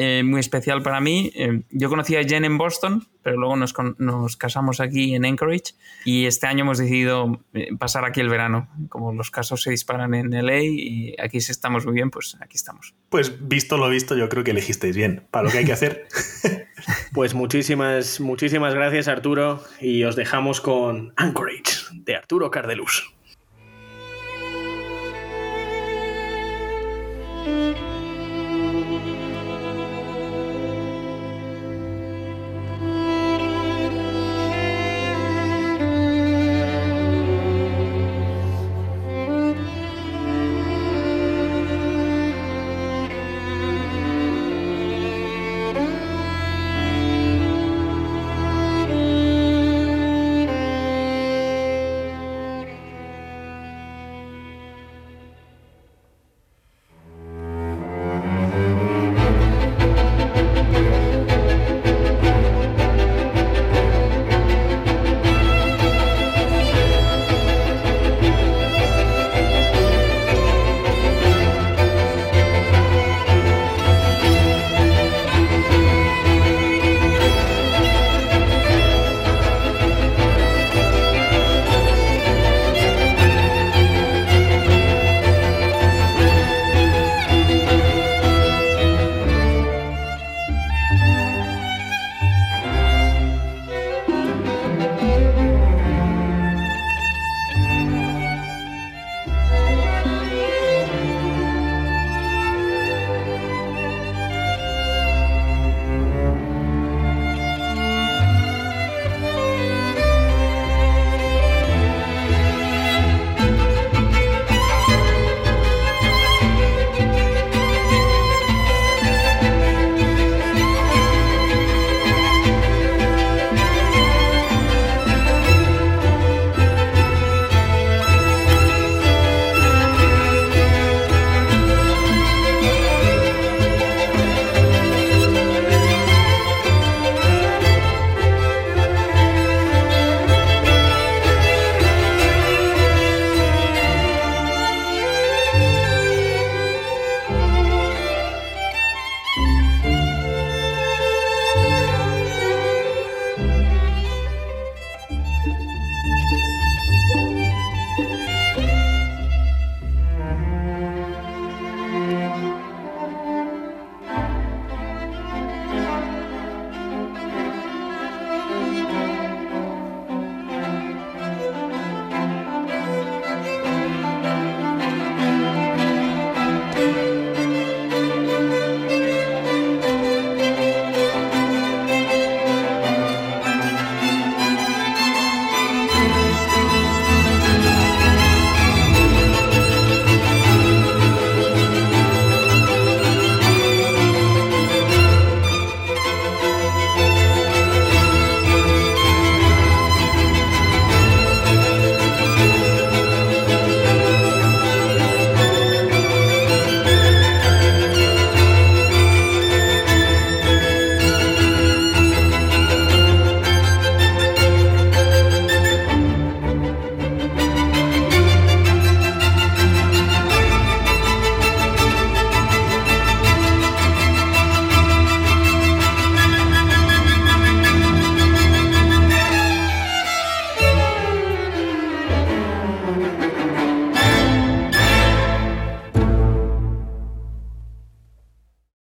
eh, 0.01 0.23
muy 0.23 0.39
especial 0.39 0.81
para 0.81 1.01
mí. 1.01 1.29
Eh, 1.35 1.63
yo 1.71 1.89
conocí 1.89 2.15
a 2.15 2.23
Jen 2.23 2.45
en 2.45 2.57
Boston, 2.57 3.05
pero 3.21 3.35
luego 3.35 3.57
nos, 3.57 3.73
nos, 3.97 4.37
casamos 4.37 4.79
aquí 4.79 5.13
en 5.13 5.25
Anchorage 5.25 5.73
y 6.05 6.25
este 6.25 6.47
año 6.47 6.61
hemos 6.61 6.77
decidido 6.77 7.43
eh, 7.53 7.67
pasar 7.77 8.05
aquí 8.05 8.21
el 8.21 8.29
verano. 8.29 8.69
Como 8.87 9.11
los 9.11 9.29
casos 9.29 9.61
se 9.61 9.71
disparan 9.71 10.13
en 10.13 10.29
LA 10.31 10.61
y 10.63 11.15
aquí 11.21 11.41
si 11.41 11.51
estamos 11.51 11.85
muy 11.85 11.95
bien, 11.95 12.11
pues 12.11 12.37
aquí 12.39 12.55
estamos. 12.55 12.95
Pues 13.09 13.45
visto 13.45 13.77
lo 13.77 13.89
visto, 13.89 14.15
yo 14.15 14.29
creo 14.29 14.45
que 14.45 14.51
elegisteis 14.51 14.95
bien 14.95 15.27
para 15.31 15.43
lo 15.43 15.51
que 15.51 15.57
hay 15.57 15.65
que 15.65 15.73
hacer. 15.73 16.07
pues 17.11 17.33
muchísimas, 17.33 18.21
muchísimas 18.21 18.73
gracias 18.73 19.09
Arturo 19.09 19.61
y 19.81 20.05
os 20.05 20.15
dejamos 20.15 20.61
con 20.61 21.11
Anchorage 21.17 21.73
de 21.91 22.15
Arturo 22.15 22.49
Cardelus. 22.51 23.18